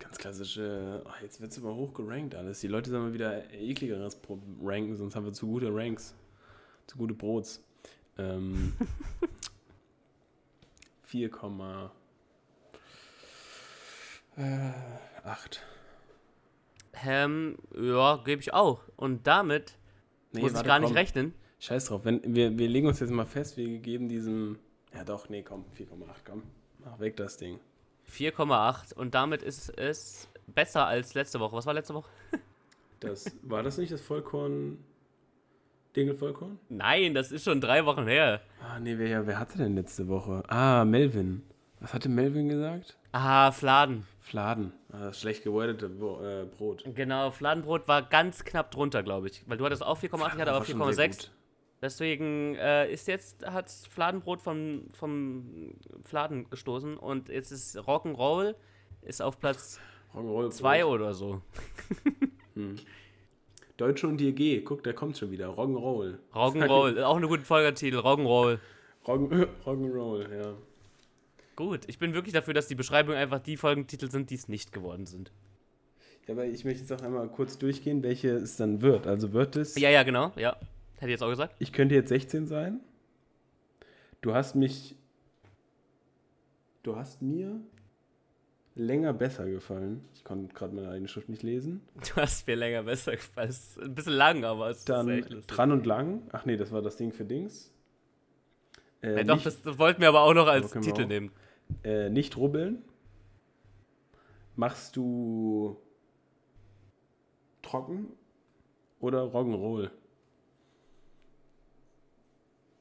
[0.00, 2.58] Ganz klassische, oh, jetzt wird es aber hoch gerankt alles.
[2.58, 6.12] Die Leute sollen mal wieder ekligeres Pro ranken, sonst haben wir zu gute Ranks.
[6.88, 7.62] Zu gute Brots.
[8.18, 8.72] Ähm,
[14.38, 15.58] 4,8.
[17.04, 18.80] Ähm, ja, gebe ich auch.
[18.96, 19.76] Und damit
[20.32, 21.34] muss ich gar nicht rechnen.
[21.58, 22.04] Scheiß drauf.
[22.04, 24.58] Wenn, wir, wir legen uns jetzt mal fest, wir geben diesem.
[24.94, 25.86] Ja doch, nee, komm, 4,8,
[26.24, 26.42] komm.
[26.84, 27.60] Mach weg das Ding.
[28.10, 31.56] 4,8 und damit ist es besser als letzte Woche.
[31.56, 32.10] Was war letzte Woche?
[33.00, 34.78] Das, war das nicht das Vollkorn?
[35.96, 36.60] Dingelvollkorn?
[36.68, 38.42] Nein, das ist schon drei Wochen her.
[38.60, 40.44] Ah, nee, wer, wer hatte denn letzte Woche?
[40.46, 41.42] Ah, Melvin.
[41.82, 42.96] Was hatte Melvin gesagt?
[43.10, 44.06] Ah, Fladen.
[44.20, 44.72] Fladen.
[44.92, 46.84] Ah, das schlecht gewordete äh, Brot.
[46.94, 49.42] Genau, Fladenbrot war ganz knapp drunter, glaube ich.
[49.48, 51.08] Weil du hattest auch 4,8, ich hatte sehr 4,6.
[51.08, 51.30] gut.
[51.82, 58.54] Deswegen äh, ist jetzt, hat Fladenbrot vom, vom Fladen gestoßen und jetzt ist Rock'n'Roll
[59.02, 59.80] ist auf Platz
[60.14, 60.92] Rock'n'Roll 2 Brot.
[60.94, 61.42] oder so.
[63.76, 64.60] Deutsche und DG.
[64.60, 65.48] Guck, der kommt schon wieder.
[65.48, 66.18] Rock'n'Roll.
[66.32, 68.60] Rock'n'Roll, auch eine gute Folgetitel, Rock'n'Roll.
[69.04, 70.54] Rock'n- Rock'n'Roll, ja.
[71.56, 74.72] Gut, ich bin wirklich dafür, dass die Beschreibungen einfach die Folgentitel sind, die es nicht
[74.72, 75.32] geworden sind.
[76.26, 79.06] Ja, aber ich möchte jetzt auch einmal kurz durchgehen, welche es dann wird.
[79.06, 79.76] Also wird es.
[79.76, 80.56] Ja, ja, genau, ja.
[80.94, 81.56] Hätte ich jetzt auch gesagt.
[81.58, 82.80] Ich könnte jetzt 16 sein.
[84.20, 84.96] Du hast mich.
[86.84, 87.60] Du hast mir
[88.74, 90.04] länger besser gefallen.
[90.14, 91.82] Ich konnte gerade meine eigene Schrift nicht lesen.
[92.14, 93.50] Du hast mir länger besser gefallen.
[93.50, 95.54] Es ist ein bisschen lang, aber es Dann ist echt lustig.
[95.54, 96.22] dran und lang.
[96.32, 97.72] Ach nee, das war das Ding für Dings.
[99.02, 101.32] Äh, Ja, doch, nicht, das, wollten wir aber auch noch als Titel nehmen.
[101.84, 102.84] Äh, nicht rubbeln.
[104.56, 105.76] Machst du
[107.62, 108.08] trocken
[109.00, 109.90] oder Rock'n'Roll?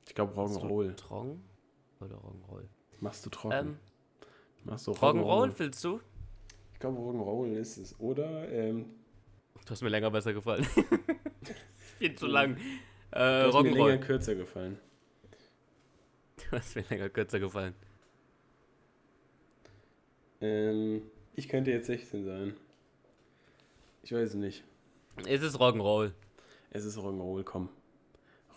[0.07, 0.95] Ich glaube Rock'n'Roll.
[0.95, 1.41] Trong
[2.01, 2.65] oder Rock'n'Roll?
[2.99, 3.55] Machst du trocken?
[3.57, 3.77] Ähm,
[4.63, 6.01] Machst du Rock'n'Roll willst du?
[6.73, 7.99] Ich glaube Rock'n'Roll ist es.
[7.99, 8.85] Oder ähm,
[9.65, 10.65] Du hast mir länger besser gefallen.
[11.97, 12.57] Viel zu lang.
[13.11, 13.97] Äh, du hast mir länger Rock'n'Roll.
[13.99, 14.77] kürzer gefallen.
[16.37, 17.73] Du hast mir länger kürzer gefallen.
[20.41, 21.01] Ähm,
[21.35, 22.53] ich könnte jetzt 16 sein.
[24.03, 24.63] Ich weiß es nicht.
[25.27, 26.11] Es ist Rock'n'Roll.
[26.71, 27.69] Es ist Rock'n'Roll, komm.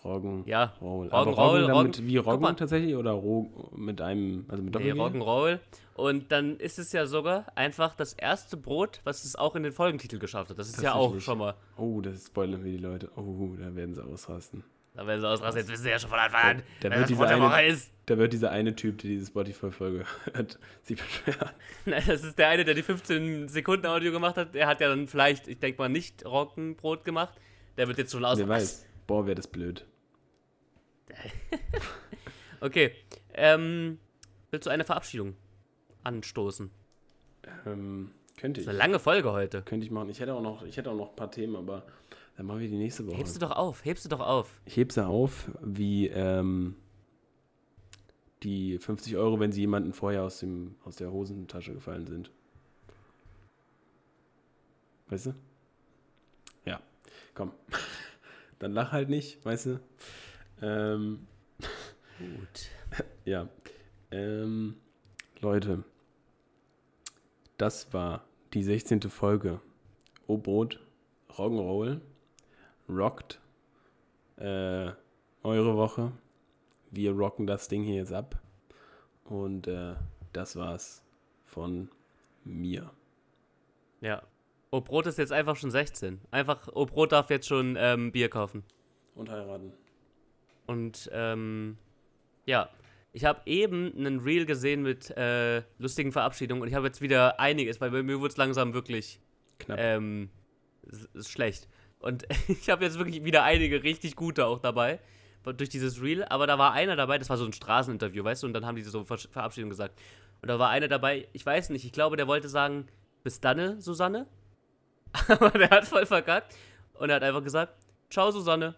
[0.05, 0.43] Roggen.
[0.47, 1.09] Ja, Roll.
[1.09, 2.17] Rock'n'Roll, Aber Roggen damit Roggen- wie.
[2.19, 5.19] Roggen tatsächlich oder Ro mit einem, also mit Nee, Doppel-G?
[5.19, 5.59] Rock'n'Roll.
[5.95, 9.73] Und dann ist es ja sogar einfach das erste Brot, was es auch in den
[9.73, 10.59] Folgentitel geschafft hat.
[10.59, 11.25] Das ist ja auch Tatsächlich.
[11.25, 11.55] schon mal.
[11.79, 13.11] Oh, das spoilern wir die Leute.
[13.17, 14.63] Oh, da werden sie ausrasten.
[14.95, 15.61] Da werden sie ausrasten.
[15.61, 17.37] Jetzt wissen sie ja schon von Anfang an, Da wer wird das diese Brot der
[17.37, 17.93] eine- Woche ist.
[18.07, 21.51] Da wird dieser eine Typ, der diese Spotify-Folge hört, sich beschweren.
[21.87, 24.55] Nein, das ist der eine, der die 15 Sekunden Audio gemacht hat.
[24.55, 27.35] Der hat ja dann vielleicht, ich denke mal, nicht Roggenbrot gemacht.
[27.79, 28.39] Der wird jetzt schon aus.
[28.39, 28.85] Wer weiß.
[29.07, 29.87] Boah, wäre das blöd.
[32.61, 32.93] Okay.
[33.35, 33.99] Ähm,
[34.51, 35.37] willst du eine Verabschiedung
[36.03, 36.71] anstoßen?
[37.67, 38.65] Ähm, könnte Das ich.
[38.65, 39.61] ist eine lange Folge heute.
[39.63, 40.09] Könnte ich machen.
[40.09, 41.85] Ich hätte auch noch, ich hätte auch noch ein paar Themen, aber
[42.39, 43.17] dann machen wir die nächste Woche.
[43.19, 44.63] Hebst du doch auf, hebst du doch auf.
[44.65, 46.77] Ich heb sie auf, wie ähm,
[48.45, 52.31] die 50 Euro, wenn sie jemanden vorher aus, dem, aus der Hosentasche gefallen sind.
[55.09, 55.35] Weißt du?
[56.65, 56.81] Ja,
[57.35, 57.53] komm.
[58.59, 59.81] Dann lach halt nicht, weißt du?
[60.63, 61.27] Ähm,
[62.19, 62.71] Gut.
[63.25, 63.49] ja.
[64.11, 64.77] Ähm,
[65.41, 65.85] Leute,
[67.57, 69.03] das war die 16.
[69.03, 69.61] Folge.
[70.27, 70.81] O-Boot,
[71.31, 72.01] Rock'n'Roll,
[72.89, 73.41] rockt
[74.37, 74.91] äh,
[75.43, 76.13] eure Woche.
[76.95, 78.41] Wir rocken das Ding hier jetzt ab.
[79.25, 79.95] Und äh,
[80.33, 81.03] das war's
[81.45, 81.89] von
[82.45, 82.91] mir.
[84.01, 84.23] Ja.
[84.71, 86.21] Oh, Brot ist jetzt einfach schon 16.
[86.31, 88.65] Einfach, oh, Brot darf jetzt schon ähm, Bier kaufen.
[89.15, 89.73] Und heiraten.
[90.67, 91.79] Und ähm,
[92.47, 92.69] ja,
[93.13, 97.39] ich habe eben einen Reel gesehen mit äh, lustigen Verabschiedungen und ich habe jetzt wieder
[97.39, 99.21] einiges, weil bei mir wurde es langsam wirklich
[99.59, 99.79] Knapp.
[99.81, 100.31] ähm,
[101.15, 101.69] ist schlecht.
[102.01, 104.99] Und ich habe jetzt wirklich wieder einige richtig gute auch dabei
[105.53, 106.25] durch dieses Reel.
[106.25, 108.77] Aber da war einer dabei, das war so ein Straßeninterview, weißt du, und dann haben
[108.77, 109.99] die so Ver Verabschiedung gesagt.
[110.43, 112.87] Und da war einer dabei, ich weiß nicht, ich glaube, der wollte sagen,
[113.23, 114.27] bis dann, Susanne.
[115.29, 116.55] Aber der hat voll verkackt.
[116.95, 117.75] Und er hat einfach gesagt,
[118.11, 118.75] ciao, Susanne.